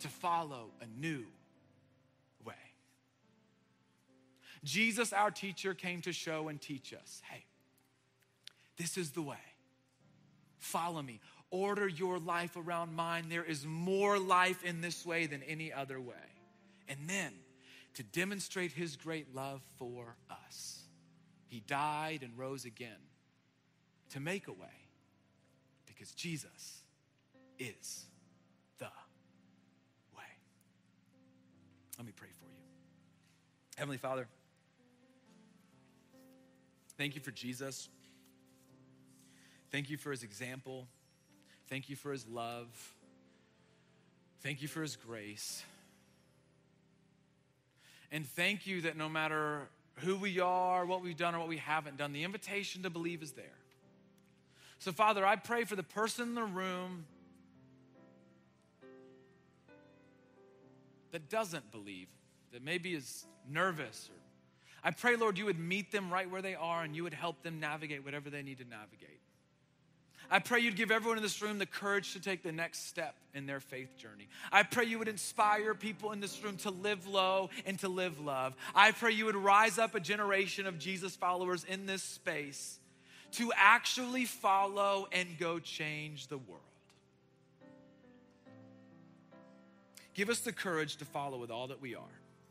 to 0.00 0.08
follow 0.08 0.70
a 0.80 1.00
new 1.00 1.24
way. 2.44 2.54
Jesus, 4.64 5.12
our 5.12 5.30
teacher, 5.30 5.74
came 5.74 6.00
to 6.02 6.12
show 6.12 6.48
and 6.48 6.60
teach 6.60 6.92
us 6.92 7.22
hey, 7.30 7.44
this 8.76 8.96
is 8.96 9.10
the 9.10 9.22
way. 9.22 9.36
Follow 10.58 11.02
me 11.02 11.20
order 11.50 11.88
your 11.88 12.18
life 12.18 12.56
around 12.56 12.94
mine. 12.94 13.26
There 13.28 13.44
is 13.44 13.66
more 13.66 14.18
life 14.18 14.64
in 14.64 14.80
this 14.80 15.04
way 15.04 15.26
than 15.26 15.42
any 15.42 15.72
other 15.72 16.00
way. 16.00 16.14
And 16.88 16.98
then 17.06 17.32
to 17.94 18.02
demonstrate 18.02 18.72
his 18.72 18.96
great 18.96 19.34
love 19.34 19.62
for 19.78 20.16
us, 20.30 20.82
he 21.46 21.60
died 21.60 22.22
and 22.22 22.36
rose 22.36 22.64
again 22.64 22.90
to 24.10 24.20
make 24.20 24.48
a 24.48 24.52
way 24.52 24.68
because 25.86 26.12
Jesus 26.12 26.82
is 27.58 28.06
the 28.78 28.86
way. 30.16 30.22
Let 31.96 32.06
me 32.06 32.12
pray 32.14 32.28
for 32.38 32.44
you. 32.44 32.56
Heavenly 33.76 33.98
Father, 33.98 34.28
thank 36.96 37.14
you 37.14 37.20
for 37.20 37.30
Jesus. 37.30 37.88
Thank 39.70 39.90
you 39.90 39.96
for 39.96 40.10
his 40.10 40.22
example. 40.22 40.86
Thank 41.68 41.90
you 41.90 41.96
for 41.96 42.12
his 42.12 42.26
love. 42.26 42.68
Thank 44.42 44.62
you 44.62 44.68
for 44.68 44.82
his 44.82 44.96
grace. 44.96 45.62
And 48.10 48.26
thank 48.26 48.66
you 48.66 48.82
that 48.82 48.96
no 48.96 49.08
matter 49.08 49.68
who 49.96 50.16
we 50.16 50.40
are, 50.40 50.86
what 50.86 51.02
we've 51.02 51.16
done, 51.16 51.34
or 51.34 51.40
what 51.40 51.48
we 51.48 51.58
haven't 51.58 51.96
done, 51.96 52.12
the 52.12 52.24
invitation 52.24 52.84
to 52.84 52.90
believe 52.90 53.22
is 53.22 53.32
there. 53.32 53.44
So, 54.78 54.92
Father, 54.92 55.26
I 55.26 55.36
pray 55.36 55.64
for 55.64 55.76
the 55.76 55.82
person 55.82 56.28
in 56.28 56.34
the 56.34 56.44
room 56.44 57.04
that 61.10 61.28
doesn't 61.28 61.70
believe, 61.72 62.06
that 62.52 62.62
maybe 62.62 62.94
is 62.94 63.26
nervous. 63.50 64.08
Or, 64.10 64.18
I 64.84 64.92
pray, 64.92 65.16
Lord, 65.16 65.36
you 65.36 65.46
would 65.46 65.58
meet 65.58 65.90
them 65.90 66.12
right 66.12 66.30
where 66.30 66.42
they 66.42 66.54
are 66.54 66.84
and 66.84 66.94
you 66.94 67.02
would 67.02 67.14
help 67.14 67.42
them 67.42 67.58
navigate 67.58 68.04
whatever 68.04 68.30
they 68.30 68.42
need 68.42 68.58
to 68.58 68.64
navigate. 68.64 69.20
I 70.30 70.40
pray 70.40 70.60
you'd 70.60 70.76
give 70.76 70.90
everyone 70.90 71.16
in 71.16 71.22
this 71.22 71.40
room 71.40 71.58
the 71.58 71.66
courage 71.66 72.12
to 72.12 72.20
take 72.20 72.42
the 72.42 72.52
next 72.52 72.86
step 72.86 73.14
in 73.34 73.46
their 73.46 73.60
faith 73.60 73.96
journey. 73.96 74.28
I 74.52 74.62
pray 74.62 74.84
you 74.84 74.98
would 74.98 75.08
inspire 75.08 75.74
people 75.74 76.12
in 76.12 76.20
this 76.20 76.42
room 76.44 76.58
to 76.58 76.70
live 76.70 77.06
low 77.06 77.48
and 77.64 77.78
to 77.80 77.88
live 77.88 78.20
love. 78.20 78.54
I 78.74 78.92
pray 78.92 79.12
you 79.12 79.24
would 79.24 79.36
rise 79.36 79.78
up 79.78 79.94
a 79.94 80.00
generation 80.00 80.66
of 80.66 80.78
Jesus 80.78 81.16
followers 81.16 81.64
in 81.64 81.86
this 81.86 82.02
space 82.02 82.78
to 83.32 83.52
actually 83.56 84.26
follow 84.26 85.06
and 85.12 85.38
go 85.38 85.58
change 85.58 86.26
the 86.26 86.38
world. 86.38 86.62
Give 90.12 90.28
us 90.28 90.40
the 90.40 90.52
courage 90.52 90.96
to 90.96 91.04
follow 91.04 91.38
with 91.38 91.50
all 91.50 91.68
that 91.68 91.80
we 91.80 91.94
are. 91.94 92.02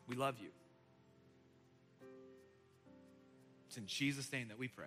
We 0.08 0.16
love 0.16 0.36
you. 0.42 0.50
It's 3.68 3.78
in 3.78 3.86
Jesus' 3.86 4.32
name 4.32 4.48
that 4.48 4.58
we 4.58 4.68
pray. 4.68 4.86